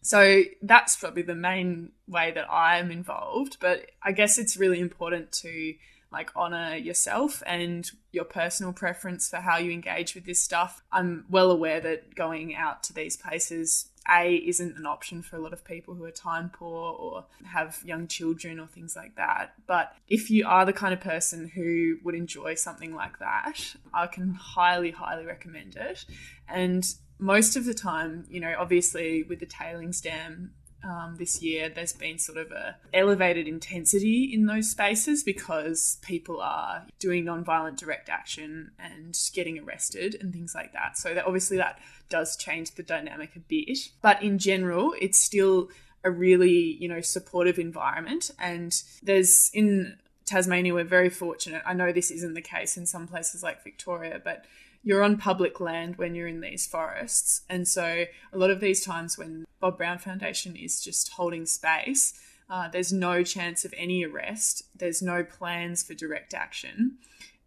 So 0.03 0.43
that's 0.63 0.97
probably 0.97 1.23
the 1.23 1.35
main 1.35 1.93
way 2.09 2.33
that 2.33 2.51
I'm 2.51 2.91
involved. 2.91 3.59
But 3.61 3.87
I 4.03 4.13
guess 4.13 4.39
it's 4.39 4.57
really 4.57 4.81
important 4.81 5.33
to 5.33 5.75
like 6.13 6.31
honor 6.35 6.75
yourself 6.75 7.43
and 7.47 7.89
your 8.11 8.25
personal 8.25 8.73
preference 8.73 9.29
for 9.29 9.37
how 9.37 9.59
you 9.59 9.71
engage 9.71 10.15
with 10.15 10.25
this 10.25 10.41
stuff. 10.41 10.83
I'm 10.91 11.25
well 11.31 11.51
aware 11.51 11.81
that 11.81 12.15
going 12.15 12.55
out 12.57 12.83
to 12.85 12.93
these 12.93 13.17
places 13.17 13.91
a 14.11 14.35
isn't 14.35 14.77
an 14.77 14.87
option 14.87 15.23
for 15.23 15.37
a 15.37 15.39
lot 15.39 15.53
of 15.53 15.65
people 15.65 15.95
who 15.95 16.05
are 16.05 16.11
time 16.11 16.51
poor 16.51 16.95
or 16.95 17.27
have 17.45 17.81
young 17.85 18.09
children 18.09 18.59
or 18.59 18.67
things 18.67 18.97
like 18.97 19.15
that. 19.17 19.53
But 19.67 19.95
if 20.09 20.31
you 20.31 20.47
are 20.49 20.65
the 20.65 20.73
kind 20.73 20.93
of 20.93 21.01
person 21.01 21.49
who 21.49 21.99
would 22.03 22.15
enjoy 22.15 22.55
something 22.55 22.95
like 22.95 23.19
that, 23.19 23.77
I 23.93 24.07
can 24.07 24.35
highly, 24.35 24.91
highly 24.91 25.27
recommend 25.27 25.77
it. 25.77 26.05
And 26.49 26.85
most 27.21 27.57
of 27.57 27.65
the 27.65 27.75
time, 27.75 28.25
you 28.31 28.41
know, 28.41 28.55
obviously 28.59 29.23
with 29.23 29.41
the 29.41 29.47
tailings 29.47 30.01
dam 30.01 30.53
um, 30.83 31.17
this 31.19 31.43
year, 31.43 31.69
there's 31.69 31.93
been 31.93 32.19
sort 32.19 32.39
of 32.39 32.51
a 32.51 32.77
elevated 32.95 33.47
intensity 33.47 34.31
in 34.33 34.47
those 34.47 34.71
spaces 34.71 35.23
because 35.23 35.99
people 36.01 36.41
are 36.41 36.87
doing 36.99 37.27
non-violent 37.27 37.79
direct 37.79 38.09
action 38.09 38.71
and 38.79 39.19
getting 39.35 39.59
arrested 39.59 40.17
and 40.21 40.33
things 40.33 40.55
like 40.55 40.73
that. 40.73 40.97
So 40.97 41.15
that 41.15 41.27
obviously 41.27 41.59
that 41.59 41.79
does 42.09 42.37
change 42.37 42.73
the 42.73 42.83
dynamic 42.83 43.37
a 43.37 43.41
bit, 43.41 43.79
but 44.01 44.23
in 44.23 44.39
general, 44.39 44.95
it's 45.01 45.21
still 45.21 45.69
a 46.03 46.11
really 46.11 46.79
you 46.81 46.89
know 46.89 47.03
supportive 47.03 47.59
environment. 47.59 48.31
And 48.39 48.83
there's 49.03 49.51
in 49.53 49.99
Tasmania, 50.25 50.73
we're 50.73 50.85
very 50.85 51.11
fortunate. 51.11 51.63
I 51.67 51.75
know 51.75 51.93
this 51.93 52.11
isn't 52.11 52.35
the 52.35 52.41
case 52.41 52.77
in 52.77 52.87
some 52.87 53.07
places 53.07 53.43
like 53.43 53.65
Victoria, 53.65 54.21
but 54.23 54.47
you're 54.83 55.03
on 55.03 55.17
public 55.17 55.61
land 55.61 55.97
when 55.97 56.15
you're 56.15 56.29
in 56.29 56.41
these 56.41 56.67
forests. 56.67 57.43
And 57.49 57.69
so 57.69 58.05
a 58.33 58.39
lot 58.39 58.51
of 58.51 58.61
these 58.61 58.85
times 58.85 59.19
when 59.19 59.47
Bob 59.61 59.77
Brown 59.77 59.99
Foundation 59.99 60.57
is 60.57 60.81
just 60.81 61.11
holding 61.13 61.47
space, 61.47 62.19
uh, 62.49 62.69
there's 62.69 62.93
no 62.93 63.23
chance 63.23 63.65
of 63.65 63.75
any 63.77 64.05
arrest. 64.05 64.65
There's 64.75 65.03
no 65.03 65.23
plans 65.23 65.83
for 65.83 65.95
direct 65.95 66.35
action. 66.35 66.97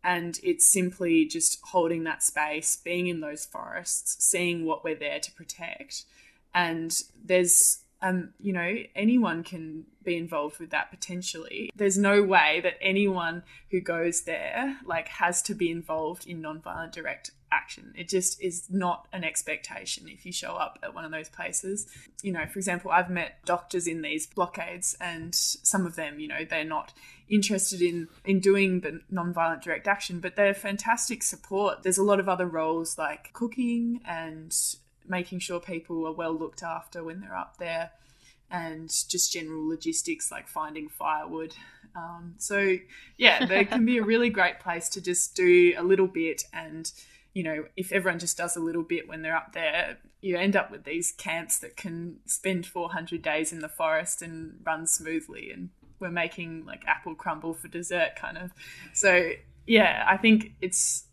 And 0.04 0.40
it's 0.44 0.66
simply 0.66 1.26
just 1.26 1.60
holding 1.64 2.04
that 2.04 2.24
space, 2.24 2.76
being 2.76 3.08
in 3.08 3.22
those 3.22 3.46
forests, 3.46 4.24
seeing 4.24 4.66
what 4.66 4.84
we're 4.84 4.96
there 4.96 5.20
to 5.20 5.32
protect. 5.32 6.04
And 6.54 6.96
there's 7.24 7.80
um, 8.04 8.34
you 8.40 8.52
know, 8.52 8.76
anyone 8.96 9.44
can 9.44 9.86
be 10.04 10.18
involved 10.18 10.60
with 10.60 10.72
that 10.72 10.92
potentially. 10.92 11.72
There's 11.74 11.98
no 11.98 12.22
way 12.22 12.60
that 12.62 12.74
anyone 12.82 13.44
who 13.72 13.80
goes 13.80 14.24
there 14.24 14.78
like 14.86 15.08
has 15.08 15.42
to 15.44 15.56
be 15.56 15.72
involved 15.72 16.28
in 16.28 16.42
nonviolent 16.42 16.92
direct 16.92 17.32
action. 17.50 17.94
It 17.96 18.10
just 18.10 18.42
is 18.42 18.66
not 18.70 19.08
an 19.14 19.24
expectation 19.24 20.10
if 20.10 20.26
you 20.26 20.34
show 20.34 20.54
up 20.54 20.80
at 20.84 20.94
one 20.94 21.06
of 21.06 21.12
those 21.12 21.30
places. 21.30 21.88
You 22.22 22.34
know, 22.34 22.46
for 22.46 22.60
example, 22.60 22.92
I've 22.92 23.10
met 23.10 23.38
doctors 23.46 23.88
in 23.88 24.02
these 24.02 24.28
blockades 24.28 24.98
and 25.00 25.34
some 25.34 25.86
of 25.86 25.96
them, 25.96 26.20
you 26.20 26.28
know, 26.28 26.44
they're 26.44 26.66
not 26.66 26.92
interested 27.30 27.82
in 27.82 28.10
in 28.26 28.42
doing 28.42 28.82
the 28.82 29.00
nonviolent 29.12 29.62
direct 29.62 29.88
action, 29.88 30.20
but 30.20 30.36
they're 30.36 30.54
fantastic 30.54 31.24
support. 31.24 31.84
There's 31.84 31.98
a 31.98 32.04
lot 32.04 32.20
of 32.20 32.28
other 32.28 32.48
roles 32.48 32.98
like 32.98 33.32
cooking 33.32 34.02
and 34.06 34.54
making 35.08 35.40
sure 35.40 35.60
people 35.60 36.06
are 36.08 36.14
well 36.14 36.34
looked 36.34 36.64
after 36.64 37.04
when 37.04 37.22
they're 37.22 37.36
up 37.36 37.58
there 37.58 37.92
and 38.54 38.90
just 39.10 39.34
general 39.34 39.68
logistics 39.68 40.32
like 40.32 40.48
finding 40.48 40.88
firewood. 40.88 41.56
Um, 41.96 42.36
so, 42.38 42.78
yeah, 43.18 43.46
there 43.46 43.66
can 43.66 43.86
be 43.86 43.98
a 43.98 44.04
really 44.04 44.30
great 44.30 44.60
place 44.60 44.88
to 44.90 45.02
just 45.02 45.36
do 45.36 45.74
a 45.76 45.84
little 45.84 46.08
bit. 46.08 46.44
And, 46.54 46.92
you 47.34 47.44
know, 47.44 47.66
if 47.76 47.92
everyone 47.92 48.20
just 48.20 48.38
does 48.38 48.56
a 48.56 48.60
little 48.62 48.84
bit 48.84 49.08
when 49.08 49.24
they're 49.24 49.36
up 49.36 49.54
there, 49.54 49.98
you 50.22 50.38
end 50.38 50.56
up 50.56 50.72
with 50.72 50.84
these 50.86 51.12
camps 51.12 51.58
that 51.60 51.76
can 51.76 52.18
spend 52.26 52.66
400 52.66 53.22
days 53.22 53.52
in 53.52 53.60
the 53.60 53.70
forest 53.70 54.22
and 54.22 54.60
run 54.64 54.86
smoothly. 54.86 55.52
And 55.52 55.70
we're 56.00 56.12
making 56.12 56.66
like 56.66 56.84
apple 56.88 57.16
crumble 57.16 57.56
for 57.56 57.68
dessert, 57.68 58.16
kind 58.16 58.38
of. 58.38 58.52
So, 58.94 59.32
yeah, 59.66 60.06
I 60.08 60.18
think 60.18 60.54
it's 60.62 61.06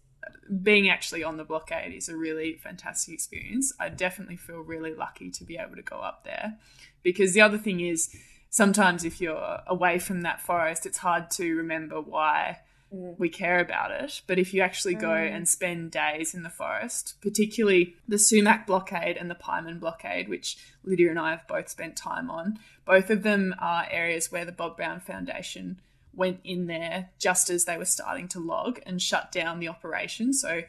being 0.63 0.89
actually 0.89 1.23
on 1.23 1.37
the 1.37 1.45
blockade 1.45 1.95
is 1.95 2.09
a 2.09 2.17
really 2.17 2.55
fantastic 2.55 3.15
experience. 3.15 3.73
I 3.79 3.89
definitely 3.89 4.37
feel 4.37 4.61
really 4.61 4.95
lucky 4.95 5.31
to 5.31 5.45
be 5.45 5.57
able 5.57 5.77
to 5.77 5.83
go 5.83 5.97
up 5.97 6.25
there 6.25 6.59
because 7.03 7.33
the 7.33 7.41
other 7.41 7.59
thing 7.59 7.81
is 7.81 8.15
sometimes 8.51 9.05
if 9.05 9.21
you're 9.21 9.61
away 9.67 9.99
from 9.99 10.23
that 10.23 10.41
forest, 10.41 10.87
it's 10.87 10.99
hard 10.99 11.31
to 11.33 11.55
remember 11.55 12.01
why 12.01 12.59
mm. 12.93 13.19
we 13.19 13.29
care 13.29 13.61
about 13.61 13.93
it. 13.93 14.23
But 14.27 14.39
if 14.39 14.53
you 14.53 14.61
actually 14.61 14.95
go 14.95 15.09
mm. 15.09 15.35
and 15.35 15.49
spend 15.49 15.93
days 15.93 16.35
in 16.35 16.43
the 16.43 16.51
forest, 16.51 17.15
particularly 17.21 17.95
the 18.09 18.19
Sumac 18.19 18.67
blockade 18.67 19.17
and 19.17 19.31
the 19.31 19.37
Pyman 19.37 19.79
blockade, 19.79 20.29
which 20.29 20.59
Lydia 20.85 21.11
and 21.11 21.19
I 21.19 21.31
have 21.31 21.47
both 21.47 21.69
spent 21.69 21.97
time 21.97 22.29
on, 22.29 22.59
both 22.85 23.09
of 23.09 23.23
them 23.23 23.55
are 23.61 23.87
areas 23.91 24.33
where 24.33 24.45
the 24.45 24.53
Bob 24.53 24.77
Brown 24.77 25.01
Foundation 25.01 25.81
went 26.15 26.41
in 26.45 26.67
there 26.67 27.11
just 27.19 27.51
as 27.51 27.65
they 27.65 27.77
were 27.77 27.85
starting 27.85 28.29
to 28.29 28.41
log 28.41 28.81
and 28.85 29.01
shut 29.01 29.31
down 29.33 29.61
the 29.61 29.69
operation. 29.69 30.33
So 30.33 30.63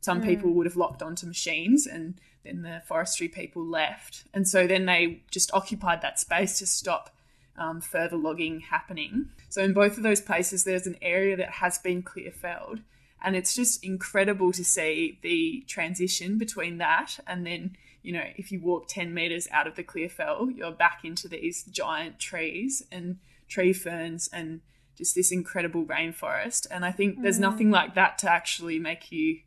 some 0.00 0.20
mm. 0.20 0.26
people 0.26 0.52
would 0.52 0.66
have 0.66 0.76
locked 0.76 1.02
onto 1.02 1.26
machines 1.26 1.86
and 1.86 2.20
then 2.44 2.62
the 2.62 2.82
forestry 2.86 3.28
people 3.28 3.64
left. 3.64 4.24
And 4.34 4.46
so 4.46 4.66
then 4.66 4.86
they 4.86 5.22
just 5.30 5.52
occupied 5.54 6.02
that 6.02 6.18
space 6.18 6.58
to 6.58 6.66
stop 6.66 7.14
um, 7.56 7.80
further 7.80 8.16
logging 8.16 8.60
happening. 8.60 9.30
So 9.48 9.62
in 9.62 9.72
both 9.72 9.96
of 9.96 10.02
those 10.02 10.20
places, 10.20 10.64
there's 10.64 10.86
an 10.86 10.96
area 11.02 11.36
that 11.36 11.50
has 11.50 11.78
been 11.78 12.02
clear 12.02 12.30
felled. 12.30 12.80
And 13.24 13.36
it's 13.36 13.54
just 13.54 13.84
incredible 13.84 14.52
to 14.52 14.64
see 14.64 15.18
the 15.22 15.64
transition 15.68 16.38
between 16.38 16.78
that 16.78 17.20
and 17.26 17.46
then 17.46 17.76
you 18.02 18.12
know, 18.12 18.24
if 18.36 18.50
you 18.50 18.60
walk 18.60 18.88
10 18.88 19.14
meters 19.14 19.48
out 19.50 19.66
of 19.66 19.76
the 19.76 19.82
clear 19.82 20.08
fell, 20.08 20.50
you're 20.50 20.72
back 20.72 21.00
into 21.04 21.28
these 21.28 21.62
giant 21.64 22.18
trees 22.18 22.82
and 22.90 23.18
tree 23.48 23.72
ferns 23.72 24.28
and 24.32 24.60
just 25.02 25.16
this 25.16 25.32
incredible 25.32 25.84
rainforest. 25.84 26.68
And 26.70 26.84
I 26.84 26.92
think 26.92 27.22
there's 27.22 27.40
nothing 27.40 27.68
mm. 27.68 27.72
like 27.72 27.96
that 27.96 28.18
to 28.18 28.30
actually 28.30 28.78
make 28.78 29.10
you 29.10 29.40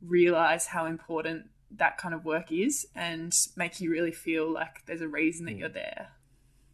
realize 0.00 0.66
how 0.66 0.86
important 0.86 1.46
that 1.76 1.98
kind 1.98 2.14
of 2.14 2.24
work 2.24 2.52
is 2.52 2.86
and 2.94 3.34
make 3.56 3.80
you 3.80 3.90
really 3.90 4.12
feel 4.12 4.48
like 4.48 4.86
there's 4.86 5.00
a 5.00 5.08
reason 5.08 5.46
that 5.46 5.56
mm. 5.56 5.58
you're 5.58 5.68
there. 5.68 6.08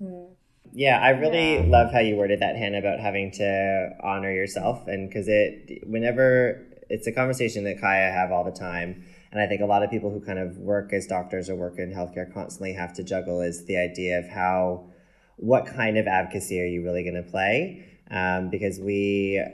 Mm. 0.02 0.34
Yeah, 0.74 0.98
I 0.98 1.10
really 1.10 1.54
yeah. 1.54 1.64
love 1.66 1.90
how 1.90 2.00
you 2.00 2.16
worded 2.16 2.40
that, 2.40 2.56
Hannah, 2.56 2.80
about 2.80 3.00
having 3.00 3.30
to 3.32 3.90
honor 4.02 4.30
yourself. 4.30 4.86
And 4.86 5.08
because 5.08 5.26
it, 5.26 5.88
whenever 5.88 6.66
it's 6.90 7.06
a 7.06 7.12
conversation 7.12 7.64
that 7.64 7.80
Kaya 7.80 8.12
have 8.12 8.30
all 8.30 8.44
the 8.44 8.50
time, 8.50 9.06
and 9.32 9.40
I 9.40 9.46
think 9.46 9.62
a 9.62 9.66
lot 9.66 9.82
of 9.82 9.90
people 9.90 10.10
who 10.10 10.20
kind 10.20 10.38
of 10.38 10.58
work 10.58 10.92
as 10.92 11.06
doctors 11.06 11.48
or 11.48 11.54
work 11.54 11.78
in 11.78 11.94
healthcare 11.94 12.30
constantly 12.30 12.74
have 12.74 12.92
to 12.94 13.02
juggle 13.02 13.40
is 13.40 13.64
the 13.64 13.78
idea 13.78 14.18
of 14.18 14.28
how, 14.28 14.90
what 15.36 15.64
kind 15.64 15.96
of 15.96 16.06
advocacy 16.06 16.60
are 16.60 16.66
you 16.66 16.84
really 16.84 17.02
going 17.02 17.22
to 17.22 17.30
play? 17.30 17.87
Um, 18.10 18.48
because 18.48 18.80
we 18.80 19.44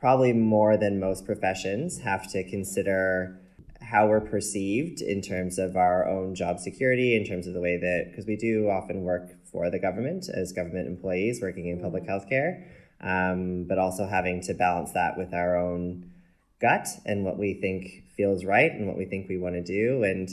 probably 0.00 0.32
more 0.32 0.76
than 0.76 0.98
most 0.98 1.24
professions 1.26 1.98
have 1.98 2.30
to 2.32 2.42
consider 2.48 3.38
how 3.80 4.06
we're 4.06 4.20
perceived 4.20 5.00
in 5.00 5.20
terms 5.20 5.58
of 5.58 5.76
our 5.76 6.08
own 6.08 6.34
job 6.34 6.58
security, 6.58 7.14
in 7.14 7.24
terms 7.24 7.46
of 7.46 7.54
the 7.54 7.60
way 7.60 7.76
that, 7.76 8.06
because 8.10 8.26
we 8.26 8.36
do 8.36 8.68
often 8.70 9.02
work 9.02 9.30
for 9.44 9.70
the 9.70 9.78
government 9.78 10.28
as 10.32 10.52
government 10.52 10.88
employees 10.88 11.40
working 11.42 11.68
in 11.68 11.80
public 11.80 12.06
health 12.06 12.28
care, 12.28 12.66
um, 13.02 13.64
but 13.64 13.78
also 13.78 14.06
having 14.06 14.40
to 14.40 14.54
balance 14.54 14.92
that 14.92 15.18
with 15.18 15.34
our 15.34 15.56
own 15.56 16.10
gut 16.60 16.88
and 17.04 17.24
what 17.24 17.38
we 17.38 17.54
think 17.54 18.04
feels 18.16 18.44
right 18.44 18.72
and 18.72 18.86
what 18.86 18.96
we 18.96 19.04
think 19.04 19.28
we 19.28 19.36
want 19.36 19.54
to 19.54 19.62
do. 19.62 20.04
And 20.04 20.28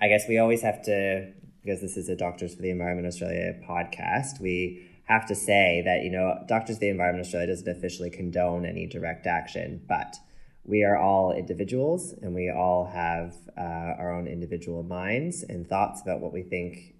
I 0.00 0.08
guess 0.08 0.28
we 0.28 0.38
always 0.38 0.62
have 0.62 0.82
to, 0.84 1.32
because 1.64 1.80
this 1.80 1.96
is 1.96 2.08
a 2.08 2.14
Doctors 2.14 2.54
for 2.54 2.62
the 2.62 2.70
Environment 2.70 3.08
Australia 3.08 3.54
podcast, 3.66 4.40
we 4.40 4.86
have 5.06 5.26
to 5.26 5.34
say 5.34 5.82
that, 5.84 6.02
you 6.02 6.10
know, 6.10 6.44
Doctors 6.46 6.76
for 6.76 6.80
the 6.80 6.88
Environment 6.88 7.24
Australia 7.24 7.48
doesn't 7.48 7.68
officially 7.68 8.10
condone 8.10 8.66
any 8.66 8.86
direct 8.86 9.26
action, 9.26 9.82
but 9.88 10.16
we 10.64 10.82
are 10.82 10.96
all 10.96 11.32
individuals 11.32 12.12
and 12.22 12.34
we 12.34 12.50
all 12.50 12.86
have 12.86 13.34
uh, 13.56 13.94
our 14.00 14.12
own 14.12 14.26
individual 14.26 14.82
minds 14.82 15.44
and 15.44 15.68
thoughts 15.68 16.02
about 16.02 16.20
what 16.20 16.32
we 16.32 16.42
think 16.42 16.96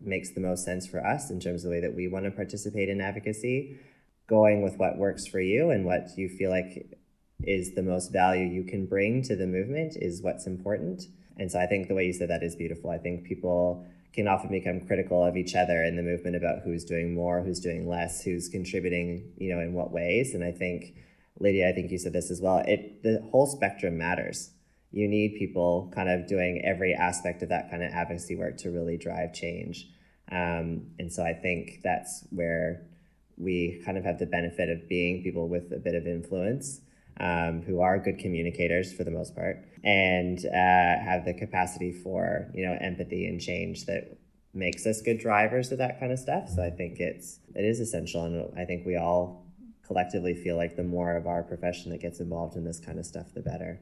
makes 0.00 0.30
the 0.30 0.40
most 0.40 0.64
sense 0.64 0.86
for 0.86 1.06
us 1.06 1.30
in 1.30 1.38
terms 1.38 1.64
of 1.64 1.70
the 1.70 1.76
way 1.76 1.80
that 1.80 1.94
we 1.94 2.08
want 2.08 2.24
to 2.24 2.30
participate 2.30 2.88
in 2.88 3.00
advocacy, 3.00 3.78
going 4.26 4.62
with 4.62 4.76
what 4.78 4.96
works 4.96 5.26
for 5.26 5.40
you 5.40 5.70
and 5.70 5.84
what 5.84 6.08
you 6.16 6.28
feel 6.30 6.50
like 6.50 6.96
is 7.42 7.74
the 7.74 7.82
most 7.82 8.10
value 8.10 8.46
you 8.46 8.64
can 8.64 8.86
bring 8.86 9.22
to 9.22 9.36
the 9.36 9.46
movement 9.46 9.96
is 9.96 10.22
what's 10.22 10.46
important. 10.46 11.02
And 11.36 11.52
so 11.52 11.58
I 11.58 11.66
think 11.66 11.88
the 11.88 11.94
way 11.94 12.06
you 12.06 12.12
said 12.14 12.30
that 12.30 12.42
is 12.42 12.56
beautiful. 12.56 12.90
I 12.90 12.98
think 12.98 13.24
people 13.24 13.86
can 14.14 14.28
often 14.28 14.50
become 14.50 14.80
critical 14.80 15.24
of 15.24 15.36
each 15.36 15.54
other 15.54 15.82
in 15.82 15.96
the 15.96 16.02
movement 16.02 16.36
about 16.36 16.62
who's 16.62 16.84
doing 16.84 17.14
more, 17.14 17.42
who's 17.42 17.58
doing 17.58 17.88
less, 17.88 18.22
who's 18.22 18.48
contributing, 18.48 19.32
you 19.36 19.52
know, 19.52 19.60
in 19.60 19.72
what 19.72 19.90
ways. 19.90 20.34
And 20.34 20.44
I 20.44 20.52
think, 20.52 20.94
Lydia, 21.40 21.68
I 21.68 21.72
think 21.72 21.90
you 21.90 21.98
said 21.98 22.12
this 22.12 22.30
as 22.30 22.40
well. 22.40 22.58
It 22.58 23.02
the 23.02 23.26
whole 23.30 23.46
spectrum 23.46 23.98
matters. 23.98 24.50
You 24.92 25.08
need 25.08 25.36
people 25.36 25.90
kind 25.92 26.08
of 26.08 26.28
doing 26.28 26.62
every 26.64 26.94
aspect 26.94 27.42
of 27.42 27.48
that 27.48 27.70
kind 27.70 27.82
of 27.82 27.90
advocacy 27.90 28.36
work 28.36 28.56
to 28.58 28.70
really 28.70 28.96
drive 28.96 29.34
change. 29.34 29.88
Um, 30.30 30.92
and 31.00 31.12
so 31.12 31.24
I 31.24 31.32
think 31.34 31.80
that's 31.82 32.24
where 32.30 32.86
we 33.36 33.82
kind 33.84 33.98
of 33.98 34.04
have 34.04 34.20
the 34.20 34.26
benefit 34.26 34.68
of 34.68 34.88
being 34.88 35.24
people 35.24 35.48
with 35.48 35.72
a 35.72 35.78
bit 35.78 35.96
of 35.96 36.06
influence 36.06 36.80
um, 37.20 37.62
who 37.62 37.80
are 37.80 37.98
good 37.98 38.18
communicators 38.18 38.92
for 38.92 39.04
the 39.04 39.10
most 39.10 39.34
part 39.34 39.64
and 39.84 40.44
uh, 40.46 40.50
have 40.50 41.24
the 41.24 41.34
capacity 41.34 41.92
for 41.92 42.50
you 42.54 42.66
know 42.66 42.76
empathy 42.80 43.26
and 43.26 43.40
change 43.40 43.86
that 43.86 44.18
makes 44.52 44.86
us 44.86 45.02
good 45.02 45.18
drivers 45.18 45.72
of 45.72 45.78
that 45.78 45.98
kind 45.98 46.12
of 46.12 46.18
stuff. 46.18 46.48
So 46.48 46.62
i 46.62 46.70
think 46.70 47.00
it's 47.00 47.40
it 47.54 47.64
is 47.64 47.80
essential 47.80 48.24
and 48.24 48.58
i 48.58 48.64
think 48.64 48.86
we 48.86 48.96
all 48.96 49.46
collectively 49.86 50.34
feel 50.34 50.56
like 50.56 50.76
the 50.76 50.84
more 50.84 51.16
of 51.16 51.26
our 51.26 51.42
profession 51.42 51.90
that 51.90 52.00
gets 52.00 52.20
involved 52.20 52.56
in 52.56 52.64
this 52.64 52.80
kind 52.80 52.98
of 52.98 53.04
stuff 53.04 53.26
the 53.34 53.40
better. 53.40 53.80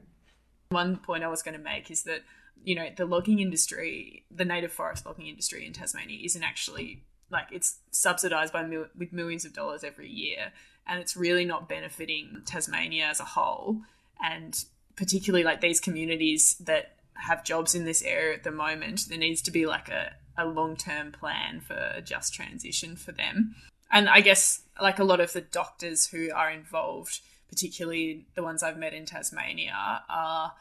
One 0.70 0.97
point 0.97 1.24
i 1.24 1.28
was 1.28 1.43
going 1.43 1.57
to 1.57 1.62
make 1.62 1.91
is 1.91 2.03
that 2.05 2.22
you 2.64 2.74
know 2.74 2.89
the 2.97 3.07
logging 3.07 3.41
industry 3.41 4.24
the 4.30 4.45
native 4.45 4.72
forest 4.72 5.07
logging 5.07 5.26
industry 5.26 5.66
in 5.66 5.72
tasmania 5.72 6.18
isn't 6.24 6.43
actually 6.43 7.03
like 7.30 7.47
it's 7.51 7.78
subsidized 7.91 8.53
by 8.53 8.62
mil- 8.62 8.89
with 8.97 9.12
millions 9.12 9.45
of 9.45 9.53
dollars 9.53 9.83
every 9.83 10.09
year 10.09 10.53
and 10.87 11.01
it's 11.01 11.16
really 11.16 11.45
not 11.45 11.68
benefiting 11.68 12.43
Tasmania 12.45 13.07
as 13.07 13.20
a 13.20 13.24
whole. 13.24 13.83
And 14.22 14.64
particularly 14.97 15.45
like 15.45 15.61
these 15.61 15.80
communities 15.80 16.57
that 16.61 16.97
have 17.14 17.45
jobs 17.45 17.74
in 17.74 17.85
this 17.85 18.03
area 18.03 18.35
at 18.35 18.45
the 18.45 18.51
moment 18.51 19.09
there 19.09 19.18
needs 19.18 19.43
to 19.43 19.51
be 19.51 19.66
like 19.66 19.89
a, 19.89 20.12
a 20.37 20.47
long-term 20.47 21.12
plan 21.12 21.61
for 21.61 21.74
a 21.74 22.01
just 22.01 22.35
transition 22.35 22.97
for 22.97 23.12
them. 23.12 23.55
And 23.91 24.09
i 24.09 24.20
guess 24.20 24.62
like 24.80 24.99
a 24.99 25.05
lot 25.05 25.20
of 25.20 25.33
the 25.33 25.41
doctors 25.41 26.07
who 26.07 26.30
are 26.35 26.51
involved 26.51 27.20
particularly 27.49 28.26
the 28.35 28.43
ones 28.43 28.62
i've 28.62 28.78
met 28.78 28.95
in 28.95 29.05
tasmania 29.05 30.03
are 30.09 30.53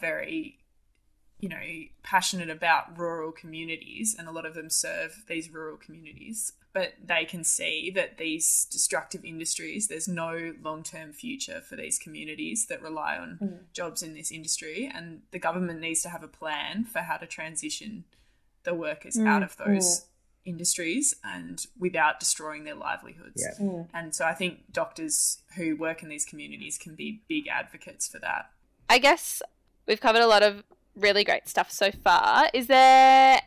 very 0.00 0.58
you 1.38 1.48
know 1.48 1.60
passionate 2.02 2.50
about 2.50 2.98
rural 2.98 3.30
communities 3.30 4.16
and 4.18 4.26
a 4.26 4.32
lot 4.32 4.44
of 4.44 4.54
them 4.54 4.70
serve 4.70 5.22
these 5.28 5.50
rural 5.50 5.76
communities 5.76 6.52
but 6.72 6.94
they 7.04 7.24
can 7.24 7.44
see 7.44 7.92
that 7.94 8.16
these 8.16 8.66
destructive 8.70 9.24
industries, 9.24 9.88
there's 9.88 10.08
no 10.08 10.54
long 10.62 10.82
term 10.82 11.12
future 11.12 11.60
for 11.60 11.76
these 11.76 11.98
communities 11.98 12.66
that 12.66 12.82
rely 12.82 13.16
on 13.16 13.38
mm. 13.42 13.58
jobs 13.74 14.02
in 14.02 14.14
this 14.14 14.30
industry. 14.30 14.90
And 14.92 15.22
the 15.32 15.38
government 15.38 15.80
needs 15.80 16.02
to 16.02 16.08
have 16.08 16.22
a 16.22 16.28
plan 16.28 16.84
for 16.84 17.00
how 17.00 17.18
to 17.18 17.26
transition 17.26 18.04
the 18.64 18.74
workers 18.74 19.16
mm. 19.16 19.28
out 19.28 19.42
of 19.42 19.56
those 19.56 20.00
mm. 20.00 20.04
industries 20.46 21.14
and 21.22 21.66
without 21.78 22.18
destroying 22.18 22.64
their 22.64 22.74
livelihoods. 22.74 23.42
Yeah. 23.42 23.64
Mm. 23.64 23.88
And 23.92 24.14
so 24.14 24.24
I 24.24 24.32
think 24.32 24.72
doctors 24.72 25.42
who 25.56 25.76
work 25.76 26.02
in 26.02 26.08
these 26.08 26.24
communities 26.24 26.78
can 26.78 26.94
be 26.94 27.22
big 27.28 27.48
advocates 27.48 28.08
for 28.08 28.18
that. 28.20 28.50
I 28.88 28.98
guess 28.98 29.42
we've 29.86 30.00
covered 30.00 30.22
a 30.22 30.26
lot 30.26 30.42
of 30.42 30.64
really 30.96 31.24
great 31.24 31.48
stuff 31.48 31.70
so 31.70 31.90
far. 31.90 32.48
Is 32.54 32.66
there 32.66 33.42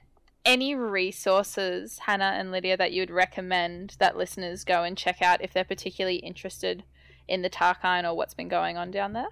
any 0.46 0.76
resources, 0.76 2.00
Hannah 2.00 2.36
and 2.38 2.52
Lydia, 2.52 2.78
that 2.78 2.92
you 2.92 3.02
would 3.02 3.12
recommend 3.12 3.96
that 4.00 4.16
listeners 4.16 4.64
go 4.64 4.84
and 4.84 4.98
check 4.98 5.22
out 5.22 5.44
if 5.44 5.54
they're 5.54 5.64
particularly 5.64 6.18
interested 6.18 6.84
in 7.28 7.42
the 7.42 7.50
Tarkine 7.50 8.04
or 8.04 8.16
what's 8.16 8.34
been 8.34 8.48
going 8.48 8.78
on 8.78 8.92
down 8.92 9.14
there? 9.14 9.30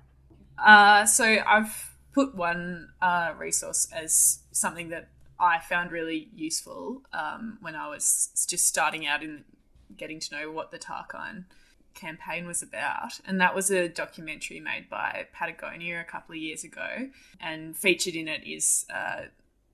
Uh, 0.58 1.06
so 1.06 1.38
I've 1.46 1.96
put 2.14 2.36
one 2.36 2.90
uh, 3.02 3.34
resource 3.38 3.88
as 3.94 4.40
something 4.52 4.90
that 4.90 5.10
I 5.40 5.60
found 5.60 5.92
really 5.92 6.30
useful 6.36 7.02
um, 7.12 7.58
when 7.62 7.76
I 7.76 7.90
was 7.90 8.30
just 8.48 8.68
starting 8.68 9.06
out 9.06 9.24
in 9.24 9.44
getting 9.98 10.20
to 10.20 10.36
know 10.36 10.52
what 10.52 10.72
the 10.72 10.80
Tarkine 10.80 11.46
campaign 11.94 12.48
was 12.48 12.64
about. 12.64 13.20
And 13.26 13.40
that 13.42 13.54
was 13.54 13.70
a 13.70 13.88
documentary 13.88 14.60
made 14.60 14.90
by 14.90 15.28
Patagonia 15.34 16.02
a 16.02 16.04
couple 16.04 16.34
of 16.34 16.42
years 16.42 16.64
ago. 16.64 17.10
And 17.40 17.76
featured 17.76 18.16
in 18.16 18.28
it 18.28 18.44
is 18.46 18.86
uh, 18.94 19.24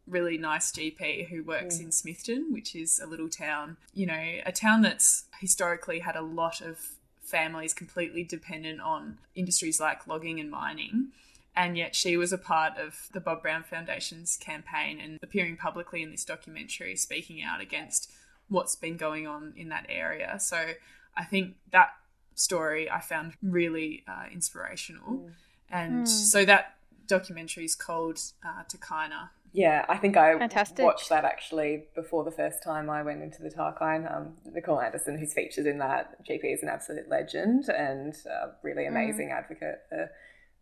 really 0.09 0.37
nice 0.37 0.71
GP 0.71 1.27
who 1.29 1.43
works 1.43 1.77
mm. 1.77 1.83
in 1.83 1.89
Smithton, 1.89 2.51
which 2.51 2.75
is 2.75 2.99
a 2.99 3.07
little 3.07 3.29
town, 3.29 3.77
you 3.93 4.05
know, 4.05 4.23
a 4.45 4.51
town 4.51 4.81
that's 4.81 5.25
historically 5.39 5.99
had 5.99 6.15
a 6.15 6.21
lot 6.21 6.61
of 6.61 6.79
families 7.23 7.73
completely 7.73 8.23
dependent 8.23 8.81
on 8.81 9.19
industries 9.35 9.79
like 9.79 10.07
logging 10.07 10.39
and 10.39 10.49
mining. 10.49 11.09
And 11.55 11.77
yet 11.77 11.95
she 11.95 12.15
was 12.15 12.31
a 12.31 12.37
part 12.37 12.77
of 12.77 13.09
the 13.11 13.19
Bob 13.19 13.41
Brown 13.41 13.63
Foundation's 13.63 14.37
campaign 14.37 14.99
and 14.99 15.19
appearing 15.21 15.57
publicly 15.57 16.01
in 16.01 16.11
this 16.11 16.23
documentary, 16.23 16.95
speaking 16.95 17.43
out 17.43 17.61
against 17.61 18.11
what's 18.47 18.75
been 18.75 18.97
going 18.97 19.27
on 19.27 19.53
in 19.55 19.69
that 19.69 19.85
area. 19.89 20.39
So 20.39 20.71
I 21.15 21.23
think 21.23 21.55
that 21.71 21.89
story 22.35 22.89
I 22.89 23.01
found 23.01 23.33
really 23.43 24.03
uh, 24.07 24.25
inspirational. 24.31 25.11
Mm. 25.11 25.31
And 25.69 26.05
mm. 26.05 26.07
so 26.07 26.45
that 26.45 26.75
documentary 27.07 27.65
is 27.65 27.75
called 27.75 28.19
uh, 28.45 28.63
Takayna, 28.63 29.29
yeah, 29.51 29.85
I 29.89 29.97
think 29.97 30.15
I 30.15 30.37
Fantastic. 30.37 30.85
watched 30.85 31.09
that 31.09 31.25
actually 31.25 31.85
before 31.95 32.23
the 32.23 32.31
first 32.31 32.63
time 32.63 32.89
I 32.89 33.01
went 33.01 33.23
into 33.23 33.41
the 33.41 33.49
Tarkine. 33.49 34.11
Um, 34.13 34.33
Nicole 34.45 34.79
Anderson, 34.79 35.17
who's 35.17 35.33
featured 35.33 35.65
in 35.65 35.79
that, 35.79 36.23
GP 36.25 36.53
is 36.53 36.63
an 36.63 36.69
absolute 36.69 37.09
legend 37.09 37.65
and 37.69 38.13
a 38.27 38.51
really 38.63 38.83
mm. 38.83 38.89
amazing 38.89 39.29
mm. 39.29 39.37
advocate 39.37 39.79
for 39.89 40.09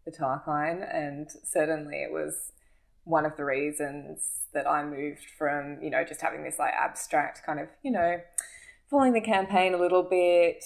the 0.05 0.11
Tarkine. 0.11 0.87
And 0.93 1.29
certainly 1.43 1.97
it 1.97 2.11
was 2.11 2.53
one 3.03 3.25
of 3.25 3.35
the 3.35 3.43
reasons 3.43 4.43
that 4.53 4.67
I 4.67 4.83
moved 4.83 5.25
from, 5.37 5.79
you 5.81 5.89
know, 5.89 6.03
just 6.03 6.21
having 6.21 6.43
this 6.43 6.57
like 6.57 6.73
abstract 6.73 7.45
kind 7.45 7.59
of, 7.59 7.67
you 7.83 7.91
know, 7.91 8.19
following 8.89 9.13
the 9.13 9.21
campaign 9.21 9.73
a 9.73 9.77
little 9.77 10.03
bit, 10.03 10.63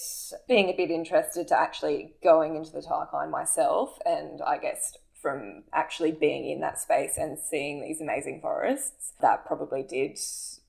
being 0.48 0.68
a 0.68 0.76
bit 0.76 0.90
interested 0.90 1.48
to 1.48 1.58
actually 1.58 2.14
going 2.22 2.54
into 2.54 2.70
the 2.70 2.80
Tarkine 2.80 3.30
myself. 3.30 3.98
And 4.04 4.40
I 4.42 4.58
guess 4.58 4.96
from 5.22 5.62
actually 5.72 6.12
being 6.12 6.50
in 6.50 6.60
that 6.60 6.80
space 6.80 7.16
and 7.16 7.38
seeing 7.38 7.80
these 7.80 8.00
amazing 8.00 8.40
forests. 8.40 9.12
That 9.20 9.46
probably 9.46 9.84
did 9.84 10.18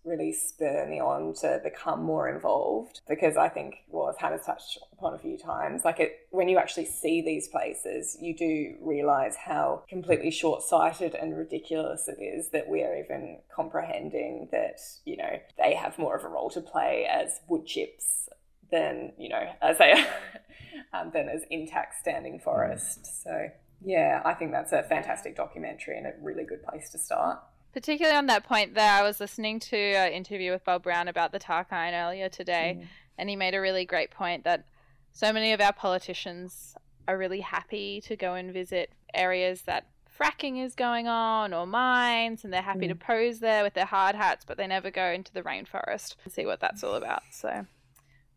really 0.06 0.34
spur 0.34 0.86
me 0.88 1.00
on 1.00 1.34
to 1.34 1.60
become 1.64 2.04
more 2.04 2.28
involved 2.28 3.02
because 3.08 3.38
I 3.38 3.50
think, 3.50 3.76
well, 3.88 4.10
as 4.10 4.18
Hannah's 4.18 4.46
touched 4.46 4.78
upon 4.92 5.14
a 5.14 5.18
few 5.18 5.38
times, 5.38 5.86
like 5.86 6.00
it, 6.00 6.28
when 6.30 6.50
you 6.50 6.58
actually 6.58 6.86
see 6.86 7.22
these 7.22 7.48
places, 7.48 8.18
you 8.22 8.36
do 8.36 8.76
realize 8.82 9.36
how 9.36 9.84
completely 9.88 10.30
short 10.32 10.62
sighted 10.62 11.16
and 11.16 11.38
ridiculous 11.38 12.08
it 12.08 12.22
is 12.22 12.50
that 12.50 12.68
we 12.68 12.84
are 12.84 12.96
even 12.96 13.40
comprehending 13.54 14.50
that, 14.52 14.80
you 15.06 15.18
know, 15.18 15.40
they 15.58 15.74
have 15.74 15.98
more 15.98 16.16
of 16.16 16.24
a 16.24 16.28
role 16.28 16.50
to 16.50 16.62
play 16.62 17.08
as 17.10 17.40
wood 17.48 17.66
chips 17.66 18.30
than, 18.72 19.14
you 19.18 19.30
know, 19.30 19.50
as 19.62 19.80
a, 19.80 20.06
um, 20.94 21.12
than 21.14 21.30
as 21.30 21.44
intact 21.50 22.00
standing 22.00 22.40
forest. 22.40 23.24
So, 23.24 23.50
yeah, 23.86 24.22
I 24.26 24.34
think 24.34 24.52
that's 24.52 24.72
a 24.72 24.84
fantastic 24.84 25.36
documentary 25.36 25.98
and 25.98 26.08
a 26.08 26.14
really 26.22 26.44
good 26.44 26.64
place 26.64 26.90
to 26.92 26.98
start. 26.98 27.40
Particularly 27.74 28.18
on 28.18 28.28
that 28.28 28.44
point 28.44 28.76
there, 28.76 28.92
I 28.92 29.02
was 29.02 29.20
listening 29.20 29.60
to 29.62 29.78
an 29.78 30.14
interview 30.14 30.52
with 30.52 30.64
Bob 30.64 30.84
Brown 30.84 31.08
about 31.08 31.32
the 31.32 31.40
Tarkine 31.40 31.94
earlier 31.94 32.30
today, 32.30 32.78
mm. 32.80 32.88
and 33.18 33.30
he 33.30 33.36
made 33.36 33.56
a 33.56 33.62
really 33.62 33.86
great 33.86 34.12
point 34.12 34.44
that 34.44 34.66
so 35.12 35.34
many 35.34 35.54
of 35.54 35.62
our 35.62 35.74
politicians 35.74 36.76
are 37.08 37.18
really 37.18 37.42
happy 37.42 38.02
to 38.02 38.16
go 38.16 38.36
and 38.36 38.54
visit 38.54 38.92
areas 39.14 39.64
that 39.64 39.88
fracking 40.20 40.64
is 40.64 40.76
going 40.76 41.08
on 41.08 41.54
or 41.54 41.66
mines, 41.66 42.44
and 42.44 42.54
they're 42.54 42.62
happy 42.62 42.86
mm. 42.86 42.90
to 42.90 42.96
pose 42.96 43.40
there 43.40 43.64
with 43.64 43.74
their 43.74 43.86
hard 43.86 44.16
hats, 44.16 44.46
but 44.46 44.58
they 44.58 44.68
never 44.68 44.92
go 44.92 45.08
into 45.08 45.34
the 45.34 45.42
rainforest 45.42 46.16
and 46.24 46.32
see 46.32 46.46
what 46.46 46.60
that's 46.60 46.84
all 46.84 46.96
about. 46.96 47.24
So 47.32 47.66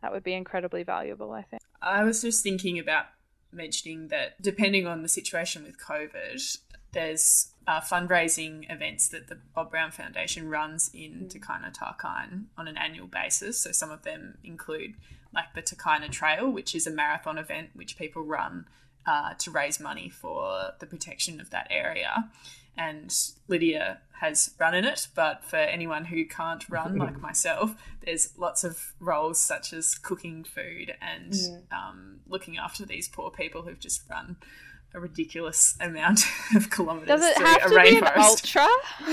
that 0.02 0.12
would 0.12 0.24
be 0.24 0.32
incredibly 0.32 0.82
valuable, 0.82 1.32
I 1.32 1.42
think. 1.42 1.62
I 1.82 2.04
was 2.04 2.22
just 2.22 2.42
thinking 2.42 2.78
about 2.78 3.06
mentioning 3.52 4.08
that 4.08 4.40
depending 4.40 4.86
on 4.86 5.02
the 5.02 5.08
situation 5.08 5.64
with 5.64 5.78
COVID, 5.78 6.58
there's 6.92 7.52
uh, 7.66 7.80
fundraising 7.80 8.70
events 8.72 9.08
that 9.08 9.28
the 9.28 9.38
Bob 9.54 9.70
Brown 9.70 9.90
Foundation 9.90 10.48
runs 10.48 10.90
in 10.94 11.28
Takayna 11.28 11.74
Tarkine 11.76 12.44
on 12.56 12.68
an 12.68 12.76
annual 12.76 13.06
basis. 13.06 13.58
So 13.60 13.72
some 13.72 13.90
of 13.90 14.02
them 14.02 14.38
include 14.44 14.94
like 15.34 15.54
the 15.54 15.62
Takayna 15.62 16.10
Trail, 16.10 16.50
which 16.50 16.74
is 16.74 16.86
a 16.86 16.90
marathon 16.90 17.38
event 17.38 17.70
which 17.74 17.98
people 17.98 18.22
run 18.22 18.66
uh, 19.06 19.34
to 19.38 19.50
raise 19.50 19.78
money 19.80 20.08
for 20.08 20.72
the 20.80 20.86
protection 20.86 21.40
of 21.40 21.50
that 21.50 21.66
area. 21.70 22.30
And 22.78 23.14
Lydia 23.48 24.00
has 24.20 24.54
run 24.58 24.74
in 24.74 24.84
it, 24.84 25.08
but 25.14 25.44
for 25.44 25.56
anyone 25.56 26.04
who 26.06 26.26
can't 26.26 26.68
run, 26.68 26.96
like 26.96 27.20
myself, 27.20 27.74
there's 28.04 28.36
lots 28.36 28.64
of 28.64 28.92
roles 29.00 29.38
such 29.40 29.72
as 29.72 29.94
cooking 29.94 30.44
food 30.44 30.94
and 31.00 31.34
um, 31.72 32.20
looking 32.26 32.58
after 32.58 32.84
these 32.84 33.08
poor 33.08 33.30
people 33.30 33.62
who've 33.62 33.80
just 33.80 34.02
run 34.10 34.36
a 34.94 35.00
ridiculous 35.00 35.76
amount 35.80 36.20
of 36.54 36.70
kilometers 36.70 37.08
Does 37.08 37.22
it 37.24 37.36
through 37.36 37.46
have 37.46 37.64
a 37.64 37.68
to 37.68 37.74
rainforest. 37.74 37.84
be 37.84 37.96
an 37.98 38.12
ultra? 38.16 38.66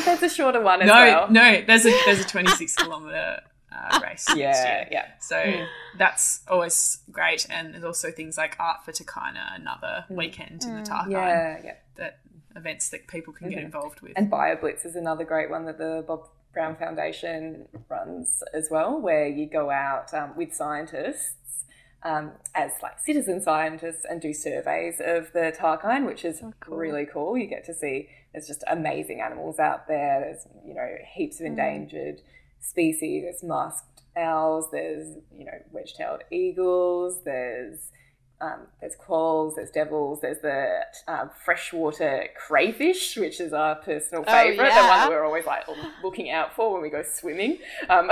There's 0.06 0.24
a 0.24 0.30
shorter 0.30 0.62
one 0.62 0.82
as 0.82 0.88
no, 0.88 0.94
well. 0.94 1.32
no, 1.32 1.62
there's 1.66 1.86
a 1.86 1.92
there's 2.06 2.20
a 2.20 2.24
26 2.28 2.76
kilometer 2.76 3.42
uh, 3.76 4.00
race. 4.04 4.28
next 4.30 4.38
Yeah, 4.38 4.66
year. 4.78 4.88
yeah. 4.92 5.06
So 5.20 5.36
Mm. 5.38 5.68
that's 5.98 6.42
always 6.48 7.00
great, 7.12 7.48
and 7.50 7.74
there's 7.74 7.84
also 7.84 8.12
things 8.12 8.38
like 8.38 8.56
Art 8.60 8.84
for 8.86 8.92
Takayna, 8.92 9.56
another 9.56 10.06
Mm. 10.10 10.16
weekend 10.16 10.64
in 10.64 10.76
the 10.76 10.82
Tarkine 10.84 11.12
Yeah, 11.12 11.58
yeah. 11.64 11.74
that 11.96 12.20
events 12.56 12.90
that 12.90 13.08
people 13.08 13.34
can 13.34 13.50
get 13.50 13.60
Mhm. 13.60 13.66
involved 13.66 14.02
with. 14.02 14.14
And 14.16 14.30
BioBlitz 14.32 14.86
is 14.86 14.96
another 14.96 15.24
great 15.24 15.50
one 15.50 15.66
that 15.66 15.78
the 15.80 16.04
Bob 16.08 16.28
Brown 16.54 16.76
Foundation 16.76 17.68
runs 17.90 18.44
as 18.54 18.70
well, 18.70 19.02
where 19.02 19.26
you 19.28 19.48
go 19.48 19.72
out 19.72 20.14
um, 20.14 20.36
with 20.36 20.54
scientists 20.54 21.66
um, 22.06 22.34
as 22.54 22.74
like 22.84 23.00
citizen 23.00 23.40
scientists 23.42 24.04
and 24.10 24.20
do 24.22 24.34
surveys 24.34 25.00
of 25.00 25.32
the 25.32 25.56
Tarkine, 25.58 26.06
which 26.06 26.26
is 26.26 26.42
Oh, 26.44 26.54
cool. 26.60 26.78
really 26.78 27.06
cool. 27.06 27.38
You 27.38 27.48
get 27.48 27.64
to 27.66 27.74
see 27.74 28.10
there's 28.34 28.46
just 28.46 28.62
amazing 28.68 29.22
animals 29.22 29.58
out 29.58 29.88
there. 29.88 30.20
There's 30.20 30.46
you 30.66 30.74
know 30.74 30.98
heaps 31.14 31.40
of 31.40 31.46
Mm. 31.46 31.50
endangered 31.52 32.22
species. 32.64 33.24
There's 33.24 33.44
masked 33.44 34.02
owls. 34.16 34.70
There's 34.72 35.18
you 35.36 35.46
know 35.46 35.60
wedge-tailed 35.72 36.22
eagles. 36.32 37.24
There's 37.24 37.90
um, 38.42 38.68
there's 38.82 38.96
quolls, 38.96 39.56
there's 39.56 39.72
devils, 39.72 40.20
there's 40.22 40.42
the 40.42 40.82
um, 41.08 41.30
freshwater 41.46 42.28
crayfish, 42.36 43.16
which 43.16 43.40
is 43.40 43.54
our 43.54 43.76
personal 43.76 44.26
Oh, 44.28 44.32
favourite, 44.32 44.70
the 44.70 44.76
one 44.76 45.00
that 45.00 45.10
we're 45.10 45.24
always 45.24 45.46
like 45.46 45.64
looking 46.04 46.30
out 46.30 46.54
for 46.54 46.74
when 46.74 46.82
we 46.82 46.90
go 46.90 47.04
swimming. 47.04 47.60
Um, 47.90 48.08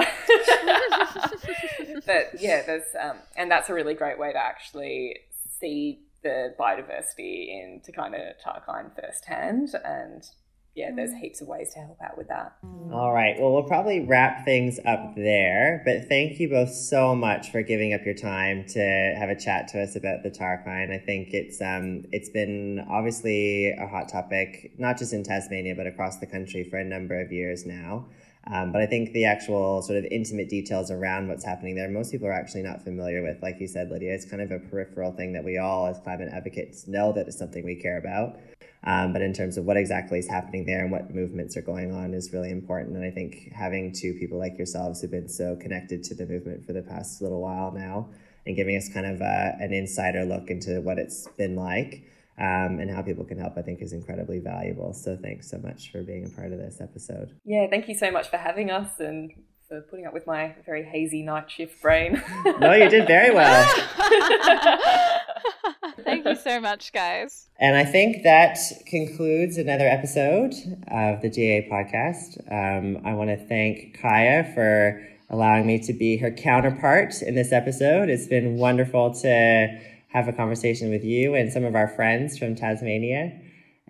but 2.05 2.29
yeah, 2.39 2.61
there's 2.65 2.85
um, 2.99 3.17
and 3.35 3.51
that's 3.51 3.69
a 3.69 3.73
really 3.73 3.93
great 3.93 4.17
way 4.17 4.31
to 4.31 4.37
actually 4.37 5.17
see 5.59 5.99
the 6.23 6.53
biodiversity 6.59 7.49
in 7.49 7.81
Takayna 7.85 8.33
Tarkine 8.45 8.91
firsthand. 8.95 9.69
And 9.83 10.23
yeah, 10.73 10.89
there's 10.95 11.13
heaps 11.13 11.41
of 11.41 11.47
ways 11.47 11.73
to 11.73 11.79
help 11.79 12.01
out 12.01 12.17
with 12.17 12.29
that. 12.29 12.55
All 12.93 13.13
right. 13.13 13.35
Well, 13.37 13.51
we'll 13.51 13.63
probably 13.63 14.01
wrap 14.01 14.45
things 14.45 14.79
up 14.85 15.15
there. 15.15 15.81
But 15.85 16.07
thank 16.07 16.39
you 16.39 16.49
both 16.49 16.73
so 16.73 17.13
much 17.13 17.51
for 17.51 17.61
giving 17.61 17.93
up 17.93 18.05
your 18.05 18.13
time 18.13 18.65
to 18.69 18.79
have 19.17 19.29
a 19.29 19.35
chat 19.35 19.67
to 19.69 19.81
us 19.81 19.97
about 19.97 20.23
the 20.23 20.29
Tarkine. 20.29 20.93
I 20.93 20.97
think 20.97 21.33
it's 21.33 21.61
um 21.61 22.05
it's 22.13 22.29
been 22.29 22.85
obviously 22.89 23.71
a 23.71 23.85
hot 23.85 24.07
topic, 24.07 24.73
not 24.77 24.97
just 24.97 25.11
in 25.11 25.23
Tasmania 25.23 25.75
but 25.75 25.87
across 25.87 26.17
the 26.17 26.27
country 26.27 26.63
for 26.63 26.77
a 26.77 26.85
number 26.85 27.19
of 27.19 27.31
years 27.31 27.65
now. 27.65 28.05
Um, 28.47 28.71
but 28.71 28.81
I 28.81 28.87
think 28.87 29.11
the 29.13 29.25
actual 29.25 29.81
sort 29.83 29.99
of 29.99 30.05
intimate 30.05 30.49
details 30.49 30.89
around 30.89 31.27
what's 31.27 31.45
happening 31.45 31.75
there, 31.75 31.89
most 31.89 32.11
people 32.11 32.27
are 32.27 32.33
actually 32.33 32.63
not 32.63 32.81
familiar 32.81 33.21
with. 33.21 33.41
Like 33.41 33.59
you 33.59 33.67
said, 33.67 33.91
Lydia, 33.91 34.13
it's 34.13 34.25
kind 34.25 34.41
of 34.41 34.51
a 34.51 34.57
peripheral 34.57 35.11
thing 35.11 35.33
that 35.33 35.43
we 35.43 35.59
all, 35.59 35.85
as 35.85 35.99
climate 35.99 36.29
advocates, 36.33 36.87
know 36.87 37.11
that 37.13 37.27
it's 37.27 37.37
something 37.37 37.63
we 37.63 37.75
care 37.75 37.99
about. 37.99 38.39
Um, 38.83 39.13
but 39.13 39.21
in 39.21 39.33
terms 39.33 39.57
of 39.57 39.65
what 39.65 39.77
exactly 39.77 40.17
is 40.17 40.27
happening 40.27 40.65
there 40.65 40.81
and 40.81 40.91
what 40.91 41.13
movements 41.13 41.55
are 41.55 41.61
going 41.61 41.91
on 41.91 42.13
is 42.13 42.33
really 42.33 42.49
important. 42.49 42.95
And 42.95 43.05
I 43.05 43.11
think 43.11 43.51
having 43.53 43.93
two 43.93 44.13
people 44.13 44.39
like 44.39 44.57
yourselves 44.57 45.01
who've 45.01 45.11
been 45.11 45.29
so 45.29 45.55
connected 45.55 46.03
to 46.05 46.15
the 46.15 46.25
movement 46.25 46.65
for 46.65 46.73
the 46.73 46.81
past 46.81 47.21
little 47.21 47.41
while 47.41 47.71
now 47.71 48.09
and 48.45 48.55
giving 48.55 48.75
us 48.75 48.89
kind 48.89 49.05
of 49.05 49.21
uh, 49.21 49.51
an 49.59 49.71
insider 49.71 50.25
look 50.25 50.49
into 50.49 50.81
what 50.81 50.97
it's 50.97 51.27
been 51.37 51.55
like 51.55 52.03
um, 52.39 52.79
and 52.79 52.89
how 52.89 53.03
people 53.03 53.23
can 53.23 53.37
help, 53.37 53.55
I 53.55 53.61
think 53.61 53.83
is 53.83 53.93
incredibly 53.93 54.39
valuable. 54.39 54.93
So 54.93 55.15
thanks 55.15 55.51
so 55.51 55.59
much 55.59 55.91
for 55.91 56.01
being 56.01 56.25
a 56.25 56.29
part 56.29 56.51
of 56.51 56.57
this 56.57 56.81
episode. 56.81 57.35
Yeah, 57.45 57.67
thank 57.69 57.87
you 57.87 57.93
so 57.93 58.09
much 58.09 58.29
for 58.29 58.37
having 58.37 58.71
us 58.71 58.99
and 58.99 59.31
for 59.71 59.79
putting 59.79 60.05
up 60.05 60.13
with 60.13 60.27
my 60.27 60.53
very 60.65 60.83
hazy 60.83 61.23
night 61.23 61.49
shift 61.49 61.81
brain. 61.81 62.21
No, 62.59 62.73
you 62.73 62.89
did 62.89 63.07
very 63.07 63.33
well. 63.33 63.63
Thank 66.03 66.25
you 66.25 66.35
so 66.35 66.59
much, 66.59 66.91
guys. 66.91 67.47
And 67.57 67.77
I 67.77 67.85
think 67.85 68.23
that 68.23 68.57
concludes 68.85 69.57
another 69.57 69.87
episode 69.87 70.53
of 70.89 71.21
the 71.21 71.29
DEA 71.29 71.69
podcast. 71.71 72.37
Um, 72.51 73.01
I 73.05 73.13
want 73.13 73.29
to 73.29 73.37
thank 73.37 73.97
Kaya 74.01 74.51
for 74.53 75.01
allowing 75.29 75.65
me 75.65 75.79
to 75.83 75.93
be 75.93 76.17
her 76.17 76.31
counterpart 76.31 77.21
in 77.21 77.35
this 77.35 77.53
episode. 77.53 78.09
It's 78.09 78.27
been 78.27 78.57
wonderful 78.57 79.13
to 79.21 79.79
have 80.09 80.27
a 80.27 80.33
conversation 80.33 80.89
with 80.89 81.05
you 81.05 81.33
and 81.33 81.49
some 81.53 81.63
of 81.63 81.75
our 81.75 81.87
friends 81.87 82.37
from 82.37 82.55
Tasmania. 82.55 83.39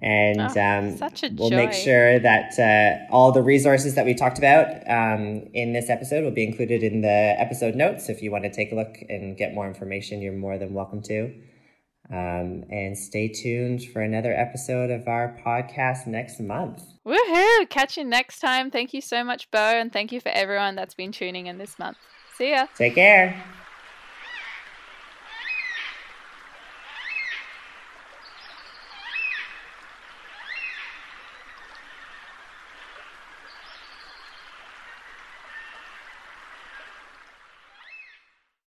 And 0.02 0.39
Oh, 0.41 0.45
um, 0.60 0.97
we'll 1.38 1.52
make 1.52 1.74
sure 1.74 2.18
that 2.20 2.58
uh, 2.58 3.14
all 3.14 3.32
the 3.32 3.41
resources 3.43 3.93
that 3.95 4.06
we 4.06 4.16
talked 4.16 4.39
about 4.39 4.68
um, 4.89 5.47
in 5.54 5.74
this 5.74 5.89
episode 5.91 6.24
will 6.24 6.32
be 6.32 6.43
included 6.43 6.82
in 6.82 7.02
the 7.02 7.36
episode 7.39 7.76
notes. 7.76 8.10
If 8.10 8.24
you 8.24 8.32
want 8.32 8.43
to 8.45 8.52
take 8.52 8.72
a 8.72 8.76
look 8.76 8.95
and 9.10 9.38
get 9.38 9.54
more 9.54 9.68
information, 9.68 10.22
you're 10.22 10.34
more 10.34 10.58
than 10.58 10.74
welcome 10.74 11.04
to. 11.04 11.32
Um, 12.10 12.66
and 12.70 12.97
stay 12.97 13.30
tuned 13.30 13.84
for 13.86 14.02
another 14.02 14.34
episode 14.34 14.89
of 14.89 15.08
our 15.08 15.38
podcast 15.45 16.08
next 16.08 16.39
month. 16.41 16.82
Woohoo! 17.06 17.70
Catch 17.70 17.97
you 17.97 18.04
next 18.04 18.39
time. 18.39 18.70
Thank 18.72 18.93
you 18.93 19.02
so 19.02 19.24
much, 19.24 19.49
Bo, 19.52 19.60
and 19.60 19.93
thank 19.93 20.12
you 20.12 20.20
for 20.20 20.30
everyone 20.30 20.76
that's 20.76 20.95
been 20.95 21.12
tuning 21.12 21.45
in 21.45 21.58
this 21.58 21.80
month. 21.80 21.97
See 22.38 22.49
ya. 22.52 22.66
Take 22.76 22.95
care. 22.95 23.41